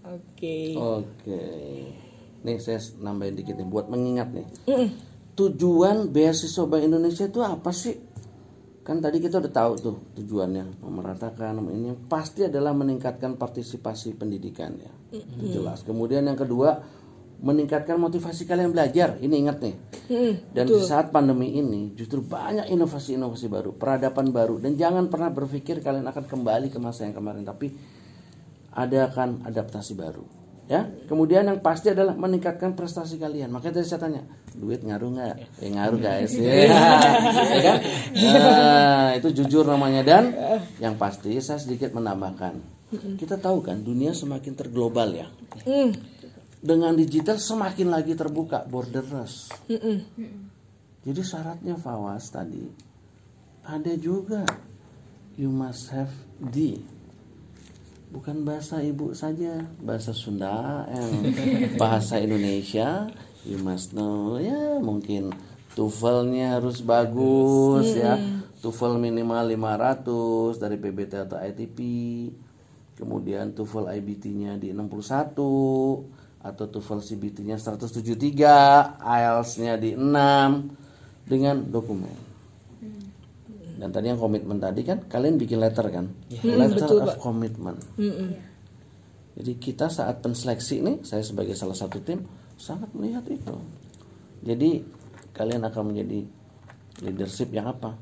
Oke. 0.05 0.75
Oke. 0.77 1.41
Nih 2.45 2.57
saya 2.61 2.77
nambahin 3.01 3.39
dikit 3.39 3.57
nih. 3.57 3.65
Buat 3.65 3.89
mengingat 3.89 4.29
nih. 4.35 4.45
Tujuan 5.35 6.09
beasiswa 6.09 6.63
Bank 6.63 6.83
Indonesia 6.87 7.27
itu 7.27 7.39
apa 7.43 7.71
sih? 7.75 7.95
Kan 8.85 9.01
tadi 9.01 9.17
kita 9.17 9.41
udah 9.41 9.51
tahu 9.51 9.71
tuh 9.81 9.95
tujuannya 10.15 10.79
memeratakan 10.79 11.57
ini 11.73 11.91
pasti 12.05 12.45
adalah 12.45 12.71
meningkatkan 12.71 13.35
partisipasi 13.35 14.15
pendidikan 14.15 14.77
ya. 14.77 14.93
Itu 15.11 15.59
Jelas. 15.59 15.83
Kemudian 15.83 16.23
yang 16.23 16.37
kedua 16.37 16.79
meningkatkan 17.41 17.99
motivasi 17.99 18.47
kalian 18.47 18.71
belajar. 18.71 19.19
Ini 19.19 19.35
ingat 19.35 19.57
nih. 19.59 19.75
Dan 20.53 20.69
di 20.69 20.79
saat 20.85 21.09
pandemi 21.09 21.57
ini 21.57 21.97
justru 21.97 22.21
banyak 22.21 22.69
inovasi-inovasi 22.69 23.49
baru, 23.49 23.73
peradaban 23.73 24.29
baru 24.29 24.61
dan 24.61 24.77
jangan 24.77 25.09
pernah 25.09 25.33
berpikir 25.33 25.81
kalian 25.81 26.05
akan 26.05 26.25
kembali 26.29 26.69
ke 26.69 26.77
masa 26.77 27.09
yang 27.09 27.17
kemarin 27.17 27.41
tapi 27.41 27.73
ada 28.75 29.09
akan 29.09 29.47
adaptasi 29.47 29.95
baru 29.97 30.44
ya 30.65 30.81
kemudian 31.05 31.45
yang 31.45 31.61
pasti 31.61 31.93
adalah 31.93 32.17
meningkatkan 32.17 32.73
prestasi 32.73 33.21
kalian. 33.21 33.53
Makanya 33.53 33.81
tadi 33.81 33.87
saya 33.87 34.01
tanya 34.01 34.21
duit 34.55 34.81
ngaruh 34.81 35.09
nggak? 35.13 35.35
Eh 35.61 35.69
ngaruh 35.71 35.99
guys. 35.99 36.33
Ya, 36.41 36.53
Ya 37.53 37.61
kan? 37.61 37.77
Nah, 38.15 39.07
itu 39.17 39.29
jujur 39.43 39.65
namanya. 39.67 40.01
Dan 40.01 40.33
yang 40.81 40.97
pasti 40.97 41.37
saya 41.43 41.61
sedikit 41.61 41.93
menambahkan. 41.93 42.57
Kita 43.19 43.37
tahu 43.37 43.61
kan 43.65 43.81
dunia 43.81 44.15
semakin 44.15 44.53
terglobal 44.55 45.09
ya. 45.13 45.27
Dengan 46.65 46.97
digital 46.97 47.37
semakin 47.37 47.93
lagi 47.93 48.17
terbuka 48.17 48.65
borderless. 48.65 49.53
Jadi 51.05 51.21
syaratnya 51.21 51.77
Fawas 51.77 52.33
tadi 52.33 52.65
ada 53.65 53.93
juga 53.97 54.45
you 55.37 55.49
must 55.49 55.89
have 55.89 56.13
the 56.39 56.77
bukan 58.15 58.47
bahasa 58.47 58.79
ibu 58.79 59.11
saja 59.11 59.67
bahasa 59.83 60.15
Sunda 60.15 60.87
yang 60.87 61.11
bahasa 61.81 62.15
Indonesia. 62.23 63.11
You 63.43 63.59
must 63.59 63.91
know 63.91 64.39
ya 64.39 64.79
mungkin 64.79 65.35
TOEFL-nya 65.75 66.57
harus 66.57 66.79
bagus 66.79 67.91
ya. 67.93 68.15
TOEFL 68.63 68.97
minimal 68.97 69.51
500 69.51 70.63
dari 70.63 70.79
PBT 70.79 71.27
atau 71.27 71.37
ITP 71.37 71.79
kemudian 72.95 73.51
TOEFL 73.51 73.91
IBT-nya 73.99 74.57
di 74.57 74.71
61 74.71 75.37
atau 76.41 76.65
TOEFL 76.71 77.01
CBT-nya 77.03 77.59
173 77.59 79.03
IELTS-nya 79.03 79.73
di 79.77 79.93
6 79.93 81.27
dengan 81.27 81.61
dokumen 81.67 82.24
dan 83.75 83.89
tadi 83.91 84.07
yang 84.11 84.19
komitmen 84.19 84.57
tadi 84.57 84.81
kan 84.87 85.03
kalian 85.05 85.35
bikin 85.35 85.59
letter 85.59 85.87
kan? 85.91 86.05
Letter 86.43 87.03
of 87.03 87.19
commitment. 87.19 87.79
Jadi 89.35 89.51
kita 89.59 89.91
saat 89.91 90.23
penseleksi 90.23 90.79
nih, 90.79 90.95
saya 91.03 91.19
sebagai 91.19 91.59
salah 91.59 91.75
satu 91.75 91.99
tim 91.99 92.23
sangat 92.55 92.87
melihat 92.95 93.27
itu. 93.27 93.55
Jadi 94.47 94.79
kalian 95.35 95.67
akan 95.67 95.83
menjadi 95.91 96.19
leadership 97.03 97.51
yang 97.51 97.67
apa? 97.67 97.99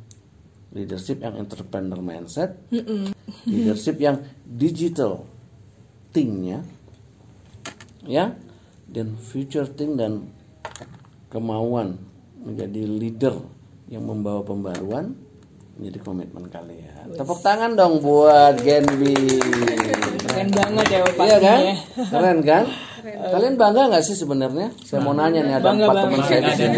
Leadership 0.74 1.22
yang 1.26 1.38
entrepreneur 1.38 1.98
mindset, 2.02 2.54
leadership 3.46 3.98
yang 3.98 4.22
digital 4.46 5.26
thinknya, 6.14 6.62
ya, 8.06 8.34
dan 8.86 9.18
future 9.18 9.66
think 9.70 9.98
dan 9.98 10.30
kemauan 11.34 11.98
menjadi 12.46 12.86
leader 12.86 13.36
yang 13.90 14.06
membawa 14.06 14.46
pembaruan 14.46 15.18
menjadi 15.74 16.00
komitmen 16.06 16.46
kalian. 16.54 17.18
Tepuk 17.18 17.40
tangan 17.42 17.74
dong 17.74 17.98
buat 18.00 18.62
Genbi. 18.62 19.42
Keren 20.30 20.50
banget 20.54 20.86
ya 20.90 21.00
Pak. 21.02 21.26
Iya 21.26 21.38
kan? 21.42 21.60
Keren 22.10 22.40
kan? 22.46 22.66
Kalian 23.04 23.60
bangga 23.60 23.92
nggak 23.92 24.04
sih 24.06 24.16
sebenarnya? 24.16 24.72
Saya 24.80 25.04
mau 25.04 25.12
nanya 25.12 25.44
nih 25.44 25.60
ada 25.60 25.66
Bangga 25.68 25.92
empat 25.92 25.98
banget. 25.98 26.12
teman 26.16 26.24
saya 26.24 26.40
di 26.40 26.54
sini. 26.56 26.78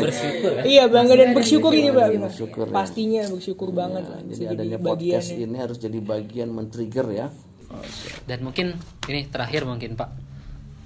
Iya 0.66 0.84
bangga 0.90 1.14
dan 1.22 1.30
bersyukur 1.38 1.72
ini 1.76 1.90
Pak. 1.94 2.08
Bersyukur 2.18 2.66
ya. 2.66 2.74
Pastinya 2.74 3.22
bersyukur 3.30 3.70
banget. 3.70 4.04
Nah, 4.10 4.22
bisa 4.26 4.42
jadi 4.50 4.58
adanya 4.58 4.78
bagian 4.82 4.90
podcast 4.90 5.28
ya. 5.30 5.46
ini 5.46 5.58
harus 5.62 5.78
jadi 5.78 6.00
bagian 6.02 6.50
men-trigger 6.50 7.08
ya. 7.14 7.28
Dan 8.26 8.40
mungkin 8.42 8.74
ini 9.06 9.28
terakhir 9.30 9.70
mungkin 9.70 9.94
Pak, 10.00 10.10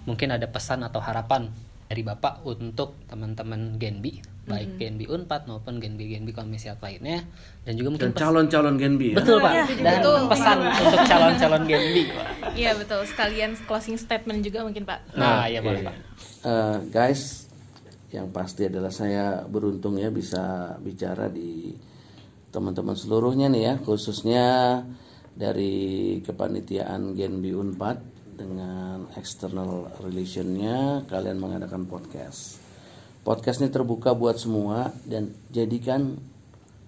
mungkin 0.09 0.27
ada 0.35 0.47
pesan 0.49 0.83
atau 0.83 0.99
harapan 0.99 1.47
dari 1.89 2.05
Bapak 2.05 2.45
untuk 2.45 3.01
teman-teman 3.09 3.81
Genbi, 3.81 4.21
baik 4.45 4.77
Genbi 4.77 5.09
Unpad 5.09 5.49
maupun 5.49 5.81
Genbi 5.81 6.05
Genbi 6.05 6.29
komisi 6.29 6.69
lainnya, 6.69 7.25
dan 7.65 7.73
juga 7.73 7.97
mungkin 7.97 8.13
Dan 8.13 8.21
calon-calon 8.21 8.75
Genbi 8.77 9.07
ya. 9.13 9.17
betul 9.17 9.41
Pak, 9.41 9.53
Iya, 9.57 9.65
dan 9.81 9.97
betul. 9.97 10.17
pesan 10.29 10.57
untuk 10.69 11.01
calon-calon 11.09 11.63
Genbi. 11.65 12.03
Iya 12.53 12.71
betul. 12.77 13.01
Sekalian 13.09 13.51
closing 13.65 13.97
statement 13.97 14.45
juga 14.45 14.61
mungkin 14.61 14.85
Pak. 14.85 15.17
Nah, 15.17 15.49
ya 15.49 15.65
boleh 15.65 15.81
Pak. 15.81 15.95
Eh, 16.45 16.77
guys, 16.93 17.49
yang 18.13 18.29
pasti 18.29 18.69
adalah 18.69 18.93
saya 18.93 19.41
beruntung 19.49 19.97
ya 19.97 20.13
bisa 20.13 20.77
bicara 20.77 21.25
di 21.25 21.73
teman-teman 22.53 22.93
seluruhnya 22.93 23.49
nih 23.49 23.63
ya, 23.65 23.73
khususnya 23.81 24.45
dari 25.33 26.17
kepanitiaan 26.21 27.17
Genbi 27.17 27.49
Unpad 27.53 28.18
dengan 28.39 29.11
external 29.19 29.91
relationnya 29.99 31.03
kalian 31.11 31.35
mengadakan 31.35 31.83
podcast. 31.83 32.63
Podcast 33.27 33.59
ini 33.59 33.67
terbuka 33.67 34.15
buat 34.15 34.39
semua 34.39 34.95
dan 35.03 35.35
jadikan 35.51 36.15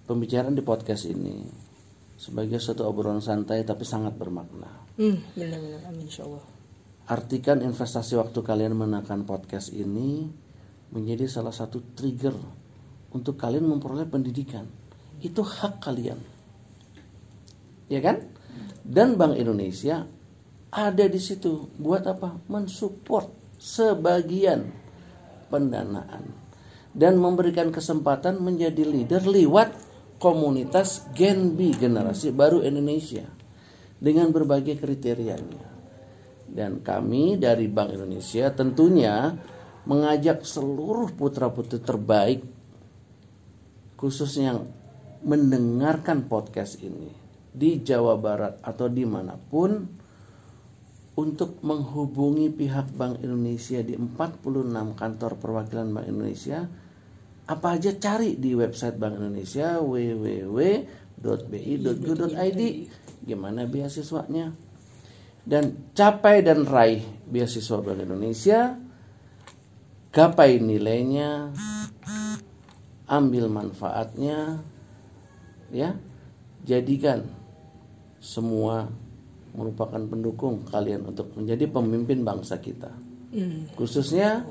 pembicaraan 0.08 0.56
di 0.56 0.64
podcast 0.64 1.04
ini 1.04 1.44
sebagai 2.16 2.56
suatu 2.56 2.88
obrolan 2.88 3.20
santai 3.20 3.68
tapi 3.68 3.84
sangat 3.84 4.16
bermakna. 4.16 4.72
Hmm, 4.96 5.20
benar-benar. 5.36 5.92
Amin 5.92 6.08
Allah. 6.24 6.44
Artikan 7.12 7.60
investasi 7.60 8.16
waktu 8.16 8.40
kalian 8.40 8.72
menekan 8.72 9.28
podcast 9.28 9.76
ini 9.76 10.32
menjadi 10.88 11.28
salah 11.28 11.52
satu 11.52 11.84
trigger 11.92 12.32
untuk 13.12 13.36
kalian 13.36 13.68
memperoleh 13.68 14.08
pendidikan. 14.08 14.64
Itu 15.20 15.44
hak 15.44 15.84
kalian. 15.84 16.16
Ya 17.92 18.00
kan? 18.00 18.24
Dan 18.80 19.20
Bank 19.20 19.36
Indonesia 19.36 20.08
ada 20.72 21.04
di 21.04 21.20
situ 21.20 21.68
buat 21.76 22.08
apa? 22.08 22.40
Mensupport 22.48 23.28
sebagian 23.60 24.72
pendanaan 25.52 26.32
dan 26.96 27.20
memberikan 27.20 27.68
kesempatan 27.68 28.40
menjadi 28.40 28.80
leader 28.88 29.20
lewat 29.28 29.76
komunitas 30.16 31.04
Gen 31.12 31.52
B 31.52 31.76
generasi 31.76 32.32
baru 32.32 32.64
Indonesia 32.64 33.28
dengan 34.00 34.32
berbagai 34.32 34.80
kriterianya. 34.80 35.70
Dan 36.52 36.80
kami 36.80 37.36
dari 37.36 37.68
Bank 37.68 37.96
Indonesia 37.96 38.48
tentunya 38.52 39.32
mengajak 39.84 40.44
seluruh 40.44 41.12
putra-putri 41.12 41.80
terbaik 41.80 42.44
khususnya 43.96 44.52
yang 44.52 44.60
mendengarkan 45.22 46.26
podcast 46.26 46.82
ini 46.82 47.14
di 47.52 47.80
Jawa 47.80 48.18
Barat 48.18 48.58
atau 48.60 48.90
di 48.90 49.06
mana 49.06 49.38
pun 49.38 50.01
untuk 51.12 51.60
menghubungi 51.60 52.48
pihak 52.48 52.96
Bank 52.96 53.20
Indonesia 53.20 53.84
di 53.84 53.92
46 54.00 54.96
kantor 54.96 55.32
perwakilan 55.36 55.92
Bank 55.92 56.08
Indonesia 56.08 56.64
apa 57.42 57.76
aja 57.76 57.92
cari 58.00 58.40
di 58.40 58.56
website 58.56 58.96
Bank 58.96 59.20
Indonesia 59.20 59.76
www.bi.go.id 59.82 60.62
gimana 63.22 63.68
beasiswanya. 63.68 64.56
Dan 65.42 65.90
capai 65.90 66.40
dan 66.46 66.62
raih 66.64 67.02
beasiswa 67.28 67.82
Bank 67.82 67.98
Indonesia 68.00 68.78
gapai 70.14 70.62
nilainya 70.62 71.52
ambil 73.10 73.52
manfaatnya 73.52 74.64
ya. 75.68 75.98
Jadikan 76.62 77.26
semua 78.22 78.86
merupakan 79.52 80.00
pendukung 80.08 80.64
kalian 80.68 81.08
untuk 81.12 81.32
menjadi 81.36 81.68
pemimpin 81.68 82.24
bangsa 82.24 82.56
kita. 82.58 82.92
Khususnya 83.76 84.44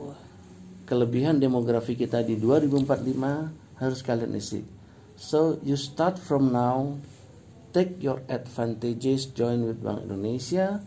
kelebihan 0.86 1.38
demografi 1.38 1.94
kita 1.94 2.26
di 2.26 2.38
2045 2.38 3.82
harus 3.82 4.00
kalian 4.06 4.34
isi. 4.38 4.62
So 5.18 5.62
you 5.62 5.78
start 5.78 6.18
from 6.18 6.50
now 6.50 6.98
take 7.72 8.02
your 8.04 8.22
advantages 8.28 9.30
join 9.32 9.66
with 9.66 9.80
Bank 9.82 10.06
Indonesia. 10.06 10.84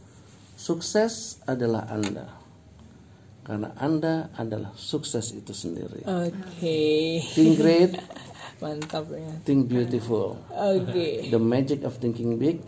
Sukses 0.54 1.42
adalah 1.48 1.88
anda. 1.90 2.30
Karena 3.44 3.76
anda 3.76 4.32
adalah 4.38 4.72
sukses 4.78 5.34
itu 5.36 5.52
sendiri. 5.52 6.06
Oke. 6.06 6.80
think 7.34 7.60
great. 7.60 7.92
Mantap 8.62 9.10
ya. 9.10 9.34
think 9.42 9.66
beautiful. 9.66 10.38
Oke. 10.54 11.28
the 11.28 11.42
magic 11.42 11.82
of 11.82 11.98
thinking 11.98 12.38
big 12.38 12.62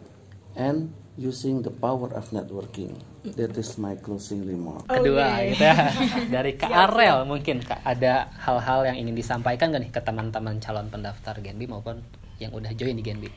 and 0.58 0.92
using 1.16 1.64
the 1.64 1.72
power 1.72 2.12
of 2.12 2.28
networking 2.28 2.92
that 3.34 3.56
is 3.56 3.80
my 3.80 3.96
closing 3.96 4.44
remark 4.44 4.84
Kedua 4.84 5.40
gitu 5.48 5.64
ya. 5.64 5.76
Dari 6.36 6.52
Kak 6.54 6.70
Arel 6.70 7.24
mungkin 7.24 7.64
Kak 7.64 7.80
ada 7.82 8.28
hal-hal 8.36 8.92
yang 8.92 8.96
ingin 9.00 9.16
disampaikan 9.16 9.72
gak 9.72 9.82
nih 9.82 9.90
ke 9.90 10.00
teman-teman 10.00 10.60
calon 10.60 10.86
pendaftar 10.86 11.34
Genbi 11.40 11.64
maupun 11.64 12.04
yang 12.36 12.52
udah 12.52 12.70
join 12.76 12.94
di 12.94 13.02
Genbi? 13.02 13.28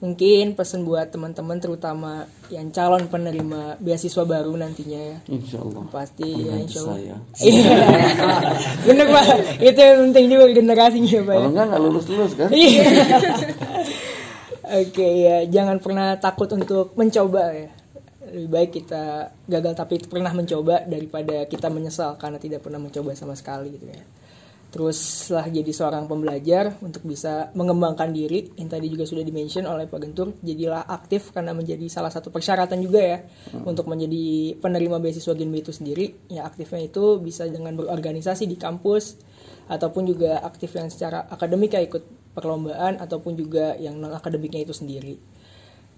Mungkin 0.00 0.56
pesan 0.56 0.88
buat 0.88 1.12
teman-teman 1.12 1.60
terutama 1.60 2.24
yang 2.48 2.72
calon 2.72 3.04
penerima 3.04 3.76
beasiswa 3.84 4.24
baru 4.24 4.56
nantinya 4.56 4.96
ya. 5.12 5.18
insya 5.28 5.60
Allah 5.60 5.84
Pasti 5.92 6.24
ya 6.24 6.56
insya 6.56 6.80
Allah. 6.88 6.96
saya 6.96 7.16
Iya. 7.44 7.72
Bener 8.88 9.06
Pak. 9.12 9.24
Itu 9.60 9.76
yang 9.76 9.98
penting 10.08 10.24
juga 10.32 10.44
generasinya 10.56 11.20
Pak. 11.20 11.20
ya. 11.20 11.36
kalau 11.36 11.48
enggak 11.52 11.66
nggak 11.68 11.82
lulus 11.84 12.06
lulus 12.08 12.32
kan 12.32 12.48
Oke 14.70 15.26
ya, 15.26 15.42
jangan 15.50 15.82
pernah 15.82 16.14
takut 16.22 16.46
untuk 16.54 16.94
mencoba 16.94 17.50
ya. 17.50 17.74
Lebih 18.22 18.46
baik 18.46 18.70
kita 18.78 19.34
gagal 19.50 19.74
tapi 19.74 19.98
pernah 20.06 20.30
mencoba 20.30 20.86
daripada 20.86 21.42
kita 21.50 21.66
menyesal 21.66 22.14
karena 22.14 22.38
tidak 22.38 22.62
pernah 22.62 22.78
mencoba 22.78 23.10
sama 23.18 23.34
sekali 23.34 23.74
gitu 23.74 23.90
ya. 23.90 23.98
Terus 24.70 25.26
setelah 25.26 25.50
jadi 25.50 25.72
seorang 25.74 26.06
pembelajar 26.06 26.78
untuk 26.78 27.02
bisa 27.02 27.50
mengembangkan 27.58 28.14
diri 28.14 28.54
yang 28.54 28.70
tadi 28.70 28.86
juga 28.86 29.02
sudah 29.02 29.26
dimention 29.26 29.66
oleh 29.66 29.90
Pak 29.90 29.98
Gentur, 29.98 30.38
jadilah 30.38 30.86
aktif 30.86 31.34
karena 31.34 31.50
menjadi 31.50 31.90
salah 31.90 32.14
satu 32.14 32.30
persyaratan 32.30 32.78
juga 32.78 33.02
ya 33.02 33.18
untuk 33.66 33.90
menjadi 33.90 34.54
penerima 34.62 35.02
beasiswa 35.02 35.34
Genbi 35.34 35.66
itu 35.66 35.74
sendiri. 35.74 36.30
Ya 36.30 36.46
aktifnya 36.46 36.86
itu 36.86 37.18
bisa 37.18 37.50
dengan 37.50 37.74
berorganisasi 37.74 38.46
di 38.46 38.54
kampus 38.54 39.18
ataupun 39.66 40.06
juga 40.06 40.38
aktif 40.46 40.78
yang 40.78 40.86
secara 40.86 41.26
akademik 41.26 41.74
ya 41.74 41.82
ikut 41.82 42.19
perlombaan 42.32 43.02
ataupun 43.02 43.34
juga 43.34 43.74
yang 43.76 43.98
non 43.98 44.14
akademiknya 44.14 44.64
itu 44.64 44.74
sendiri. 44.74 45.16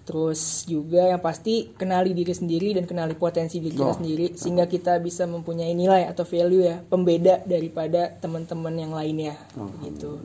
Terus 0.03 0.67
juga 0.67 1.15
yang 1.15 1.23
pasti 1.23 1.71
kenali 1.79 2.11
diri 2.11 2.35
sendiri 2.35 2.75
dan 2.75 2.83
kenali 2.83 3.15
potensi 3.15 3.63
diri 3.63 3.79
kita 3.79 3.95
sendiri 3.95 4.35
sehingga 4.35 4.67
kita 4.67 4.99
bisa 4.99 5.23
mempunyai 5.23 5.71
nilai 5.71 6.11
atau 6.11 6.27
value 6.27 6.67
ya 6.67 6.83
pembeda 6.83 7.39
daripada 7.47 8.11
teman-teman 8.19 8.75
yang 8.75 8.91
lainnya 8.91 9.39
gitu. 9.87 10.19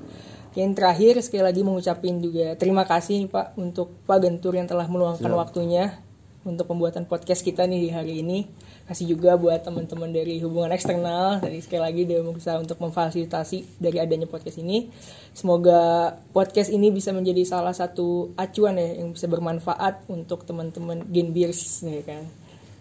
Yang 0.58 0.70
terakhir 0.74 1.14
sekali 1.22 1.42
lagi 1.46 1.62
mengucapin 1.62 2.18
juga 2.18 2.58
terima 2.58 2.82
kasih 2.90 3.22
nih 3.22 3.30
Pak 3.30 3.46
untuk 3.54 3.94
Pak 4.02 4.18
Gentur 4.18 4.58
yang 4.58 4.66
telah 4.66 4.90
meluangkan 4.90 5.30
waktunya 5.30 6.02
untuk 6.42 6.66
pembuatan 6.66 7.06
podcast 7.06 7.46
kita 7.46 7.62
nih 7.70 7.78
di 7.86 7.90
hari 7.94 8.26
ini. 8.26 8.50
Kasih 8.88 9.04
juga 9.04 9.36
buat 9.36 9.60
teman-teman 9.60 10.08
dari 10.08 10.40
hubungan 10.40 10.72
eksternal. 10.72 11.44
Tadi 11.44 11.60
sekali 11.60 11.84
lagi 11.84 12.02
dia 12.08 12.24
berusaha 12.24 12.56
untuk 12.56 12.80
memfasilitasi 12.80 13.76
dari 13.76 14.00
adanya 14.00 14.24
podcast 14.24 14.56
ini. 14.56 14.88
Semoga 15.36 16.16
podcast 16.32 16.72
ini 16.72 16.88
bisa 16.88 17.12
menjadi 17.12 17.44
salah 17.44 17.76
satu 17.76 18.32
acuan 18.32 18.80
ya 18.80 19.04
yang 19.04 19.12
bisa 19.12 19.28
bermanfaat 19.28 20.08
untuk 20.08 20.48
teman-teman 20.48 21.04
Genbiers 21.04 21.84
ya 21.84 22.00
kan 22.00 22.24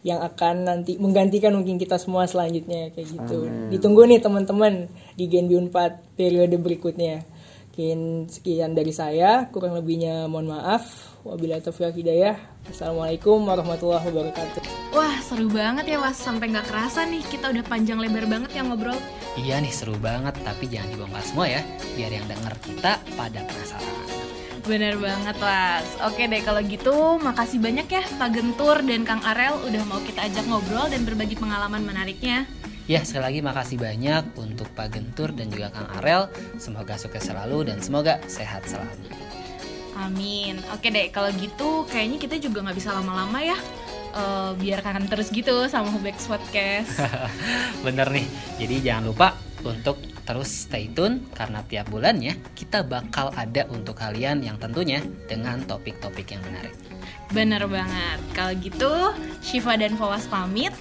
yang 0.07 0.23
akan 0.23 0.63
nanti 0.63 0.95
menggantikan 0.95 1.51
mungkin 1.51 1.75
kita 1.75 1.99
semua 1.99 2.23
selanjutnya 2.23 2.95
kayak 2.95 3.07
gitu. 3.11 3.43
Ditunggu 3.67 4.07
nih 4.07 4.23
teman-teman 4.23 4.87
di 5.19 5.27
Genbi 5.27 5.59
4 5.59 6.15
periode 6.15 6.55
berikutnya. 6.55 7.27
Mungkin 7.77 8.25
sekian 8.25 8.73
dari 8.73 8.89
saya, 8.89 9.51
kurang 9.53 9.77
lebihnya 9.77 10.25
mohon 10.25 10.49
maaf. 10.49 11.13
Wabillahi 11.27 11.59
taufiq 11.59 11.91
hidayah. 11.91 12.39
Assalamualaikum 12.71 13.43
warahmatullahi 13.43 14.07
wabarakatuh. 14.07 14.63
Wah 14.95 15.19
seru 15.19 15.51
banget 15.51 15.91
ya 15.91 15.99
was 15.99 16.15
sampai 16.15 16.55
nggak 16.55 16.71
kerasa 16.71 17.03
nih 17.03 17.19
kita 17.27 17.51
udah 17.51 17.67
panjang 17.67 17.99
lebar 17.99 18.23
banget 18.31 18.55
yang 18.55 18.71
ngobrol. 18.71 18.95
Iya 19.35 19.59
nih 19.59 19.73
seru 19.75 19.99
banget, 19.99 20.39
tapi 20.47 20.71
jangan 20.71 20.87
dibongkar 20.87 21.23
semua 21.27 21.51
ya, 21.51 21.61
biar 21.99 22.15
yang 22.15 22.23
denger 22.31 22.55
kita 22.63 23.03
pada 23.19 23.43
penasaran. 23.43 23.95
Bener 24.63 24.95
banget 24.95 25.35
was. 25.43 25.87
Oke 26.07 26.31
deh 26.31 26.39
kalau 26.47 26.63
gitu 26.63 26.95
makasih 27.19 27.59
banyak 27.59 27.87
ya 27.91 28.03
Pak 28.07 28.29
Gentur 28.31 28.79
dan 28.87 29.03
Kang 29.03 29.23
Arel 29.27 29.59
udah 29.67 29.83
mau 29.83 29.99
kita 29.99 30.31
ajak 30.31 30.47
ngobrol 30.47 30.87
dan 30.87 31.03
berbagi 31.03 31.35
pengalaman 31.35 31.83
menariknya. 31.83 32.47
Ya, 32.87 33.03
sekali 33.03 33.35
lagi 33.35 33.39
makasih 33.43 33.75
banyak 33.75 34.31
untuk 34.39 34.71
Pak 34.71 34.95
Gentur 34.95 35.35
dan 35.35 35.51
juga 35.51 35.75
Kang 35.75 35.91
Arel. 35.99 36.31
Semoga 36.55 36.95
sukses 36.95 37.27
selalu 37.27 37.67
dan 37.67 37.83
semoga 37.83 38.15
sehat 38.31 38.63
selalu. 38.63 39.11
Amin. 39.97 40.61
Oke 40.69 40.93
deh 40.93 41.09
kalau 41.09 41.33
gitu 41.33 41.89
kayaknya 41.89 42.17
kita 42.21 42.35
juga 42.37 42.69
nggak 42.69 42.77
bisa 42.77 42.93
lama-lama 42.93 43.41
ya. 43.41 43.57
Eh, 44.17 44.51
biar 44.57 44.81
kangen 44.81 45.05
terus 45.05 45.29
gitu 45.29 45.69
sama 45.69 45.93
Hubex 45.93 46.25
Podcast. 46.25 46.97
Bener 47.85 48.09
nih, 48.09 48.25
jadi 48.57 48.75
jangan 48.81 49.03
lupa 49.13 49.27
untuk 49.61 50.01
terus 50.25 50.67
stay 50.67 50.89
tune 50.89 51.21
karena 51.37 51.61
tiap 51.65 51.87
bulannya 51.93 52.35
kita 52.57 52.81
bakal 52.81 53.29
ada 53.37 53.69
untuk 53.69 53.97
kalian 53.97 54.41
yang 54.41 54.57
tentunya 54.57 55.05
dengan 55.29 55.61
topik-topik 55.69 56.33
yang 56.33 56.41
menarik. 56.49 56.73
Bener 57.29 57.61
banget. 57.69 58.19
Kalau 58.33 58.53
gitu 58.57 58.91
Shiva 59.45 59.77
dan 59.77 59.93
Fawas 59.99 60.25
pamit. 60.25 60.73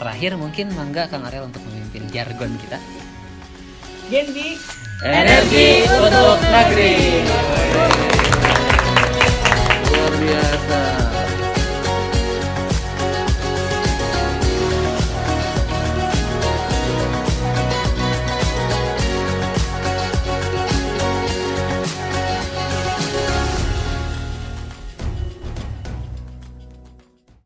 Terakhir 0.00 0.34
mungkin 0.34 0.74
Mangga 0.74 1.06
Kang 1.06 1.22
Arel 1.22 1.46
untuk 1.46 1.62
memimpin 1.70 2.10
jargon 2.10 2.50
kita. 2.58 2.78
Genbi 4.10 4.58
Energi 5.02 5.82
untuk 5.88 6.38
negeri. 6.42 6.94
Riata. 10.22 11.21